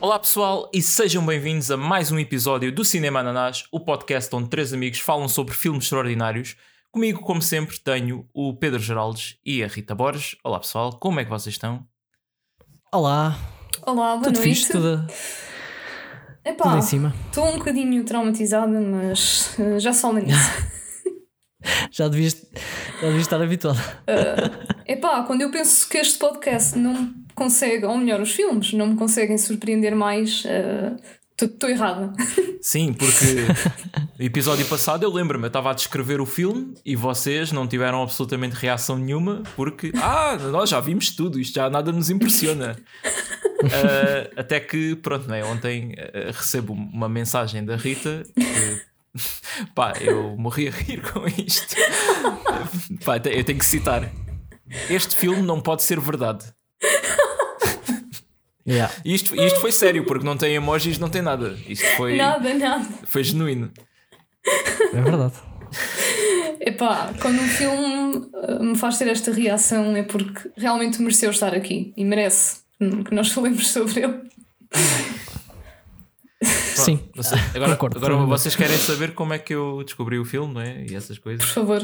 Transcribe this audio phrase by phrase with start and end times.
[0.00, 4.48] Olá pessoal e sejam bem-vindos a mais um episódio do Cinema Ananás, o podcast onde
[4.48, 6.56] três amigos falam sobre filmes extraordinários.
[6.90, 10.36] Comigo, como sempre, tenho o Pedro Geraldes e a Rita Borges.
[10.42, 11.86] Olá pessoal, como é que vocês estão?
[12.92, 13.38] Olá,
[13.86, 14.48] Olá, boa tudo noite.
[14.48, 14.72] fixe?
[14.72, 15.06] Tudo,
[16.44, 17.14] Epá, tudo em cima?
[17.26, 20.34] Estou um bocadinho traumatizada, mas eh, já só nisso.
[21.90, 22.34] Já devias,
[23.00, 23.78] já devias estar habituado.
[24.86, 28.88] Epá, quando eu penso que este podcast não me consegue, ou melhor, os filmes não
[28.88, 30.44] me conseguem surpreender mais,
[31.44, 32.12] estou errada.
[32.60, 33.46] Sim, porque
[34.18, 38.02] no episódio passado eu lembro-me, eu estava a descrever o filme e vocês não tiveram
[38.02, 42.76] absolutamente reação nenhuma porque, ah, nós já vimos tudo, isto já nada nos impressiona.
[43.64, 48.89] Ah, até que, pronto, né, ontem ah, recebo uma mensagem da Rita que,
[49.74, 51.74] pá, eu morri a rir com isto.
[53.04, 54.10] pá, eu tenho que citar.
[54.88, 56.44] Este filme não pode ser verdade.
[58.66, 58.92] Yeah.
[59.04, 61.58] E isto, isto foi sério, porque não tem emojis, não tem nada.
[61.66, 62.86] Isto foi, Nada, nada.
[63.04, 63.72] foi genuíno.
[64.92, 65.34] É verdade.
[66.60, 71.54] Epá, quando um filme eh, me faz ter esta reação é porque realmente mereceu estar
[71.54, 74.20] aqui e merece que nós falemos sobre ele.
[76.76, 76.98] Sim,
[77.54, 80.84] Agora, Concordo, agora vocês querem saber como é que eu descobri o filme, não é?
[80.86, 81.48] E essas Por coisas.
[81.50, 81.82] favor.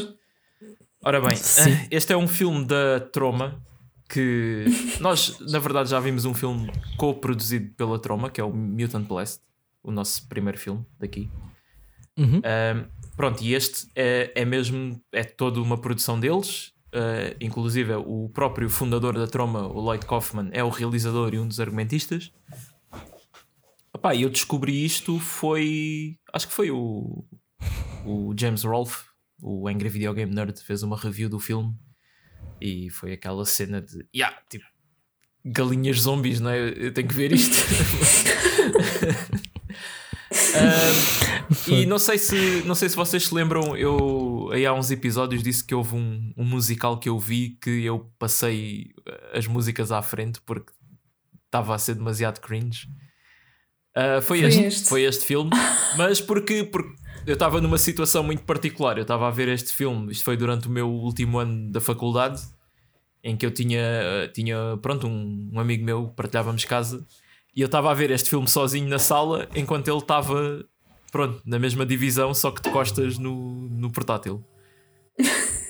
[1.05, 1.77] Ora bem, Sim.
[1.91, 3.63] este é um filme da Troma
[4.09, 4.65] que
[5.01, 9.41] nós, na verdade, já vimos um filme co-produzido pela Troma, que é o Mutant Blast,
[9.83, 11.29] o nosso primeiro filme daqui.
[12.17, 12.41] Uhum.
[12.45, 12.85] Ahm,
[13.17, 16.73] pronto, e este é, é mesmo, é toda uma produção deles.
[16.93, 21.47] ah, inclusive, o próprio fundador da Troma, o Lloyd Kaufman, é o realizador e um
[21.47, 22.33] dos argumentistas.
[23.97, 26.19] Opá, e eu descobri isto foi.
[26.31, 27.25] Acho que foi o,
[28.05, 29.07] o James Rolfe,
[29.41, 31.75] o Angry Video Game Nerd, fez uma review do filme
[32.61, 34.07] e foi aquela cena de.
[34.15, 34.67] Yeah, tipo,
[35.43, 36.59] galinhas zombies, não é?
[36.77, 37.57] Eu tenho que ver isto.
[40.59, 44.91] Ah, e não sei se não sei se vocês se lembram, eu aí há uns
[44.91, 48.91] episódios disse que houve um, um musical que eu vi que eu passei
[49.33, 50.73] as músicas à frente porque
[51.45, 52.89] estava a ser demasiado cringe.
[53.97, 54.89] Ah, foi, Foi este, este.
[54.91, 55.51] foi este filme,
[55.97, 56.95] mas porque, porque
[57.27, 58.99] eu estava numa situação muito particular.
[58.99, 62.43] Eu estava a ver este filme, isto foi durante o meu último ano da faculdade,
[63.25, 67.07] em que eu tinha, eh, tinha pronto, um, um amigo meu, partilhávamos casa,
[67.55, 70.63] e eu estava a ver este filme sozinho na sala, enquanto ele estava,
[71.11, 74.45] pronto, na mesma divisão, só que de costas no, no portátil.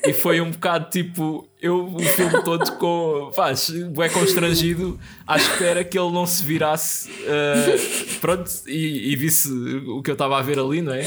[0.08, 5.82] E foi um bocado tipo, eu o filme todo com, faz, é constrangido, à espera
[5.84, 7.76] que ele não se virasse, eh,
[8.20, 11.06] pronto, e, e visse o que eu estava a ver ali, não é?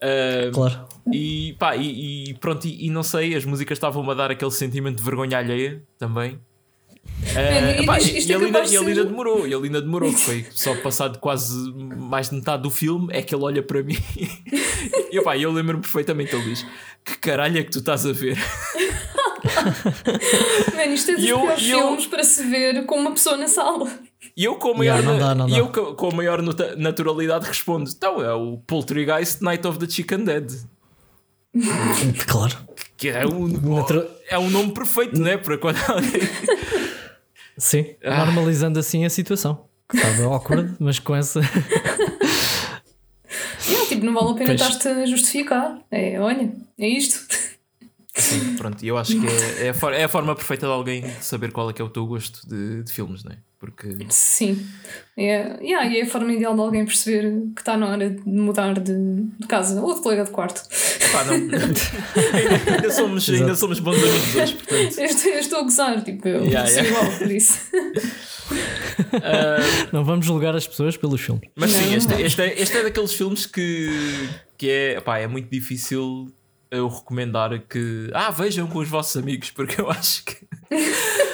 [0.00, 0.86] Eh, Claro.
[1.12, 4.50] e pá, e, e pronto, e, e não sei, as músicas estavam-me a dar aquele
[4.50, 6.38] sentimento de vergonha alheia também.
[7.36, 11.54] Eh, e pá, e, ainda, e demorou, e ele ainda demorou, foi só passado quase
[11.96, 13.96] mais de metade do filme, é que ele olha para mim
[15.10, 16.66] e pá, eu lembro-me perfeitamente, ele diz:
[17.04, 18.36] Que caralho é que tu estás a ver?
[20.76, 23.48] Mano, isto é dos eu- piores eu- filmes para se ver com uma pessoa na
[23.48, 23.90] sala.
[24.36, 25.56] E eu com a maior, Yeah, não dá, não dá.
[25.56, 26.42] eu co- com a maior
[26.76, 30.50] naturalidade respondo: Então é o Poltergeist Night of the Chicken Dead.
[32.26, 32.56] Claro.
[32.96, 35.36] Que é um, Natu- é um nome perfeito, não é?
[35.36, 36.12] Para quando alguém.
[37.58, 38.24] Sim, Ah.
[38.24, 39.66] normalizando assim a situação.
[39.88, 41.40] Que estava awkward, mas com essa.
[43.68, 45.78] Yeah, tipo, não vale a pena estar-te a justificar.
[45.90, 47.18] É, olha, é isto.
[48.14, 51.08] Sim, pronto, e eu acho que é, é, a é a forma perfeita de alguém
[51.20, 53.38] saber qual é que é o teu gosto de, de filmes, não é?
[53.62, 53.96] Porque.
[54.08, 54.66] Sim.
[55.16, 58.20] É, yeah, e é a forma ideal de alguém perceber que está na hora de
[58.28, 58.92] mudar de,
[59.38, 60.60] de casa ou de colega de quarto.
[61.12, 61.34] Pá, não.
[61.34, 61.58] ainda,
[62.74, 63.56] ainda somos, ainda Exato.
[63.60, 64.98] somos bons amigos hoje, portanto.
[64.98, 66.90] Eu estou, eu estou a gozar, tipo, eu Yeah, sou yeah.
[67.06, 67.60] igual por isso.
[69.14, 69.56] Ah,
[69.92, 71.48] Não vamos julgar as pessoas pelos filmes.
[71.54, 72.18] mas sim, Não, este, não.
[72.20, 73.90] este, é, este é daqueles filmes que,
[74.58, 76.26] que é, pá, é muito difícil
[76.68, 78.10] eu recomendar que.
[78.12, 80.36] Ah, vejam com os vossos amigos, porque eu acho que.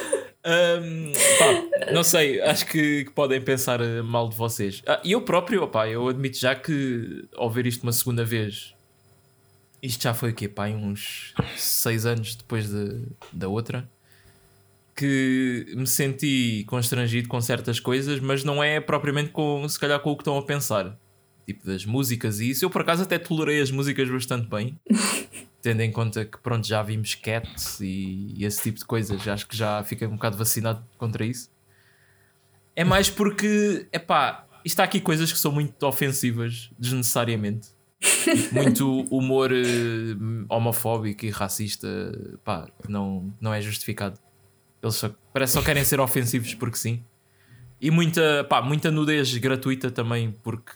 [0.49, 4.81] Ahm, pá, não sei, acho que, que podem pensar eh, mal de vocês.
[4.87, 8.73] Ah, eu próprio, opá, eu admito já que ao ver isto uma segunda vez,
[9.79, 10.47] isto já foi o quê?
[10.47, 13.87] Pá, uns seis anos depois de, da outra,
[14.95, 20.09] que me senti constrangido com certas coisas, mas não é propriamente com, se calhar, com
[20.09, 20.97] o que estão a pensar.
[21.45, 22.65] Tipo das músicas e isso.
[22.65, 24.79] Eu por acaso até tolerei as músicas bastante bem,
[25.61, 29.27] tendo em conta que pronto, já vimos Cats e, e esse tipo de coisas.
[29.27, 31.49] Acho que já fiquei um bocado vacinado contra isso.
[32.75, 37.69] É mais porque, epá, isto há aqui coisas que são muito ofensivas, desnecessariamente.
[37.99, 40.15] Tipo, muito humor eh,
[40.47, 41.87] homofóbico e racista,
[42.43, 44.17] pá, não, não é justificado.
[44.81, 47.03] Eles só, parece só querem ser ofensivos porque sim.
[47.81, 50.71] E muita, pá, muita nudez gratuita também, porque.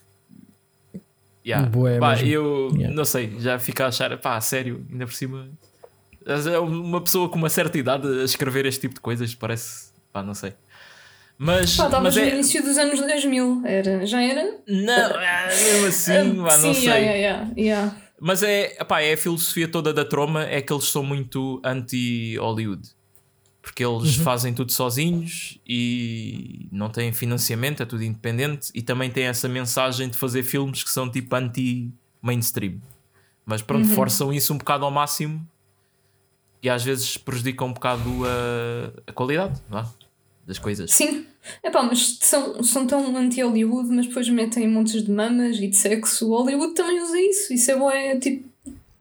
[1.45, 1.67] Yeah.
[1.69, 2.27] Bué Pá, mesmo.
[2.27, 2.95] eu Yeah.
[2.95, 5.49] não sei, já fico a achar, pá, a sério, ainda por cima.
[6.25, 9.91] É uma pessoa com uma certa idade a escrever este tipo de coisas, parece.
[10.11, 10.53] Pá, não sei.
[11.37, 11.75] Mas.
[11.75, 14.57] Pá, estavas no é, início dos anos 2000, era, já era?
[14.67, 16.83] Não, é, mesmo assim, pá, não Sim, sei.
[16.85, 17.95] yeah, yeah, yeah.
[18.21, 22.87] Mas é, epá, é a filosofia toda da troma, é que eles são muito anti-Hollywood.
[23.63, 28.69] Porque eles fazem tudo sozinhos e não têm financiamento, é tudo independente.
[28.75, 32.81] E também têm essa mensagem de fazer filmes que são tipo anti-mainstream.
[33.45, 35.47] Mas pronto, forçam isso um bocado ao máximo
[36.61, 39.85] e às vezes prejudicam um bocado a, a qualidade é?
[40.45, 40.91] das coisas.
[40.91, 41.25] Sim.
[41.63, 46.29] Epá, mas são, são tão anti-Hollywood, mas depois metem montes de mamas e de sexo.
[46.29, 47.53] O Hollywood também usa isso.
[47.53, 48.52] Isso é, bom, é tipo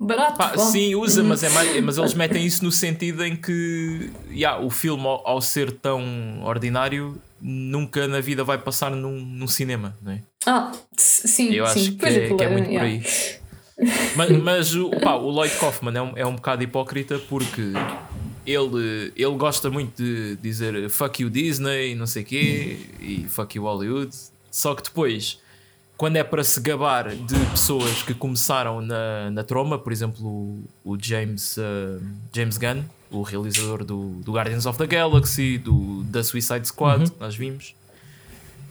[0.06, 0.36] barato.
[0.36, 4.62] Pá, sim, usa, mas, é mais, mas eles metem isso no sentido em que yeah,
[4.62, 9.96] o filme, ao, ao ser tão ordinário, nunca na vida vai passar num, num cinema,
[10.02, 10.22] não é?
[10.46, 11.80] Ah, sim, Eu sim.
[11.80, 12.88] acho que é, aquilo que é é- muito por yeah.
[12.88, 13.02] aí.
[14.14, 17.72] Mas, mas o, pá, o Lloyd Kaufman é um, é um bocado hipócrita porque
[18.46, 23.56] ele, ele gosta muito de dizer fuck you Disney, não sei o quê, e fuck
[23.56, 24.14] you Hollywood.
[24.50, 25.40] Só que depois,
[26.02, 30.64] quando é para se gabar de pessoas que começaram na, na troma, por exemplo, o,
[30.84, 32.02] o James, uh,
[32.34, 37.20] James Gunn, o realizador do, do Guardians of the Galaxy, do, da Suicide Squad, que
[37.20, 37.76] nós vimos.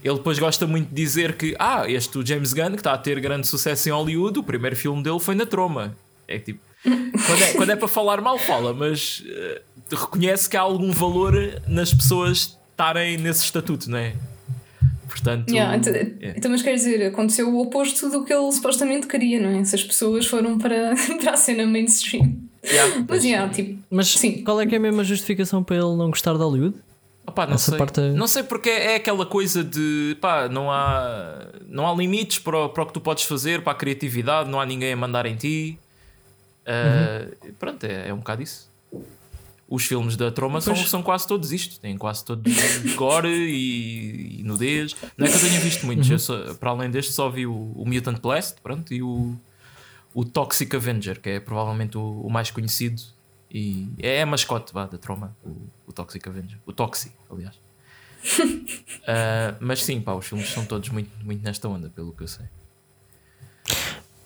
[0.04, 2.98] Ele depois gosta muito de dizer que, ah, este o James Gunn, que está a
[2.98, 5.96] ter grande sucesso em Hollywood, o primeiro filme dele foi na Troma.
[6.28, 10.62] É tipo, quando é, quando é para falar mal, fala, mas eh, reconhece que há
[10.62, 11.34] algum valor
[11.66, 14.18] nas pessoas estarem nesse estatuto, não é?
[15.12, 16.34] Portanto, Yeah, então, é.
[16.38, 19.60] então, mas quer dizer, aconteceu o oposto do que ele supostamente queria, não é?
[19.60, 22.38] Essas pessoas foram para, para a cena mainstream.
[22.66, 23.24] Yeah, Mas, pois.
[23.26, 24.44] yeah, tipo, Mas Sim.
[24.44, 26.76] qual é que é a justificação para ele não gostar de Hollywood?
[27.28, 27.78] Opá, não, Essa sei.
[27.78, 32.40] parte é- não sei porque é aquela coisa de pá, não há, não há limites
[32.40, 34.98] para, o- para o que tu podes fazer, para a criatividade, não há ninguém a
[34.98, 35.78] mandar em ti.
[36.66, 37.26] Ah,
[37.60, 38.71] Pronto, é, é um bocado isso.
[39.74, 42.54] Os filmes da Troma são, são quase todos isto, têm quase todos
[42.96, 44.94] gore e, e nudez.
[45.18, 47.54] Não é que eu tenha visto muitos, eu só- para além deste, só vi o,
[47.74, 49.34] o Mutant Blast pronto, e o,
[50.14, 53.02] o Toxic Avenger, que é provavelmente o, o mais conhecido
[53.50, 55.56] e é a mascote vá, da Troma, o,
[55.88, 57.58] o Toxic Avenger, o Toxi, aliás.
[59.08, 62.28] Ah, mas sim, pá, os filmes são todos muito, muito nesta onda, pelo que eu
[62.28, 62.46] sei.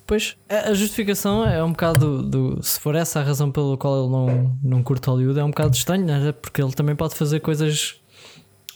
[0.07, 4.03] Pois, a a justificação é um bocado do, se for essa a razão pela qual
[4.03, 6.31] ele não, não curte Hollywood, é um bocado estranho, né?
[6.31, 7.95] porque ele também pode fazer coisas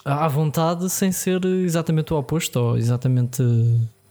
[0.04, 3.44] à vontade sem ser exatamente o oposto ou exatamente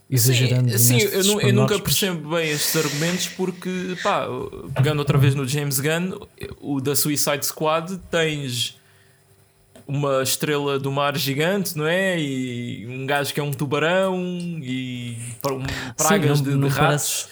[0.08, 0.70] exagerando.
[0.78, 4.26] Sim, sim, eu, eu nunca percebo bem estes argumentos porque, pá,
[4.74, 6.18] pegando outra vez no James Gunn,
[6.60, 8.78] o da Suicide Squad, tens
[9.86, 12.20] uma estrela do mar gigante, não é?
[12.20, 14.16] E um gajo que é um tubarão
[14.62, 14.97] e
[15.40, 17.28] pra- pragas não- de, de não ratos.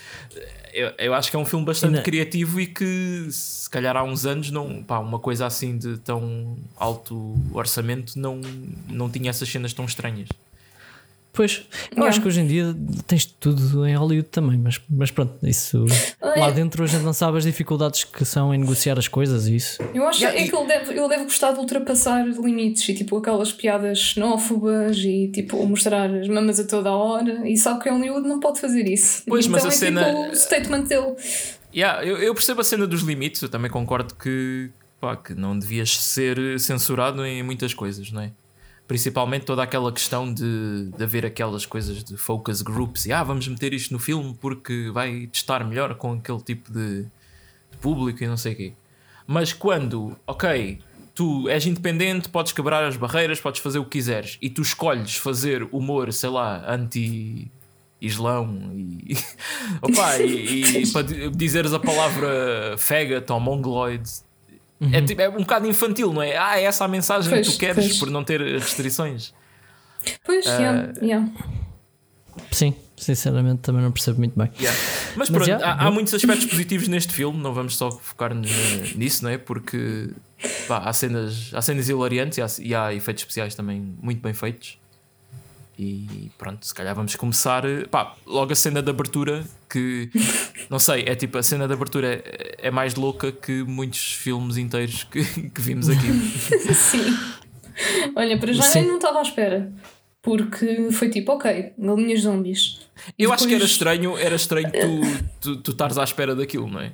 [0.72, 4.02] Eu, eu acho que é um filme bastante Ainda- criativo e que se calhar há
[4.04, 8.40] uns anos não, pá, uma coisa assim de tão alto orçamento não,
[8.88, 10.28] não tinha essas cenas tão estranhas.
[11.36, 12.08] Pois, eu Yeah.
[12.08, 12.74] acho que hoje em dia
[13.06, 15.84] tens tudo em Hollywood também, mas, mas pronto, isso
[16.22, 16.52] lá É.
[16.52, 19.82] dentro a gente não sabe as dificuldades que são em negociar as coisas e isso.
[19.94, 22.94] Eu acho Yeah, é e- que ele deve, ele deve gostar de ultrapassar limites e
[22.94, 27.82] tipo aquelas piadas xenófobas e tipo mostrar as mamas a toda a hora e sabe
[27.82, 29.22] que Hollywood não pode fazer isso.
[29.28, 31.14] Pois, então mas a é cena- tipo o statement dele.
[31.74, 35.58] Yeah, eu, eu percebo a cena dos limites, eu também concordo que, pá, que não
[35.58, 38.32] devias ser censurado em muitas coisas, não é?
[38.88, 43.48] Principalmente toda aquela questão de, de haver aquelas coisas de focus groups e ah, vamos
[43.48, 48.26] meter isto no filme porque vai testar melhor com aquele tipo de, de público e
[48.28, 48.72] não sei o quê.
[49.26, 50.78] Mas quando, ok,
[51.16, 55.16] tu és independente, podes quebrar as barreiras, podes fazer o que quiseres e tu escolhes
[55.16, 57.50] fazer humor, sei lá, anti.
[57.98, 59.16] Islão e,
[59.80, 64.06] opa, e, e para di- dizeres a palavra faggot ou mongoloid
[64.92, 66.36] é, tipo- é um bocado infantil, não é?
[66.36, 67.98] Ah, é essa a mensagem Pois, que tu queres pois.
[67.98, 69.32] por não ter restrições.
[70.24, 71.28] Pois, Ah, yeah, yeah.
[72.52, 74.50] Sim, sinceramente também não percebo muito bem.
[74.60, 74.78] Yeah.
[75.16, 78.32] Mas Mas pronto, já, há, há muitos aspectos positivos neste filme, não vamos só focar
[78.32, 78.46] n-
[78.94, 79.38] nisso, não é?
[79.38, 80.10] Porque
[80.68, 84.34] pá, há, cenas, há cenas hilariantes e há, e há efeitos especiais também muito bem
[84.34, 84.78] feitos.
[85.78, 87.62] E pronto, se calhar vamos começar.
[87.90, 90.10] Pá, logo a cena de abertura, que
[90.70, 94.56] não sei, é tipo a cena de abertura é, é mais louca que muitos filmes
[94.56, 96.10] inteiros que, que vimos aqui.
[96.74, 97.14] Sim.
[98.16, 98.80] Olha, para já Sim.
[98.80, 99.70] eu não estava à espera.
[100.22, 102.80] Porque foi tipo, ok, galinhas zombies.
[103.18, 106.68] Eu acho que era depois- estranho, era estranho tu, tu, tu estares à espera daquilo,
[106.68, 106.90] não é?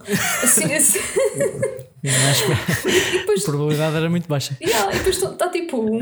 [0.42, 0.98] Assim, assim.
[2.86, 4.56] E depois, a probabilidade era muito baixa.
[4.62, 6.00] yeah, e depois está tipo um,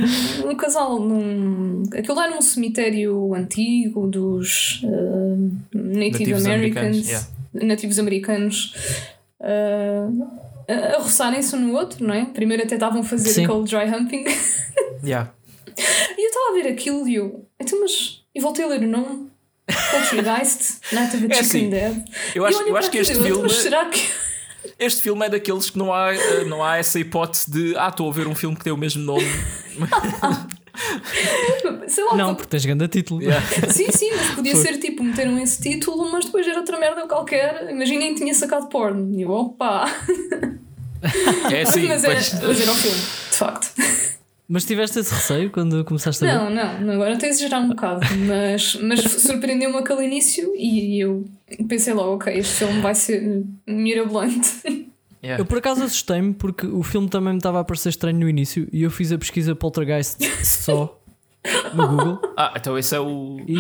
[0.51, 1.83] um casal num.
[1.97, 6.47] Aquilo era num cemitério antigo dos uh, Native Nativos Americans.
[6.47, 7.27] americanos, yeah.
[7.55, 8.75] Nativos americanos.
[9.41, 10.45] uh,
[10.97, 12.25] a roçarem-se um no outro, não é?
[12.25, 13.45] Primeiro até estavam a fazer Sim.
[13.45, 14.25] aquele dry humping.
[15.05, 15.31] Yeah.
[16.17, 17.45] E eu estava a ver aquilo e eu.
[17.59, 18.23] Então, mas.
[18.33, 19.29] E voltei a ler o nome.
[19.91, 22.05] Poltergeist, Night of the É Chicken assim, Dead.
[22.35, 23.43] Eu acho, E eu acho que este e eu, filme.
[23.43, 24.01] Mas será que.
[24.79, 28.09] Este filme é daqueles que não há, eh, não há essa hipótese de ah, estou
[28.09, 29.25] a ver um filme que tem o mesmo nome.
[31.87, 33.23] Sei lá, Não, porque tens grande título.
[33.23, 33.45] Yeah.
[33.71, 37.71] Sim, sim, mas podia ser tipo, meteram esse título, mas depois era outra merda qualquer.
[37.71, 39.17] Imaginem que tinha sacado porno.
[39.17, 39.85] E eu, opa!
[41.53, 42.97] É assim, mas, era, pois- mas era o filme,
[43.31, 43.73] de facto.
[44.47, 46.55] Mas tiveste esse receio quando começaste a ver?
[46.55, 51.25] Não, não, agora estou a exagerar um bocado, mas, mas surpreendeu-me aquele início e eu
[51.67, 54.85] pensei logo, ok, este filme vai ser mirabolante.
[55.23, 55.41] Yeah.
[55.41, 58.69] Eu por acaso assustei-me porque o filme também me estava a parecer estranho no início
[58.71, 61.01] e eu fiz a pesquisa Poltergeist só
[61.73, 63.39] no Google Ah, então esse é o.
[63.49, 63.57] e,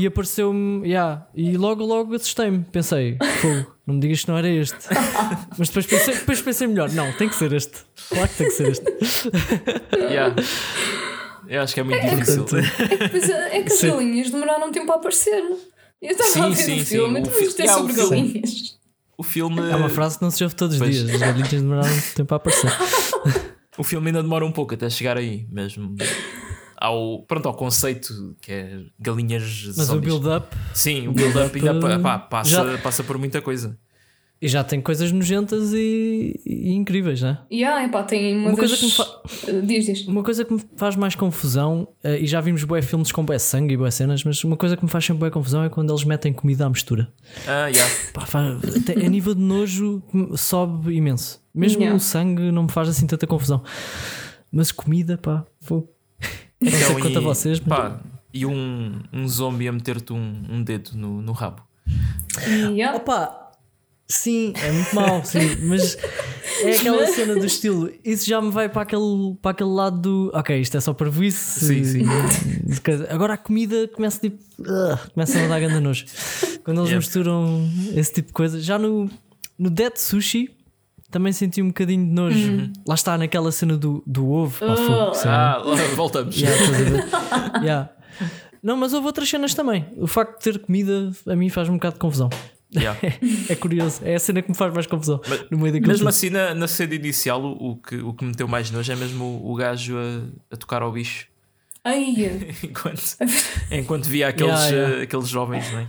[0.00, 2.64] e apareceu-me, yeah, e logo logo assustei-me.
[2.70, 4.76] Pensei, fogo, não me digas que não era este.
[5.58, 7.78] Mas depois pensei, depois pensei melhor, não, tem que ser este.
[8.08, 8.84] Claro que tem que ser este.
[9.96, 10.34] Yeah.
[11.48, 12.44] Eu acho que é muito difícil.
[13.10, 13.88] Pois é, é que as Sim.
[13.90, 15.42] galinhas demoraram um tempo a aparecer.
[16.00, 16.84] Eu estava Sim, a ver sim, o sim.
[16.84, 18.78] filme, O então fi- isto é sobre galinhas.
[19.18, 19.60] O filme.
[19.70, 20.94] É uma frase que não se ouve todos os Pois.
[20.96, 21.10] dias.
[21.14, 22.70] As galinhas demoraram muito tempo a aparecer.
[23.78, 25.94] O filme ainda demora um pouco até chegar aí, mesmo.
[26.80, 30.14] Ao, pronto, ao conceito que é galinhas Mas o zombies.
[30.14, 33.78] build-up Sim, o build-up ainda pá, passa, Já- passa por muita coisa.
[34.40, 37.38] e já tem coisas nojentas e, e incríveis, né?
[37.50, 38.70] E ah, epá, tem uma, Uma das...
[38.70, 40.08] coisa que me fa- Diz, diz.
[40.08, 43.38] Uma coisa que me faz mais confusão, eh, e já vimos bué filmes com bué
[43.38, 45.92] sangue e bué cenas, mas uma coisa que me faz sempre bué confusão é quando
[45.92, 47.12] eles metem comida à mistura.
[47.46, 47.94] Ah, yeah.
[48.14, 50.02] Pá, faz- até a nível de nojo
[50.34, 51.38] sobe imenso.
[51.54, 51.94] Mesmo Yeah.
[51.94, 53.62] o sangue não me faz assim tanta confusão.
[54.50, 55.94] Mas comida, pá, vou.
[56.60, 58.00] Não sei Então, e- vocês, mas pá,
[58.32, 61.62] e um, um zombie a meter-te um, um dedo no, no rabo.
[62.46, 62.96] Yeah.
[62.96, 63.52] Opa,
[64.06, 65.96] sim, é muito mau, sim, mas
[66.62, 67.90] é aquela cena do estilo.
[68.04, 71.08] Isso já me vai para aquele, para aquele lado do ok, isto é só para
[71.08, 71.60] isso.
[71.66, 72.02] Sim, sim.
[73.08, 74.38] Agora a comida começa tipo.
[74.60, 76.04] ugh, começa a dar grande nojo.
[76.62, 76.96] Quando eles Yeah.
[76.98, 78.60] misturam esse tipo de coisa.
[78.60, 79.10] Já no,
[79.58, 80.50] no Dead Sushi
[81.10, 82.50] também senti um bocadinho de nojo.
[82.52, 82.72] Uhum.
[82.86, 84.58] Lá está naquela cena do, do ovo.
[84.64, 85.12] Pá, fogo.
[85.26, 86.36] Ah, lá voltamos.
[86.36, 86.56] Yeah?
[87.62, 87.90] Yeah.
[88.62, 89.86] Não, mas houve outras cenas também.
[89.96, 92.28] O facto de ter comida a mim faz um bocado de confusão.
[92.74, 92.98] Yeah.
[93.48, 95.88] É curioso, é a cena que me faz mais confusão Mas- no meio daquilo.
[95.88, 96.08] Mesmo tudo.
[96.08, 98.94] assim, na, na cena inicial, o, o que, o que me meteu mais nojo é
[98.96, 101.26] mesmo o, o gajo a, a tocar ao bicho
[101.82, 102.14] Ai,
[102.62, 103.02] enquanto,
[103.70, 104.96] enquanto via aqueles, Yeah, yeah.
[104.98, 105.86] eh, aqueles jovens, não é?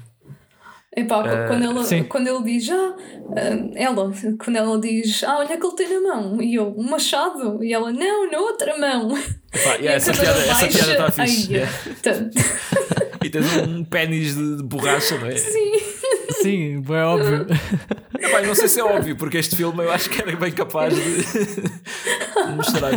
[0.96, 2.04] Epá, quando, ela, sim.
[2.04, 2.96] quando ele diz, ah,
[3.36, 4.12] ah, ela,
[4.44, 7.74] quando ela diz, ah, olha que ele tem na mão, e eu, um machado, e
[7.74, 9.18] ela, não, na outra mão.
[9.54, 11.56] Epá, E yeah, a essa, piada, essa piada está fixe.
[11.56, 11.72] Ai, yeah.
[12.02, 15.36] tá- E tens um pênis de, de borracha, não é?
[15.36, 15.72] Sim.
[16.42, 17.46] Sim, é óbvio.
[18.20, 20.94] Epá, não sei se é óbvio, porque este filme eu acho que era bem capaz
[20.96, 22.94] de, de mostrar.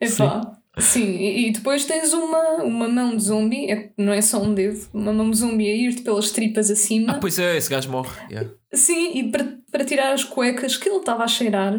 [0.00, 0.40] Epá.
[0.40, 0.61] Sim,
[0.96, 4.86] e, e depois tens uma, uma mão de zombie, é, não é só um dedo,
[4.94, 7.12] uma mão de zombie a ir-te pelas tripas acima.
[7.12, 8.10] Ah, pois é, esse gajo morre.
[8.30, 8.50] yeah.
[8.72, 11.78] Sim, e para, para tirar as cuecas que ele estava a cheirar.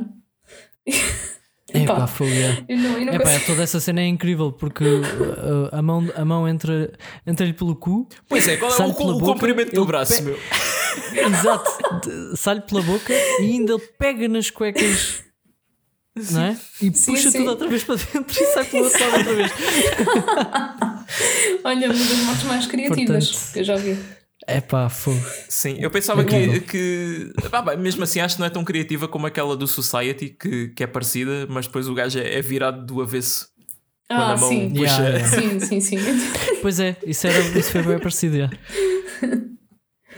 [1.73, 2.65] É Epá, pá, fogo, é.
[2.69, 3.45] eu não, eu não Epá, consigo.
[3.47, 6.91] toda essa cena é incrível porque uh, a mão, a mão entra,
[7.25, 10.21] entra-lhe pelo cu, Pois é, qual é Sai o, o boca, comprimento do braço, pe-
[10.29, 10.37] meu?
[11.29, 11.71] exato,
[12.35, 15.23] sai-lhe pela boca e ainda pega nas cuecas,
[16.31, 16.57] não é?
[16.81, 17.39] E Sim, puxa sim.
[17.39, 19.51] tudo outra vez para dentro e sai pela outro lado outra vez.
[21.63, 23.97] Olha, uma das mortes mais criativas Portanto- que eu já vi.
[24.45, 25.21] É pá, fogo.
[25.47, 27.31] Sim, eu pensava que,
[27.79, 30.87] mesmo assim acho que não é tão criativa como aquela do Society, que, que é
[30.87, 33.47] parecida, mas depois o gajo é, é virado do avesso.
[34.09, 34.69] Quando Ah, a mão sim.
[34.69, 35.01] puxa.
[35.01, 35.27] Yeah, yeah.
[35.59, 35.97] Sim, sim, sim.
[36.61, 38.37] Pois é, isso, era, isso foi bem parecido.
[38.37, 38.49] já.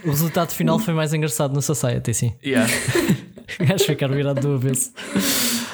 [0.04, 2.34] O resultado final foi mais engraçado no Society, sim.
[2.44, 2.68] Yeah.
[3.60, 4.92] O gajo ficar virado do avesso.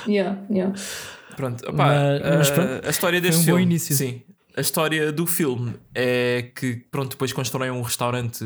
[0.08, 0.74] Yeah, yeah.
[1.36, 3.64] Pronto, opá, Mas- mas a- pronto, a história deste um bom filme.
[3.64, 3.96] início.
[3.96, 4.22] Sim,
[4.56, 8.44] a história do filme é que pronto, depois constroem um restaurante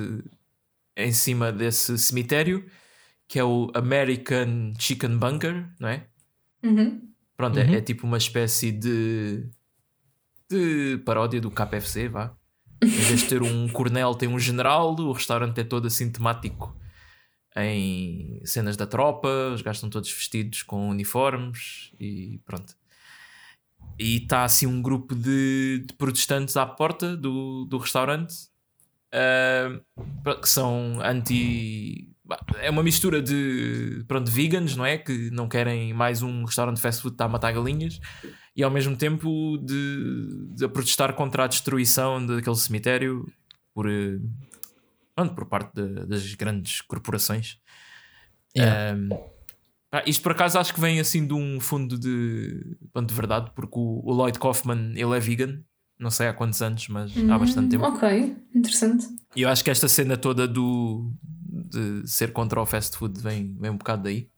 [0.97, 2.65] em cima desse cemitério
[3.27, 6.03] que é o American Chicken Bunker, não é?
[6.63, 7.01] Uhum.
[7.35, 9.47] Pronto, é- é, tipo uma espécie de
[10.49, 12.31] de paródia do KFC, vá.
[12.83, 16.75] Em vez de ter um coronel, tem um general, o restaurante é todo assim temático
[17.55, 22.75] em cenas da tropa, os gajos estão todos vestidos com uniformes e pronto.
[23.97, 28.49] E está assim um grupo de, de protestantes à porta do, do restaurante
[29.15, 29.79] ah,
[30.41, 32.09] que são anti
[32.59, 34.97] é uma mistura de pronto, vegans, não é?
[34.97, 37.99] Que não querem mais um restaurante fast food está a matar galinhas
[38.55, 43.25] e ao mesmo tempo de, de protestar contra a destruição daquele cemitério
[43.73, 43.87] por,
[45.15, 47.57] pronto, por parte de- das grandes corporações.
[48.55, 48.97] Yeah.
[48.97, 49.09] Um,
[50.05, 54.01] isto por acaso acho que vem assim de um fundo de, de verdade, porque o,
[54.03, 55.61] o Lloyd Kaufman ele é vegan,
[55.97, 57.85] não sei há quantos anos, mas há bastante tempo.
[57.85, 59.07] Ok, interessante.
[59.35, 61.11] E eu acho que esta cena toda do
[61.69, 64.29] de ser contra o fast food vem, vem um bocado daí.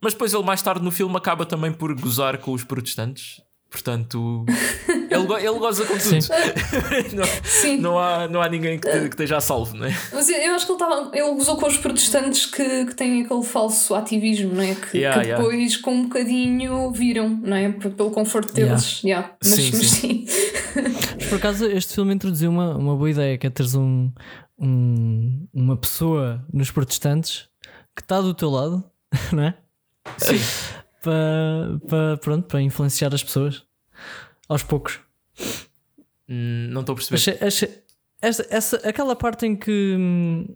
[0.00, 3.40] Mas depois ele mais tarde no filme acaba também por gozar com os protestantes.
[3.70, 4.44] Portanto,
[5.22, 6.14] ele, ele goza com tudo.
[7.14, 7.76] não, Sim.
[7.78, 9.96] não, há, não há ninguém que, te- que esteja a salvo, não é?
[10.12, 13.22] Mas eu, eu acho que ele, tava, ele usou com os protestantes que, que têm
[13.22, 14.74] aquele falso ativismo, não é?
[14.74, 15.44] Que, Yeah, que yeah.
[15.44, 17.70] depois, com um bocadinho, viram, não é?
[17.72, 19.02] Pelo conforto deles.
[19.02, 19.32] Yeah.
[19.40, 20.26] Mas, Sim, mas sim.
[21.16, 24.10] Mas por acaso este filme introduziu uma, uma boa ideia, que é teres um,
[24.58, 27.48] um- uma pessoa nos protestantes
[27.94, 28.82] que está do teu lado,
[29.32, 29.54] não é?
[30.18, 30.38] Sim.
[31.02, 33.62] Para, para, pronto, para influenciar as pessoas
[34.48, 35.00] aos poucos.
[36.28, 37.16] Hum, Não estou a perceber.
[37.16, 37.82] Achei, achei-
[38.20, 40.46] essa, essa, aquela parte em que hum,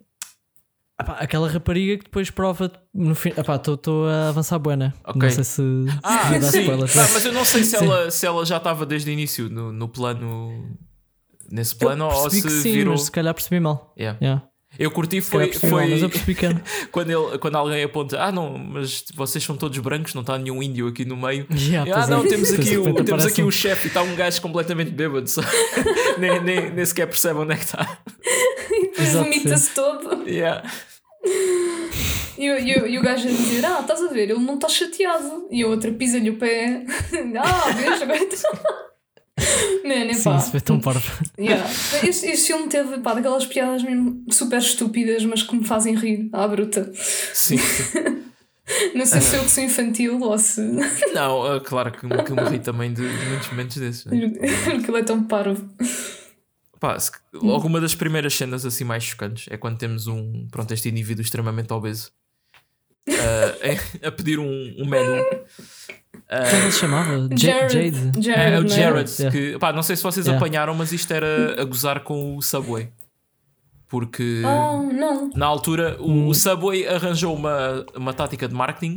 [1.00, 3.30] epá, aquela rapariga que depois prova no fim.
[3.30, 4.94] Estou a avançar buena.
[5.04, 5.20] Ok.
[5.20, 5.62] Não sei se
[6.02, 6.60] Ah, sim.
[6.60, 6.94] spoilers.
[6.94, 7.84] Mas eu não sei se Sim.
[7.84, 10.76] ela, se ela já estava desde o início no, no plano.
[11.50, 12.92] Nesse Eu plano, ou se que sim, virou.
[12.94, 13.94] mas se calhar percebi mal.
[13.98, 14.18] Yeah.
[14.20, 14.48] Yeah.
[14.78, 16.62] Eu curti foi, percebi mal, foi mas eu percebi que era.
[16.92, 20.62] quando, ele, quando alguém aponta: Ah, não, mas vocês são todos brancos, não está nenhum
[20.62, 21.46] índio aqui no meio.
[21.56, 22.28] Yeah, ah, pois não, é.
[22.28, 25.28] temos Depois aqui, o, temos aqui um- o chefe e está um gajo completamente bêbado,
[25.28, 25.40] só.
[26.18, 27.98] nem, nem, nem sequer percebe onde é que está.
[28.70, 30.28] Depois Exato, vomita-se todo.
[30.28, 30.62] Yeah.
[32.38, 34.54] E, o- e, o- e o gajo a dizer: Ah, estás a ver, ele não
[34.54, 35.48] está chateado.
[35.50, 36.84] E a outra pisa-lhe o pé.
[37.38, 38.50] ah, vês, agora está.
[39.84, 40.36] Man, é Sim, pá.
[40.38, 41.12] isso foi tão parvo.
[41.38, 41.68] Yeah.
[42.02, 46.28] Este, este filme teve pá, daquelas piadas mesmo super estúpidas, mas que me fazem rir
[46.32, 46.90] à bruta.
[46.94, 47.56] Sim.
[48.96, 50.60] Não sei se eu que sou infantil ou se.
[51.14, 54.04] Não, ah, claro que, que me ri também de, de muitos momentos desses.
[54.06, 54.28] né?
[54.64, 55.68] Porque ele é tão parvo.
[56.80, 60.88] Pá, se- alguma das primeiras cenas assim mais chocantes é quando temos um, pronto, este
[60.88, 62.10] indivíduo extremamente obeso
[63.08, 65.24] ah, a pedir um, um menu.
[66.28, 67.28] Como é ele se chamava?
[67.36, 67.96] Ja- Jared.
[67.96, 68.22] Jade.
[68.24, 69.30] Jared, é o não Jared, Yeah.
[69.52, 70.44] que pá, não sei se vocês Yeah.
[70.44, 72.90] apanharam, mas isto era a gozar com o Subway.
[73.88, 75.30] Porque não.
[75.36, 76.26] na altura o, Hum.
[76.28, 78.96] o Subway arranjou uma, uma tática de marketing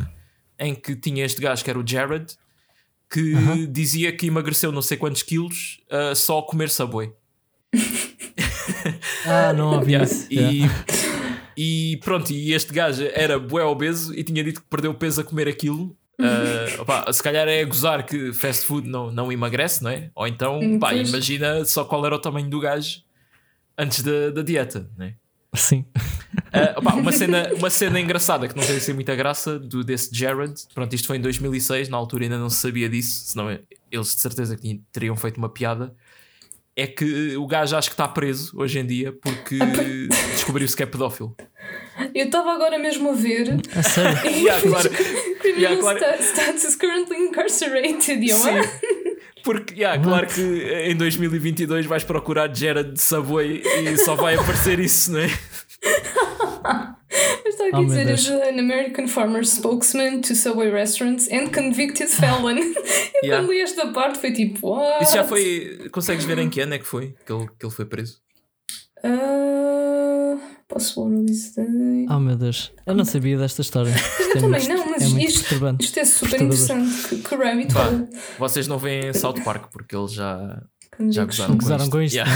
[0.58, 2.34] em que tinha este gajo que era o Jared
[3.12, 7.12] que dizia que emagreceu não sei quantos quilos ah, só comer Subway.
[9.26, 10.28] Ah, não Yeah, isso.
[10.30, 10.86] E, Yeah.
[11.58, 15.24] e pronto, e este gajo era bué obeso e tinha dito que perdeu peso a
[15.24, 15.96] comer aquilo.
[16.20, 20.12] Ah, opá, se calhar é gozar que fast food não, não emagrece, não é?
[20.14, 23.02] Ou então, pá, imagina só qual era o tamanho do gajo
[23.78, 25.16] antes da, da dieta, não é?
[25.56, 25.86] Sim.
[26.52, 30.14] Ah, opá, uma, cena, uma cena engraçada que não tem assim muita graça do desse
[30.14, 30.54] Jared.
[30.74, 33.50] Pronto, isto foi em 2006, na altura ainda não se sabia disso, senão
[33.92, 35.96] eles de certeza que teriam feito uma piada.
[36.76, 39.58] É que o gajo acho que está preso hoje em dia porque
[40.34, 41.36] descobriu-se que é pedófilo.
[42.16, 43.58] Eu estava agora mesmo a ver.
[43.76, 44.20] A sério.
[44.30, 44.90] Yeah, claro.
[44.90, 45.98] Criminal Yeah, claro.
[46.00, 48.24] sta- status currently incarcerated.
[48.24, 53.98] E eu, ah, Porque, yeah, claro que em 2022 vais procurar Jared de Subway e
[53.98, 55.28] só vai aparecer isso, não é?
[57.44, 61.50] Mas está aqui Oh, a dizer is an American farmer spokesman to Subway restaurants and
[61.52, 62.58] convicted felon.
[63.22, 63.44] Eu Yeah.
[63.44, 65.04] quando li esta parte foi tipo, what?
[65.04, 65.90] Isso já foi.
[65.92, 68.18] Consegues ver em que ano é que foi que ele, que ele foi preso?
[69.04, 69.69] Ah,
[70.70, 72.08] possible release date.
[72.10, 72.72] Oh meu Deus.
[72.86, 73.90] Eu não sabia desta história.
[73.92, 75.84] Isto é também muito, não, mas é isto- disturbante.
[75.86, 77.08] Isto é super interessante.
[77.10, 78.08] Que, que rabbit hole.
[78.38, 80.62] vocês não veem South Park porque eles já,
[81.10, 82.32] já gozaram, Gozaram com isto, Yeah.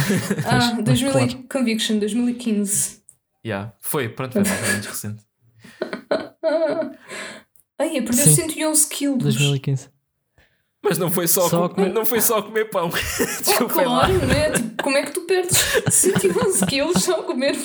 [0.45, 1.43] Ah, Pois, 2000 claro.
[1.49, 3.01] Conviction, 2015.
[3.45, 3.73] Yeah.
[3.79, 5.23] Foi, pronto, foi mais ou menos recente.
[6.11, 6.91] Ah.
[7.79, 8.35] Ai, perdeu Sim.
[8.35, 9.23] 111 quilos.
[9.23, 9.89] 2015.
[10.85, 12.89] Mas não foi só, Só co- comer- não foi só comer pão.
[12.89, 14.05] Oh, Desculpem lá.
[14.07, 14.51] claro, não é?
[14.51, 15.57] Tipo, como é que tu perdes
[15.89, 17.55] 111 quilos só a comer?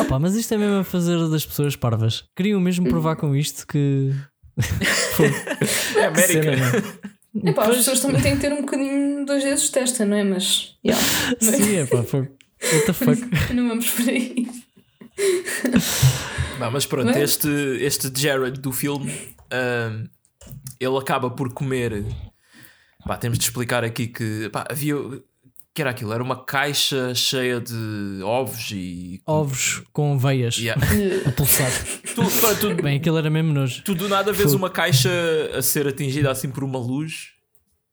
[0.00, 2.24] Opa, mas isto é mesmo a fazer das pessoas parvas.
[2.36, 4.12] Queriam mesmo provar com isto que.
[5.96, 6.42] É América.
[6.42, 7.50] Cena, não é?
[7.50, 10.24] Epá, as pessoas também têm que ter um bocadinho dois dedos de testa, não é?
[10.24, 11.02] Mas, yeah,
[11.40, 12.20] Sim, é pá, foi.
[12.20, 13.22] What the fuck?
[13.54, 14.46] não vamos por aí.
[16.58, 17.22] Não, mas pronto, é?
[17.22, 17.48] este,
[17.80, 19.10] este Jared do filme
[20.80, 22.04] ele acaba por comer.
[23.06, 24.94] Pá, temos de explicar aqui que pá, havia.
[25.74, 26.12] Que era aquilo?
[26.12, 29.20] Era uma caixa cheia de ovos e.
[29.26, 30.80] Ovos com veias Yeah.
[31.26, 31.70] a pulsar.
[32.14, 33.82] tu, tu, Bem, aquilo era mesmo nojo.
[33.82, 34.58] tu do nada vês Fogo.
[34.64, 35.10] uma caixa
[35.56, 37.28] a ser atingida assim por uma luz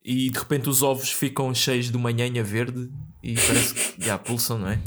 [0.04, 2.90] e de repente os ovos ficam cheios de uma nhanha verde
[3.22, 4.78] e parece que já pulsam, não é?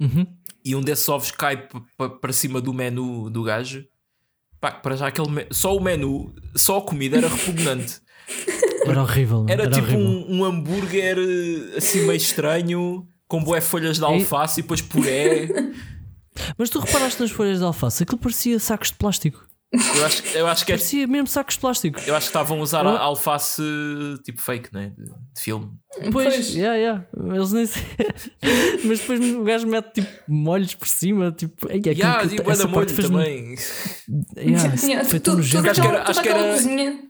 [0.00, 0.26] Uhum.
[0.64, 1.66] e um desses ovos cai
[2.20, 3.84] para cima do menu do gajo.
[4.60, 8.00] Pá, para já aquele me- só o menu, só a comida era repugnante.
[8.90, 9.46] Era horrível.
[9.48, 10.06] Era, Era, tipo horrível.
[10.06, 15.48] um, um hambúrguer eh, assim meio estranho, com boé folhas de alface e depois puré.
[16.58, 19.44] Mas tu reparaste nas folhas de alface, aquilo parecia sacos de plástico.
[19.72, 22.00] Eu acho, eu acho que é Parecia mesmo sacos de plástico.
[22.06, 23.60] Eu acho que estavam a usar Eu- alface
[24.24, 24.92] tipo fake, né?
[24.96, 25.68] De, de filme.
[26.12, 26.54] Pois, Pois.
[26.54, 27.04] yeah, yeah.
[27.34, 27.82] Eles nem sei.
[28.84, 31.66] Mas depois o gajo mete tipo molhos por cima, tipo.
[31.66, 33.54] Aquilo Yeah, que- e bué essa parte molho fez-me- também.
[34.36, 35.64] Yeah, Yeah, foi tão tu- nojento.
[35.64, 37.05] toda Acho que era- acho que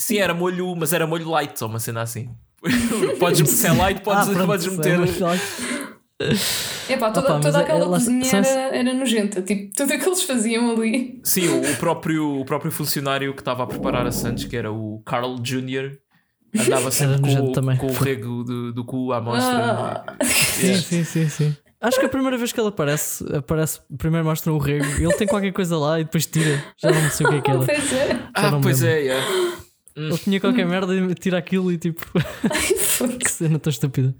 [0.00, 2.30] Sim, era molho, mas era molho light, ou uma cena assim.
[3.20, 4.98] podes, se é light, podes, Ah, pronto, podes é meter.
[5.20, 5.42] light.
[6.88, 9.40] Epá, toda, Opa, toda é- aquela ela- cozinha são- era, era nojenta.
[9.42, 11.20] Tipo, tudo o que eles faziam ali.
[11.24, 14.70] Sim, o, o próprio, o próprio funcionário que estava a preparar a Santos, que era
[14.72, 15.98] o Carl Jr.,
[16.58, 17.76] andava sempre nojento com, também.
[17.76, 20.04] com o rego do, do cu à mostra.
[20.16, 21.56] Ah, Sim, sim, sim, sim.
[21.80, 25.26] Acho que a primeira vez que ele aparece, aparece primeiro mostra um rego, ele tem
[25.26, 26.62] qualquer coisa lá e depois tira.
[26.76, 27.58] Já não sei o que é que era.
[27.64, 28.20] pois é.
[28.34, 28.96] Ah, não me pois lembro.
[28.98, 29.20] é, é.
[30.08, 32.04] Ele tinha qualquer merda e tira aquilo e tipo.
[33.18, 34.14] que cena tão estúpida.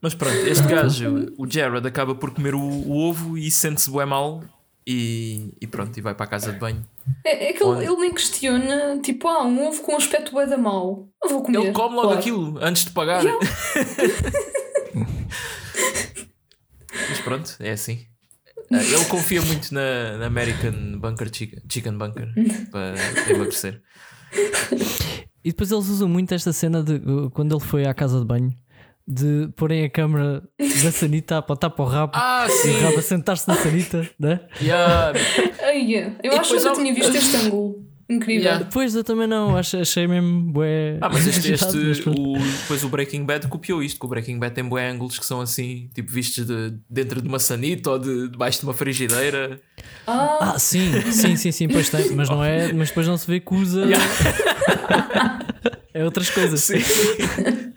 [0.00, 4.04] Mas pronto, este gajo, o Jared, acaba por comer o, o ovo e sente-se bué
[4.04, 4.42] mal
[4.86, 6.84] e, e pronto, e vai para a casa de banho.
[7.24, 10.58] É, é que ele, ele nem questiona, tipo, ah, um ovo com aspecto bué da
[10.58, 11.08] mau.
[11.22, 11.58] Eu vou comer.
[11.58, 12.18] Ele come logo claro.
[12.18, 13.22] aquilo antes de pagar.
[17.08, 18.04] Mas pronto, é assim.
[18.72, 22.28] Ah, Ele confia muito na, na American Bunker Chicken, chicken Bunker
[22.72, 22.94] para
[23.30, 23.82] emagrecer.
[25.44, 28.24] E depois eles usam muito esta cena de uh, quando ele foi à casa de
[28.24, 28.52] banho
[29.06, 30.42] de porem a câmera
[30.84, 32.70] da sanita a apontar para o rabo Ah, e sim!
[32.70, 34.40] o rabo a sentar-se na sanita, né?
[34.60, 35.18] Yeah.
[36.22, 37.84] Eu E acho que há- tinha visto este ângulo.
[38.14, 38.42] Incrível.
[38.42, 38.64] Yeah.
[38.64, 40.98] Depois eu também não, achei, achei mesmo bué.
[41.00, 44.54] Ah, mas este, este o, depois o Breaking Bad copiou isto, que o Breaking Bad
[44.54, 48.28] tem bué ângulos que são assim, tipo vistos de, dentro de uma sanita ou de,
[48.28, 49.60] debaixo de uma frigideira.
[50.06, 53.26] Ah, Ah, sim, sim, sim, sim, pois tem, mas não é, mas depois não se
[53.26, 53.84] vê que usa.
[55.94, 56.60] é outras coisas.
[56.60, 56.78] Sim.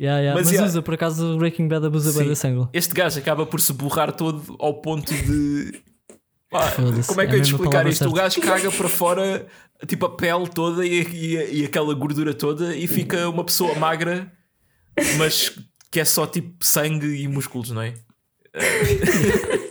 [0.00, 0.34] Yeah, yeah.
[0.34, 0.66] Mas Mas, yeah.
[0.66, 2.68] usa, por acaso o Breaking Bad abusa bem desse ângulo.
[2.72, 5.80] Este gajo acaba por se borrar todo ao ponto de.
[6.52, 6.70] Pá,
[7.06, 8.02] como é que é eu ia te explicar isto?
[8.02, 8.22] O certa.
[8.22, 9.46] gajo caga para fora,
[9.86, 14.30] tipo a pele toda e, e, e aquela gordura toda, e fica uma pessoa magra,
[15.16, 15.58] mas
[15.90, 17.94] que é só tipo sangue e músculos, não é?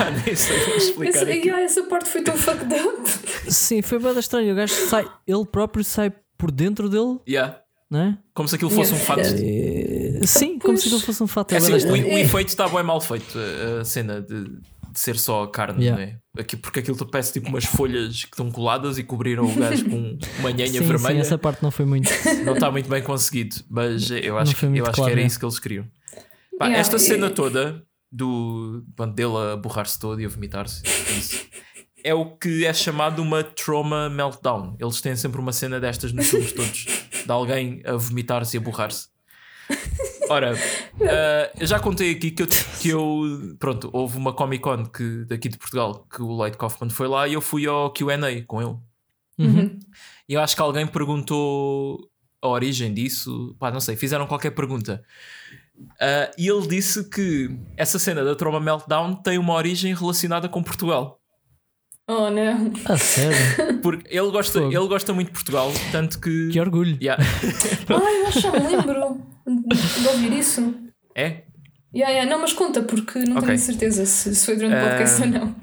[0.00, 3.08] Ah, nem sei como explicar yeah, essa parte foi tão fucked up.
[3.48, 4.52] Sim, foi bem estranho.
[4.52, 7.60] O gajo sai, ele próprio sai por dentro dele, Yeah.
[7.88, 8.18] não é?
[8.34, 9.20] Como se aquilo fosse um fato.
[9.20, 11.52] Eh, Sim, como se ele fosse um fato.
[11.52, 14.58] É assim, o, o efeito está bem mal feito, a, a cena de
[14.98, 16.02] ser só a carne, Yeah.
[16.04, 16.40] não é?
[16.42, 20.18] Aqui, porque aquilo parece tipo umas folhas que estão coladas e cobriram o gajo com
[20.40, 21.20] uma nhanha Sim, sim, vermelha.
[21.20, 22.10] essa parte não foi muito.
[22.44, 25.24] Não está muito bem conseguido, mas eu acho, que, eu acho claro, que era é.
[25.26, 25.84] isso que eles queriam.
[26.58, 28.84] Pá, Yeah, esta cena toda do
[29.14, 30.82] dele a borrar-se todo e a vomitar-se
[31.16, 31.46] isso,
[32.02, 34.76] é o que é chamado uma trauma meltdown.
[34.80, 36.86] Eles têm sempre uma cena destas nos filmes todos
[37.24, 39.08] de alguém a vomitar-se e a borrar-se.
[40.28, 40.54] Ora,
[41.02, 42.46] ah, eu já contei aqui que eu,
[42.80, 46.90] que eu pronto, houve uma Comic Con que, daqui de Portugal que o Lloyd Kaufman
[46.90, 48.76] foi lá e eu fui ao QA com ele.
[49.38, 49.78] Uhum.
[50.28, 52.10] E eu acho que alguém perguntou
[52.42, 53.56] a origem disso.
[53.58, 55.02] Pá, não sei, fizeram qualquer pergunta.
[56.00, 60.62] Ah, e ele disse que essa cena da Trauma Meltdown tem uma origem relacionada com
[60.62, 61.20] Portugal.
[62.10, 62.72] Oh, não.
[62.86, 63.80] A sério?
[63.82, 64.74] Porque ele gosta, Fogo.
[64.74, 66.48] ele gosta muito de Portugal, tanto que.
[66.48, 66.96] Que orgulho.
[67.00, 67.22] Yeah.
[67.90, 70.74] Ah, eu já me lembro de de ouvir isso.
[71.14, 71.44] É?
[71.94, 72.30] Yeah, yeah.
[72.30, 73.46] Não, mas conta, porque não Ok.
[73.48, 75.56] tenho certeza se, se foi durante o podcast Ah, ou não.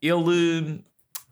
[0.00, 0.84] Ele,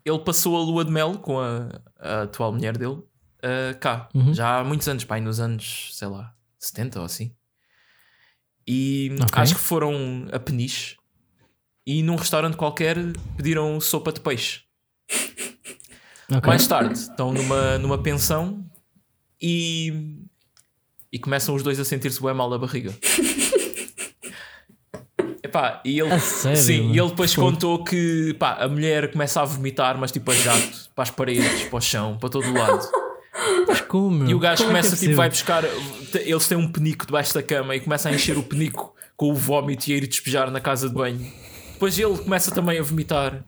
[0.05, 3.01] ele passou a lua de mel com a, a atual mulher dele
[3.43, 4.33] ah, cá, Uhum.
[4.33, 7.35] já há muitos anos, pai, nos anos, sei lá, 70 ou assim.
[8.67, 9.41] E Ok.
[9.41, 10.95] acho que foram a Peniche
[11.85, 12.95] e num restaurante qualquer
[13.35, 14.61] pediram sopa de peixe.
[16.31, 16.47] Ok.
[16.47, 18.63] Mais tarde estão numa, numa pensão
[19.41, 20.23] e,
[21.11, 22.93] e começam os dois a sentir-se bem mal da barriga.
[25.43, 26.95] Epá, e ele, sério, sim, mano?
[26.95, 27.51] e ele depois Fogo.
[27.51, 31.63] contou que pá, a mulher começa a vomitar, mas tipo a jato, para as paredes,
[31.63, 32.87] para o chão, para todo o lado.
[33.67, 34.29] Mas como?
[34.29, 35.63] E o gajo Como é começa é tipo, vai buscar.
[36.13, 39.35] Eles têm um penico debaixo da cama e começa a encher o penico com o
[39.35, 41.19] vómito e a ir despejar na casa de banho.
[41.73, 43.43] Depois ele começa também a vomitar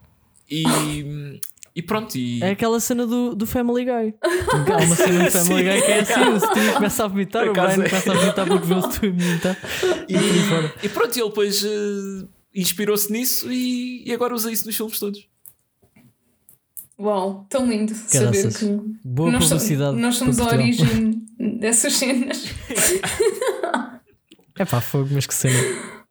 [0.50, 1.40] e.
[1.76, 2.42] E pronto, e.
[2.44, 4.14] É aquela cena do, do Family Guy.
[4.22, 7.54] Há uma cena do Family Guy que é assim: o Stewie começa a vomitar, o
[7.54, 7.90] Brian é.
[7.90, 9.58] começa a vomitar porque vê o Stewie vomitar.
[10.08, 10.86] E.
[10.86, 15.28] E pronto, ele depois eh, inspirou-se nisso e, e agora usa isso nos filmes todos.
[17.00, 19.98] Uau, tão lindo saber que Boa nós, publicidade.
[19.98, 21.26] nós somos a origem
[21.60, 22.46] dessas cenas.
[24.56, 25.58] É pá, fogo, mas que cena.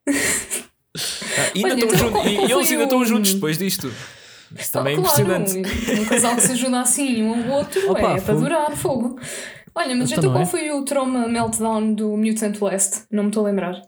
[0.09, 3.92] Ah, ainda Olha, estão então e, e eles ainda estão juntos depois disto.
[4.58, 6.00] Isso também é Ah, claro, impressionante.
[6.00, 9.18] Um casal que se ajuda assim um ao outro Opa, é para durar fogo.
[9.74, 10.46] Olha, mas Então então, qual é?
[10.46, 13.06] foi o trauma meltdown do Mutant Blast?
[13.10, 13.80] Não me estou a lembrar.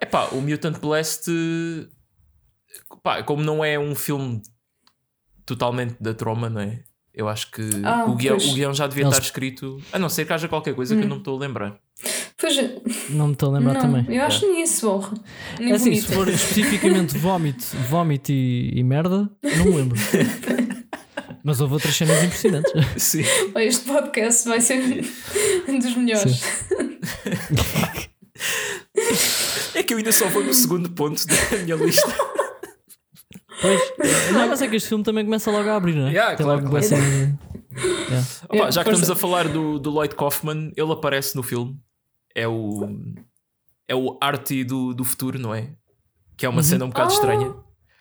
[0.00, 1.26] Epá, o Mutant Blast,
[3.02, 4.40] pá, como não é um filme
[5.44, 6.82] totalmente da troma, não é?
[7.14, 10.08] Eu acho que Ah, o, guião, o guião já devia Eles- estar escrito, a não
[10.08, 11.80] ser que haja qualquer coisa que eu não me estou a lembrar.
[12.38, 12.54] Pois,
[13.08, 14.14] Não me estou a lembrar não, também.
[14.14, 15.14] eu acho nisso, borra.
[15.58, 19.98] Nem É assim, se for especificamente vómito, vómito e, e merda, não me lembro.
[21.42, 22.72] Mas houve outras cenas impressionantes.
[23.02, 23.22] Sim.
[23.56, 25.02] Este podcast vai ser
[25.66, 26.42] um dos melhores.
[29.74, 32.12] É que eu ainda só vou no segundo ponto da minha lista.
[33.60, 33.80] Pois,
[34.32, 36.10] não, mas é que este filme também começa logo a abrir, não é?
[36.10, 36.84] Yeah, claro, logo claro.
[36.84, 37.02] cena.
[37.06, 38.26] Yeah.
[38.44, 41.74] Opa, Yeah, já que estamos a falar do, do Lloyd Kaufman, ele aparece no filme.
[42.36, 42.86] É o,
[43.88, 45.70] é o Artie do, do futuro, não é?
[46.36, 47.14] Que é uma cena um bocado Ah.
[47.14, 47.54] estranha.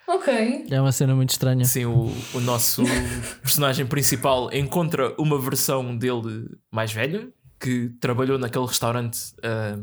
[0.07, 0.65] Ok.
[0.69, 1.63] É uma cena muito estranha.
[1.63, 2.83] Sim, o, o nosso
[3.41, 9.79] personagem principal encontra uma versão dele mais velha que trabalhou naquele restaurante ah,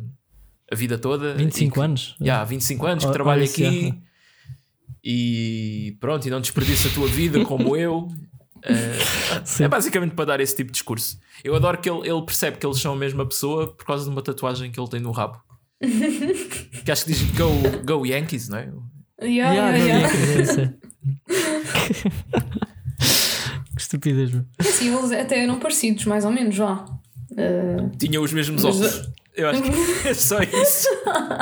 [0.70, 1.34] a vida toda.
[1.34, 2.16] 25 e que, anos.
[2.20, 3.98] Já, há 25 anos que trabalha aqui yeah.
[5.02, 8.06] e pronto, e não desperdiça a tua vida como eu.
[9.44, 9.64] Sim.
[9.64, 11.18] é basicamente para dar esse tipo de discurso.
[11.42, 14.10] Eu adoro que ele, ele percebe que eles são a mesma pessoa por causa de
[14.10, 15.40] uma tatuagem que ele tem no rabo.
[16.84, 17.50] que acho que diz Go,
[17.84, 18.72] go Yankees, não é?
[19.22, 20.74] Yeah, Yeah, yeah, é é.
[23.74, 24.44] que estupidez, meu.
[24.58, 26.84] Assim, eles até eram parecidos, mais ou menos, já.
[27.32, 29.10] Uh, Tinha os mesmos Mas, óculos.
[29.34, 30.88] Eu acho que é só isso.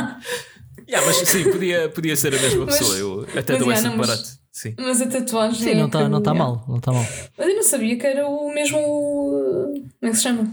[0.88, 2.96] yeah, mas sim, podia, podia ser a mesma Mas- pessoa.
[2.96, 4.39] Eu até dou esse barato.
[4.60, 4.74] Sim.
[4.78, 5.58] mas a tatuagem.
[5.62, 6.44] Sim, é não está que- não tá yeah.
[6.52, 7.04] mal, não está mal.
[7.38, 8.78] Mas eu não sabia que era o mesmo.
[8.78, 10.52] uh, Como é que se chama?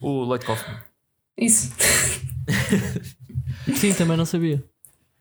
[0.00, 0.76] O Lloyd Kaufman.
[1.38, 1.72] Isso.
[3.76, 4.64] Sim, também não sabia.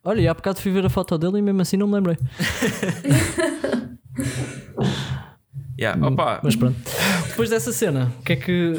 [0.03, 2.17] Olha, e há bocado fui ver a foto dele e mesmo assim não me lembrei.
[5.79, 6.05] Yeah.
[6.05, 6.75] Opa, Mas pronto.
[7.29, 8.73] Depois dessa cena, o que é que.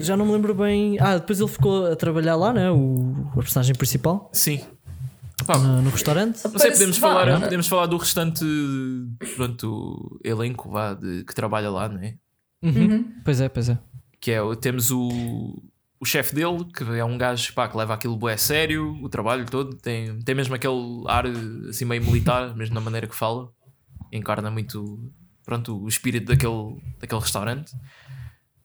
[0.00, 0.96] Já não me lembro bem.
[0.98, 2.68] Ah, depois ele ficou a trabalhar lá, né?
[2.68, 4.60] O, o personagem principal, sim.
[5.48, 6.40] No, no restaurante.
[6.44, 7.40] Não sei, podemos falar, não.
[7.40, 8.44] podemos falar do restante
[9.36, 12.16] pronto, elenco vá, de, que trabalha lá, não é?
[12.62, 13.12] Uhum.
[13.24, 13.78] Pois é, pois é.
[14.20, 15.62] Que é, temos o,
[16.00, 19.08] o chefe dele, que é um gajo pá, que leva aquilo bué a sério, o
[19.08, 21.26] trabalho todo, tem, tem mesmo aquele ar
[21.68, 23.48] assim meio militar, mesmo na maneira que fala,
[24.12, 25.12] encarna muito
[25.44, 27.72] pronto, o espírito daquele, daquele restaurante.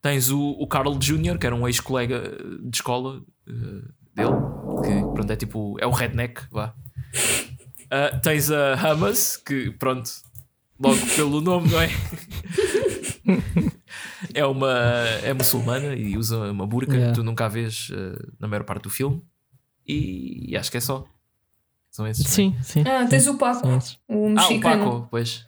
[0.01, 4.35] Tens o, o Carl Jr., que era um ex-colega de escola eh, dele,
[4.83, 6.73] que pronto, é tipo, é o redneck, vá.
[7.89, 10.09] Ah, tens a Hamas, que pronto,
[10.79, 11.89] logo pelo nome, não é?
[14.33, 14.71] é uma
[15.23, 17.11] é muçulmana e usa uma burca Yeah.
[17.13, 19.21] que tu nunca a vês eh, na maior parte do filme.
[19.85, 21.05] E, e acho que é só.
[21.89, 22.25] São esses.
[22.25, 22.29] é?
[22.29, 22.83] Sim, sim.
[22.85, 23.93] Ah, tens o Paco, esses.
[24.07, 24.83] o Ah, o mexicano.
[24.85, 25.45] Paco, pois.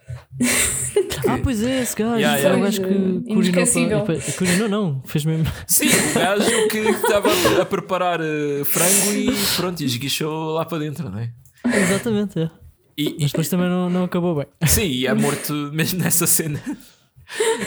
[1.28, 2.16] Ah, pois é, esse gajo.
[2.16, 2.60] Yeah, foi yeah.
[2.60, 4.06] o gajo que curinou.
[4.38, 5.46] Curinou, não, fez mesmo.
[5.68, 10.80] Sim, o gajo que estava a, preparar eh, frango e pronto, e esguichou lá para
[10.80, 11.32] dentro, não é?
[11.66, 12.52] Exatamente, é.
[12.98, 14.46] E, Mas depois também não, não acabou bem.
[14.68, 16.62] sim, e é morto mesmo nessa cena.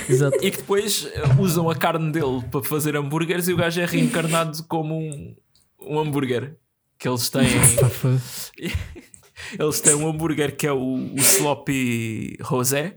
[0.08, 0.36] Exato.
[0.42, 3.84] E que depois eh, usam a carne dele para fazer hambúrgueres e o gajo é
[3.84, 5.36] reencarnado como um,
[5.80, 6.56] um hambúrguer.
[6.98, 7.48] Que eles têm.
[9.58, 12.96] Eles têm um hambúrguer que é o, o Sloppy Rosé,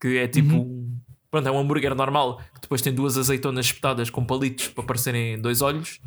[0.00, 0.98] que é tipo um,
[1.30, 5.40] pronto, é um hambúrguer normal que depois tem duas azeitonas espetadas com palitos para parecerem
[5.40, 6.00] dois olhos.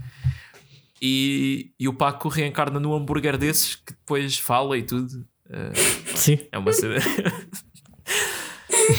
[1.01, 5.25] E, e o Paco reencarna num hambúrguer desses que depois fala e tudo.
[5.49, 5.71] Eh,
[6.15, 6.39] Sim.
[6.51, 6.95] é uma cena.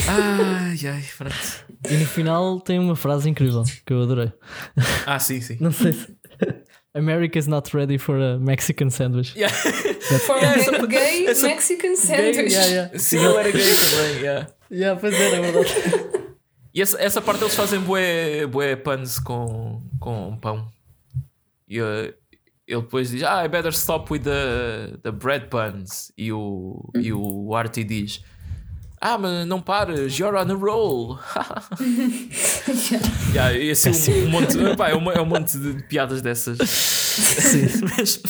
[0.09, 1.65] ai, ai, pronto.
[1.89, 4.33] E no final tem uma frase incrível que eu adorei.
[5.07, 5.57] Ah, sim, sim.
[5.61, 6.17] Não sei se.
[6.95, 9.35] America's not ready for a Mexican sandwich.
[9.37, 9.49] Yeah.
[9.51, 12.53] For Yeah, a gay essa- Mexican sandwich.
[12.53, 12.99] Yeah, yeah.
[12.99, 14.23] Sim, ele era gay também.
[14.23, 14.47] Yeah.
[14.71, 16.23] Yeah, pois era, é verdade.
[16.75, 20.67] E essa, essa parte eles fazem bué, bué puns com, com pão.
[21.69, 22.15] E uh,
[22.67, 26.11] ele depois diz: Ah, I better stop with the, the bread puns.
[26.17, 28.25] E o, e o Artie diz:
[29.05, 31.19] Ah, mas não pares, you're on a roll.
[33.35, 33.91] yeah, e assim
[34.23, 36.57] um, um monte, pá, é, um, é um monte de piadas dessas.
[37.99, 38.23] Mesmo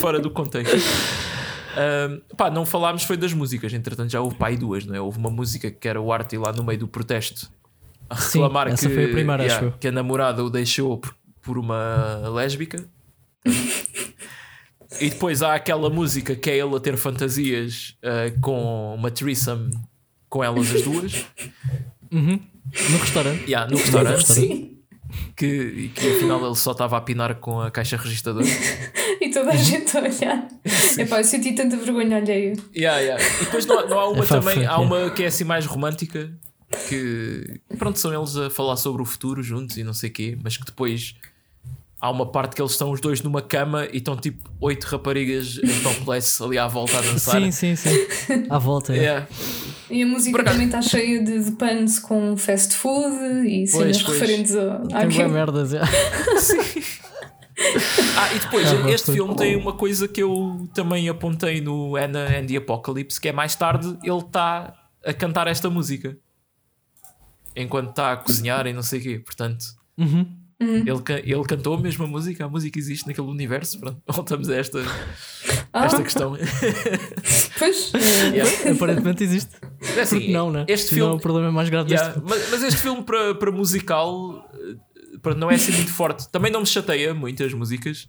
[0.00, 0.74] fora do contexto.
[0.74, 5.00] Um, pá, não falámos foi das músicas, entretanto já houve pá, aí duas, não é?
[5.00, 7.48] Houve uma música que era o Artie lá no meio do protesto
[8.10, 11.14] a Sim, reclamar essa que, foi a primeira, yeah, que a namorada o deixou por,
[11.40, 12.84] por uma lésbica.
[15.00, 19.70] e depois há aquela música que é ele a ter fantasias uh, com uma threesome
[20.32, 21.26] com elas as duas.
[22.10, 22.40] Uhum.
[22.90, 23.44] No restaurante.
[23.44, 24.32] Yeah, no restaurante.
[24.32, 24.78] Sim.
[25.36, 28.46] que, e que afinal ele só estava a apinar com a caixa registradora.
[29.20, 30.48] E toda a gente a olhar.
[30.98, 32.54] Epá, eu senti tanta vergonha alheia.
[32.74, 33.22] Yeah, yeah.
[33.42, 34.76] E depois não, há- não há uma É também, há é.
[34.76, 36.32] uma que é assim mais romântica
[36.88, 40.38] que pronto, são eles a falar sobre o futuro juntos e não sei o quê,
[40.42, 41.14] mas que depois
[42.00, 45.58] há uma parte que eles estão os dois numa cama e estão tipo oito raparigas
[45.62, 47.38] em topless ali à volta a dançar.
[47.42, 47.90] Sim, sim, sim.
[48.48, 48.94] À volta.
[48.94, 48.96] é.
[48.96, 49.28] Yeah.
[49.92, 54.02] E a música Por também está cheia de, de puns com fast food e cenas
[54.02, 54.18] pois.
[54.20, 55.74] referentes a, Tem boas merdas.
[55.74, 55.80] é.
[58.16, 62.26] Ah, e depois, Ah, este filme tem uma coisa que eu também apontei no Anna
[62.38, 64.74] and the Apocalypse, que é mais tarde ele está
[65.04, 66.16] a cantar esta música
[67.54, 69.18] enquanto está a cozinhar e não sei o quê.
[69.18, 69.64] Portanto,
[69.98, 70.26] Uhum.
[70.62, 73.78] Ele, ca- ele cantou a mesma música, a música existe naquele universo.
[73.80, 74.82] Pronto, voltamos a esta,
[75.72, 76.36] Ah, esta questão.
[77.58, 77.92] pois.
[78.32, 78.70] Yeah.
[78.72, 79.50] Aparentemente existe.
[79.96, 80.64] É assim, Porque não, né?
[80.68, 82.28] Este Senão filme, o problema é mais grave Yeah, deste.
[82.28, 86.28] mas, mas este filme para, para musical eh, para- não é assim muito forte.
[86.30, 88.08] Também não me chateia muitas músicas,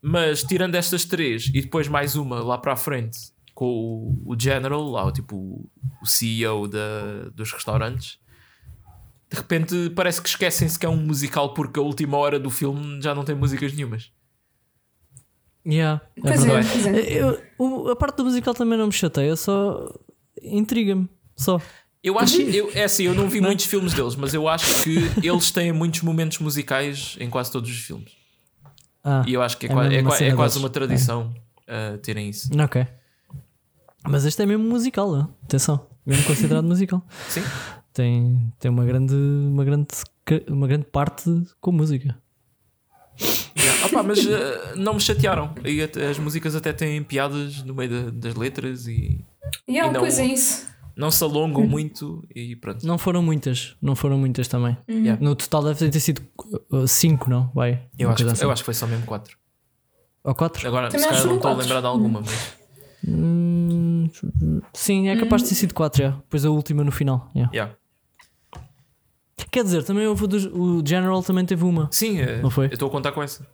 [0.00, 3.18] mas tirando estas três e depois mais uma lá para a frente
[3.54, 5.36] com o, o General, lá o tipo
[6.02, 8.18] o CEO da, dos restaurantes,
[9.32, 13.00] de repente parece que esquecem-se que é um musical porque a última hora do filme
[13.00, 14.12] já não tem músicas nenhumas.
[15.66, 17.12] Yeah, é Pois é, pois é.
[17.58, 19.88] Eu- a parte do musical também não me chateia, só
[20.42, 21.08] intriga-me.
[21.36, 21.60] Só.
[22.02, 24.82] Eu acho que eu, é assim, eu não vi muitos filmes deles, mas eu acho
[24.82, 28.10] que eles têm muitos momentos musicais em quase todos os filmes.
[29.04, 31.32] Ah, E eu acho que é, É mesmo é uma qua- é quase uma tradição
[31.68, 32.48] uh, terem isso.
[32.60, 32.84] ok.
[34.04, 35.28] Mas este é mesmo musical, né?
[35.44, 35.86] atenção.
[36.04, 37.06] Mesmo considerado musical.
[37.28, 37.42] Sim.
[37.92, 39.86] Tem, tem uma, grande, uma, grande,
[40.48, 41.24] uma grande parte
[41.60, 42.16] com música.
[43.56, 43.86] Yeah.
[43.86, 45.52] Opa, mas uh, não me chatearam.
[45.64, 49.24] E até- as músicas até têm piadas no meio da- das letras e
[49.68, 50.66] Yeah, E não- pois é isso.
[50.96, 52.86] não se alongam muito e pronto.
[52.86, 54.76] Não foram muitas, não foram muitas também.
[54.88, 55.22] Yeah.
[55.22, 56.22] No total deve ter sido
[56.86, 57.50] 5, não?
[57.54, 57.82] Vai.
[57.98, 58.50] Eu, acho, que- eu assim.
[58.50, 59.36] acho que foi só mesmo 4.
[60.24, 60.66] Ou 4?
[60.66, 62.56] Agora, Também se calhar não estou a lembrar de alguma, mas
[63.06, 64.08] Hum,
[64.72, 66.10] sim, é capaz de ter sido 4 já.
[66.10, 67.30] Depois a última no final.
[67.36, 67.74] yeah.
[69.50, 71.88] Quer dizer, também houve o, dos- o General também teve uma.
[71.90, 72.66] sim, uh, Não foi?
[72.66, 73.46] eu estou a contar com essa.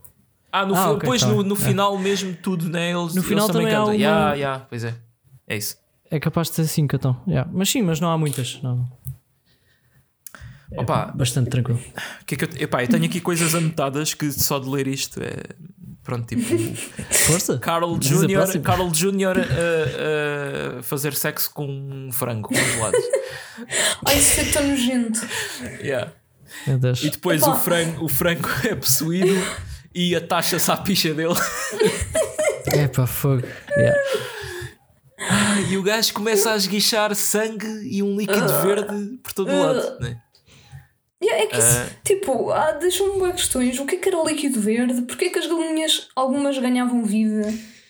[0.51, 1.59] Ah, no Ah, fi- ok, depois tá no, no É.
[1.59, 2.90] final mesmo tudo, né?
[2.92, 3.85] Eles, No final eles também também cantam.
[3.88, 4.94] uma- Yeah, yeah, pois é.
[5.46, 5.77] É isso.
[6.11, 7.16] É capaz de ter 5 então.
[7.27, 7.48] yeah.
[7.53, 8.59] Mas sim, mas não há muitas.
[8.62, 8.87] Não.
[10.72, 11.81] É Opa, bastante tranquilo.
[12.26, 15.20] que é que eu, epá, eu tenho aqui coisas anotadas que só de ler isto
[15.22, 15.35] é.
[16.02, 16.42] Pronto, tipo.
[17.11, 17.59] Força!
[17.59, 18.61] Carl Jr.
[18.62, 19.38] Carl Jr.
[19.38, 22.96] a, a fazer sexo com um frango congelado.
[24.07, 25.20] Ai, isso foi tão nojento.
[25.83, 26.12] Yeah.
[27.02, 29.37] E depois o frango, o frango é possuído
[29.94, 31.35] e atacha-se à picha dele.
[32.72, 33.42] É pá, fogo.
[33.76, 33.98] Yeah.
[35.68, 40.00] E o gajo começa a esguichar sangue e um líquido verde por todo o lado.
[40.00, 40.20] Né?
[41.28, 41.90] Yeah, é que isso, Ah.
[42.04, 43.78] tipo, ah, deixam-me boas questões.
[43.78, 45.02] O que é que era o líquido verde?
[45.02, 47.42] Porquê que as galinhas, algumas ganhavam vida?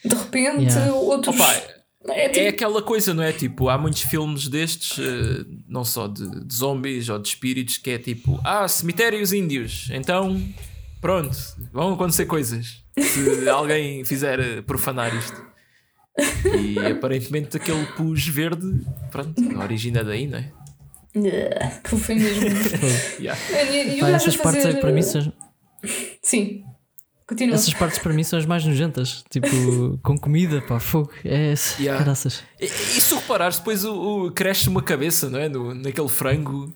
[0.04, 0.92] De repente, Yeah.
[0.94, 1.34] outros.
[1.38, 1.52] Opa,
[2.08, 3.32] é tipo, É aquela coisa, não é?
[3.32, 7.90] Tipo, há muitos filmes destes, eh, não só de, de zombies ou de espíritos, que
[7.90, 10.40] é tipo, ah, cemitérios índios, então
[11.00, 11.36] pronto,
[11.72, 15.46] vão acontecer coisas se alguém fizer eh, profanar isto.
[16.60, 18.66] E aparentemente aquele pus verde,
[19.10, 20.50] pronto, origina daí, não é?
[21.16, 22.44] Yeah, que foi mesmo.
[23.18, 23.40] Yeah.
[23.72, 25.32] e, e essas partes fazer- para mim são,
[26.22, 26.64] Sim.
[27.26, 27.56] Continua.
[27.56, 29.22] essas partes para mim são as mais nojentas.
[29.30, 31.10] Tipo, com comida, pá, fogo.
[31.24, 32.02] É Yeah.
[32.02, 32.42] graças.
[32.60, 35.48] E, e se tu reparares, depois o, o- cresce uma cabeça, não é?
[35.48, 36.74] No, naquele frango.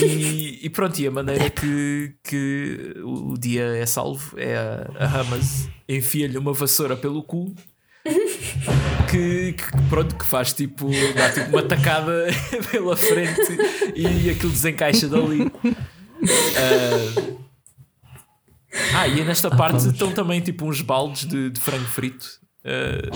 [0.00, 5.20] E, e pronto, e a maneira que, que o dia é salvo é a, a
[5.20, 7.52] Hamas enfia-lhe uma vassoura pelo cu.
[9.10, 12.26] Que, que, pronto, que faz tipo, dá tipo uma tacada
[12.70, 13.58] pela frente
[13.94, 15.52] e aquilo desencaixa dali.
[16.56, 17.36] Ah,
[18.94, 19.92] ah, e nesta parte vamos.
[19.92, 23.10] estão também tipo uns baldes de, de frango frito, ah,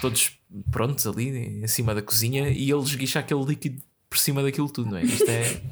[0.00, 0.38] todos
[0.70, 1.28] prontos ali
[1.62, 5.02] em cima da cozinha, e ele esguicha aquele líquido por cima daquilo tudo, não é?
[5.04, 5.62] Isto é,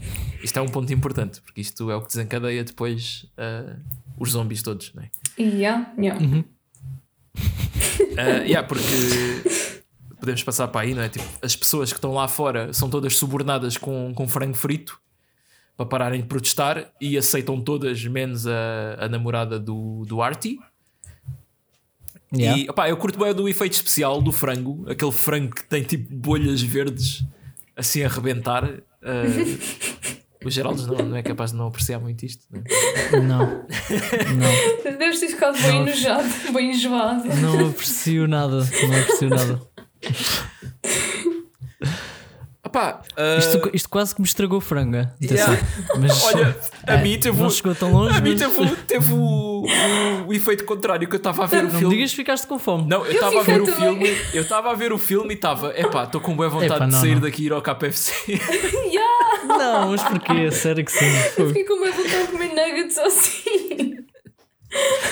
[0.42, 3.76] isto é um ponto importante, porque isto é o que desencadeia depois ah,
[4.18, 5.10] os zombies todos, não é?
[5.38, 6.44] Yeah, yeah.
[8.16, 8.84] Ah, yeah, porque
[10.18, 11.08] podemos passar para aí, não é?
[11.08, 15.00] Tipo, as pessoas que estão lá fora são todas subornadas com, com frango frito
[15.76, 20.58] para pararem de protestar e aceitam todas, menos a, a namorada do, do Artie.
[22.32, 22.60] Yeah.
[22.60, 26.14] E opá, eu curto bem do efeito especial do frango, aquele frango que tem tipo
[26.14, 27.24] bolhas verdes
[27.74, 28.68] assim a arrebentar.
[29.02, 29.24] Ah,
[30.44, 32.44] o Geraldo não, não é capaz de não apreciar muito isto.
[32.50, 33.20] não é?
[33.20, 33.64] Não.
[34.36, 34.98] Não.
[34.98, 35.82] Deves ter ficado bem Não.
[35.86, 37.24] enojado, bem enjoado.
[37.36, 38.56] Não aprecio nada.
[38.58, 39.60] Não aprecio nada.
[42.70, 45.12] Opá, Pá, ah, Isto, isto quase que me estragou franga.
[45.20, 45.58] Yeah.
[45.98, 46.56] Mas olha,
[46.86, 48.16] a é, mim teve, não o- chegou tão longe.
[48.16, 51.46] a mim mas- teve, o- teve o, o- o efeito contrário que eu estava a
[51.46, 51.94] ver o Não me filme.
[51.96, 52.88] digas que ficaste com fome.
[52.88, 55.34] Não, eu Eu estava a ver o filme, eu estava a ver o filme e
[55.34, 57.20] estava, epá, estou com boa vontade Epá, de não, sair não.
[57.22, 58.12] daqui e ir ao KFC.
[58.90, 60.50] Yeah, Não, mas porquê?
[60.50, 61.10] Sério que sim.
[61.34, 61.48] Fogo.
[61.48, 63.96] fiquei com uma vontade de comer nuggets assim.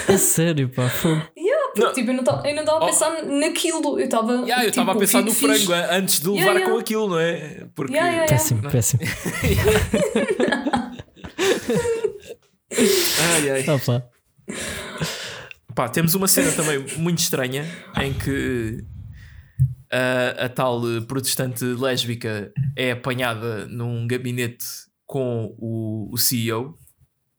[0.09, 0.88] A sério, pá.
[0.88, 1.20] Fogo.
[1.36, 1.92] Yeah, porque Não.
[1.92, 2.84] tipo, eu não estava eu não estava Oh.
[2.84, 3.98] a pensar naquilo.
[3.98, 4.32] Eu estava.
[4.32, 6.72] Yeah, eu estava tipo, a pensar no frango eh, antes de levar Yeah, yeah.
[6.74, 7.66] com aquilo, não é?
[7.74, 8.28] Porque Yeah, yeah, yeah.
[8.28, 9.02] Péssimo, péssimo.
[12.70, 13.64] Ai, ai.
[13.70, 14.09] Opa.
[15.74, 17.64] Pá, temos uma cena também muito estranha
[18.00, 18.84] em que
[19.90, 24.64] a, a tal protestante lésbica é apanhada num gabinete
[25.06, 26.76] com o, o CEO.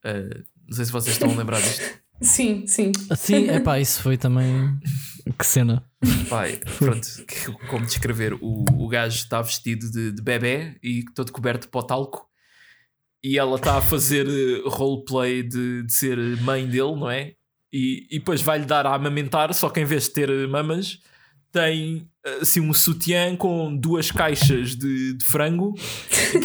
[0.04, 1.84] Eh, não sei se vocês estão a lembrar disto.
[2.22, 2.92] Sim, sim.
[3.10, 4.78] Assim, epá, isso foi também.
[5.38, 5.84] Que cena.
[6.30, 8.34] Pai, pronto, que- como descrever?
[8.42, 12.28] O, o gajo está vestido de, de bebê e todo coberto de pó talco.
[13.24, 17.34] E ela está a fazer eh, roleplay de, de ser mãe dele, não é?
[17.72, 21.00] E, e depois vai-lhe dar a amamentar, só que em vez de ter eh, mamas,
[21.52, 22.08] tem
[22.42, 25.74] assim um sutiã com duas caixas de, de frango.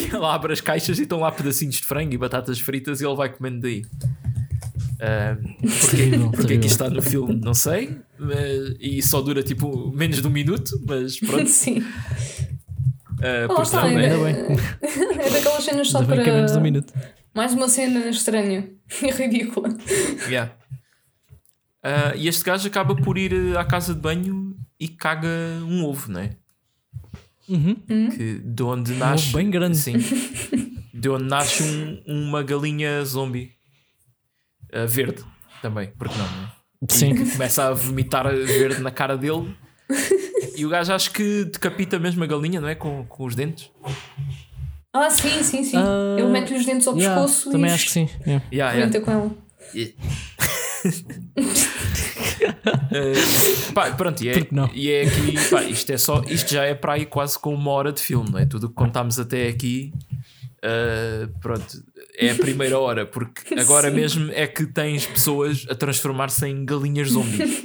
[0.09, 3.05] que ela abre as caixas e estão lá pedacinhos de frango e batatas fritas e
[3.05, 3.83] ele vai comendo daí.
[4.97, 7.97] Terrível, porque aqui está no filme, não sei.
[8.19, 11.47] mas- e só dura tipo menos de um minuto, mas pronto.
[11.49, 11.79] Sim.
[13.19, 14.13] Lá porque está, não, é, né?
[14.13, 14.57] Ainda bem.
[15.19, 16.23] é daquelas cenas só Ainda bem para.
[16.23, 16.93] que é menos de um minuto.
[17.33, 18.69] Mais uma cena estranha
[19.01, 19.69] e ridícula.
[20.27, 20.53] Yeah.
[21.83, 25.27] Ah, e este gajo acaba por ir eh, à casa de banho e caga
[25.67, 26.35] um ovo, não é?
[27.47, 27.75] Uhum.
[28.09, 29.27] Que, de onde nasce.
[29.27, 29.77] ovo bem grande.
[29.77, 29.93] Sim.
[30.93, 33.51] De onde nasce um- uma galinha zombie
[34.75, 35.23] Ah, verde
[35.61, 36.51] também, porque não, não é?
[36.89, 37.31] Sim.
[37.31, 39.55] começa a vomitar verde na cara dele.
[40.57, 42.75] E o gajo acho que decapita mesmo a galinha, não é?
[42.75, 43.71] Com, com os dentes.
[44.93, 45.77] Ah, sim, sim, sim.
[45.77, 48.09] Ah, Ele mete-lhe os dentes ao Yeah, pescoço também e acho que sim.
[48.25, 48.45] yeah.
[48.51, 49.01] Yeah, yeah.
[49.01, 49.35] com ela.
[52.45, 54.35] Uh, pá, pronto, e é,
[54.73, 57.71] e é aqui, pá, isto, é só, isto já é para aí quase com uma
[57.71, 58.45] hora de filme, não é?
[58.45, 59.91] Tudo o que contámos até aqui,
[60.65, 61.83] uh, pronto,
[62.17, 63.95] é a primeira hora, porque agora Sim.
[63.95, 67.61] mesmo é que tens pessoas a transformar-se em galinhas zombies.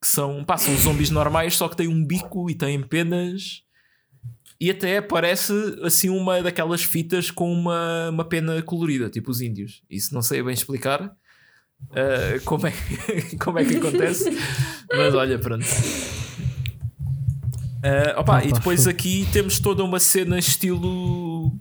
[0.00, 3.62] Que são, pá, são zombies normais, só que têm um bico e têm penas.
[4.60, 5.52] E até parece
[5.82, 9.82] assim uma daquelas fitas com uma, uma pena colorida, tipo os índios.
[9.90, 12.72] Isso não sei bem explicar uh, como, é,
[13.42, 14.30] como é que acontece,
[14.92, 15.66] mas olha, pronto.
[17.82, 21.52] Uh, opa, Opa, e depois aqui temos toda uma cena estilo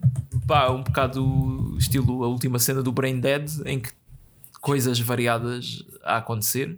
[0.47, 3.89] pá, um bocado estilo a última cena do Brain Dead em que
[4.61, 6.77] coisas variadas a acontecer.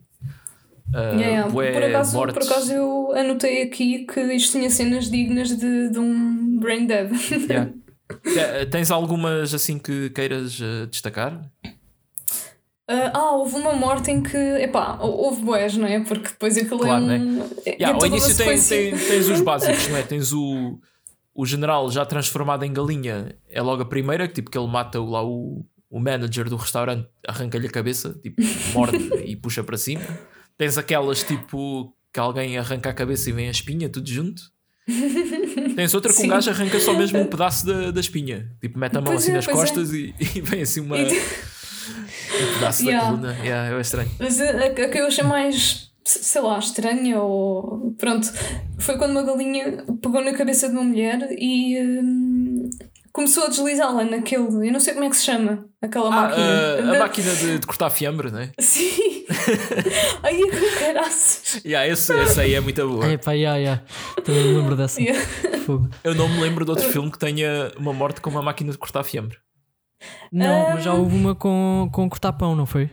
[0.90, 5.50] Uh, Yeah, bué Por, acaso, por acaso eu anotei aqui que isto tinha cenas dignas
[5.50, 7.12] de, de um Brain Dead.
[7.50, 7.72] Yeah.
[8.24, 11.42] Te- Tens algumas assim que queiras uh, destacar?
[12.88, 14.36] Ah, ah, houve uma morte em que.
[14.38, 16.00] Epá, houve boés, não é?
[16.02, 17.42] Porque depois aquilo Claro, é um.
[17.66, 18.76] é- Yeah, é ao início sequência.
[18.78, 20.04] tem- tens os básicos, não é?
[20.04, 20.80] Tens o,
[21.34, 25.00] o general já transformado em galinha, é logo a primeira, que tipo que ele mata
[25.00, 28.42] o- lá o, o manager do restaurante, arranca-lhe a cabeça, tipo,
[28.74, 30.04] morde e puxa para cima.
[30.58, 34.42] Tens aquelas tipo que alguém arranca a cabeça e vem a espinha, tudo junto.
[35.76, 36.28] Tens outra um Sim.
[36.28, 39.32] gajo arranca só mesmo um pedaço da, da espinha, tipo, mete a mão Pois assim
[39.32, 39.62] é, nas pois é.
[39.62, 41.22] costas e, e vem assim uma, E-
[42.42, 43.06] um pedaço Yeah.
[43.06, 43.38] da coluna.
[43.44, 44.12] Yeah, é estranho.
[44.20, 47.94] Mas a, a- a que eu achei mais, sei lá, estranha ou.
[47.98, 48.32] Pronto,
[48.80, 52.70] foi quando uma galinha pegou na cabeça de uma mulher e hum,
[53.12, 54.44] começou a deslizá-la naquele.
[54.68, 56.44] Eu não sei como é que se chama, aquela Ah, máquina.
[56.46, 58.52] a, a Da- máquina de, de cortar fiambre, não é?
[58.60, 59.24] Sim!
[60.24, 61.62] Ai, é que caraças!
[61.66, 63.06] Yeah, esse, esse aí é muito boa.
[63.06, 63.82] É pá, yeah, yeah.
[64.24, 65.02] Também me lembro dessa.
[65.02, 65.22] Yeah.
[66.04, 68.78] Eu não me lembro de outro filme que tenha uma morte com uma máquina de
[68.78, 69.38] cortar fiambre.
[70.32, 70.72] Não, Ah.
[70.76, 72.90] mas já houve uma com, com cortar pão, não foi?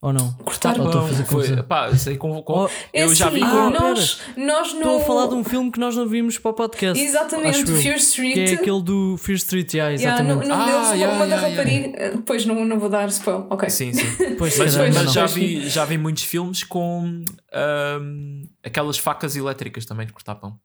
[0.00, 0.32] Ou não?
[0.44, 1.08] Cortar Ou estou a pão.
[1.08, 3.46] fazer foi, pá, sei com, com- Oh, É eu já assim, vi com.
[3.48, 4.78] Ah, nós, nós não.
[4.82, 7.02] Estou a falar de um filme que nós não vimos para o podcast.
[7.02, 7.64] Exatamente.
[7.82, 8.34] Fear Street.
[8.34, 10.48] Que é aquele do Fear Street, yeah, Yeah, no, exatamente.
[10.48, 12.22] no Ah, deles, uma- yeah, da yeah, rapariga.
[12.24, 13.46] Pois não, não vou dar spoiler.
[13.50, 13.68] Ok.
[13.70, 14.06] Sim, sim.
[14.38, 17.20] Pois, Mas, mas já, vi, já vi muitos filmes com
[17.52, 20.56] ahm, aquelas facas elétricas também de cortar pão.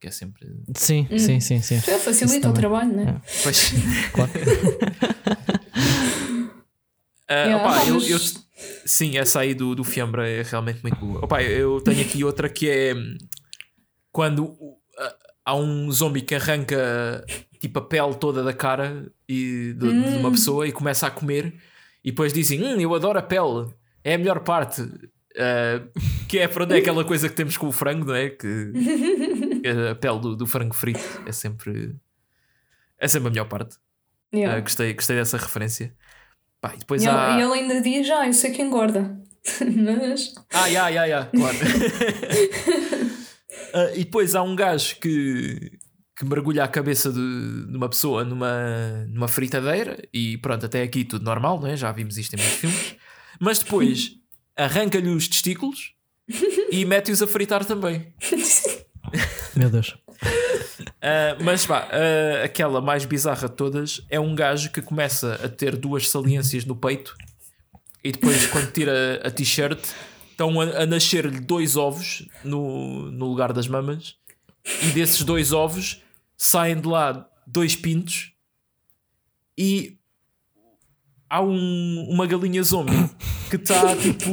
[0.00, 0.46] Que é sempre.
[0.76, 1.18] Sim, Hum.
[1.18, 1.80] sim, sim, sim.
[1.80, 3.20] Já facilita o trabalho, não é?
[3.42, 3.72] Pois.
[4.12, 4.30] Claro.
[7.28, 8.18] Ah, Yeah, opá, eu, eu-
[8.86, 11.24] sim, essa aí do, do fiambre é realmente muito boa.
[11.24, 13.16] Opá, eu tenho aqui outra que é hum,
[14.12, 14.56] quando
[14.96, 15.16] ah,
[15.46, 17.24] há um zombie que arranca
[17.60, 20.32] tipo a pele toda da cara e de, de uma Hum.
[20.32, 21.52] pessoa e começa a comer
[22.04, 23.74] e depois dizem: hum, Eu adoro a pele,
[24.04, 24.82] é a melhor parte.
[25.36, 25.82] Ah,
[26.28, 28.30] que é, pronto, é aquela coisa que temos com o frango, não é?
[28.30, 28.46] Que
[29.66, 31.94] a pele do, do frango frito é sempre
[32.98, 33.76] É sempre a melhor parte.
[34.34, 34.56] Yeah.
[34.56, 35.94] Ah, gostei, gostei dessa referência.
[36.60, 37.38] Pá, e depois E ele, há.
[37.38, 39.18] e ele ainda diz: Ah, eu sei que engorda.
[39.76, 40.34] Mas.
[40.52, 41.56] Ah, ya, ya, ya, claro.
[43.72, 45.72] Ah, e depois há um gajo que,
[46.16, 51.04] que mergulha a cabeça de, de uma pessoa numa, numa fritadeira e pronto, até aqui
[51.04, 51.76] tudo normal, não é?
[51.76, 52.96] Já vimos isto em muitos filmes.
[53.40, 54.12] Mas depois
[54.56, 55.92] arranca-lhe os testículos
[56.70, 58.12] e mete-os a fritar também.
[59.54, 59.96] Meu Deus.
[61.00, 65.48] Ah, mas pá, ah, aquela mais bizarra de todas é um gajo que começa a
[65.48, 67.16] ter duas saliências no peito
[68.04, 69.78] e depois, quando tira a t-shirt,
[70.30, 74.16] estão a, a nascer-lhe dois ovos no, no lugar das mamas,
[74.82, 76.02] e desses dois ovos
[76.36, 78.32] saem de lá dois pintos
[79.56, 79.96] e
[81.30, 83.10] há um- uma galinha zombie
[83.48, 84.30] que está tipo.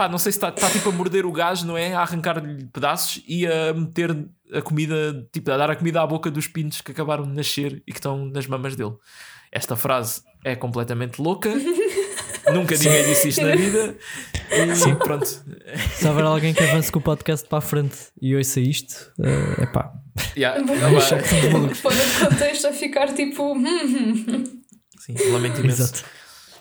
[0.00, 1.92] Pá, não sei se está tá, tipo a morder o gajo, não é?
[1.92, 4.16] A arrancar-lhe pedaços e a meter
[4.50, 7.82] a comida, tipo, a dar a comida à boca dos pintos que acabaram de nascer
[7.86, 8.94] e que estão nas mamas dele.
[9.52, 11.50] Esta frase é completamente louca.
[12.50, 13.94] Nunca ninguém disse isto na vida.
[14.50, 15.26] E pronto.
[15.26, 19.66] Se houver alguém que avance com o podcast para a frente e ouça isto, é
[19.66, 19.92] pá.
[20.34, 20.64] Yeah,
[21.82, 23.52] pôr o contexto a ficar tipo.
[23.52, 24.44] hum,
[24.98, 25.82] sim, lamento imenso.
[25.82, 26.19] Exato.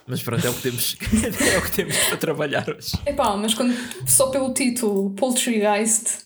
[0.09, 0.97] Mas pronto, é o que temos,
[1.53, 2.91] é o que temos para trabalhar hoje.
[3.05, 3.73] Epá, mas quando,
[4.07, 6.23] só pelo título Poultrygeist,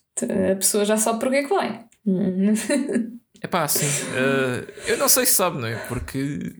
[0.51, 1.85] a pessoa já sabe para que é que vai.
[3.41, 5.75] É pá, assim, eh, eu não sei se sabe, não é?
[5.89, 6.53] Porque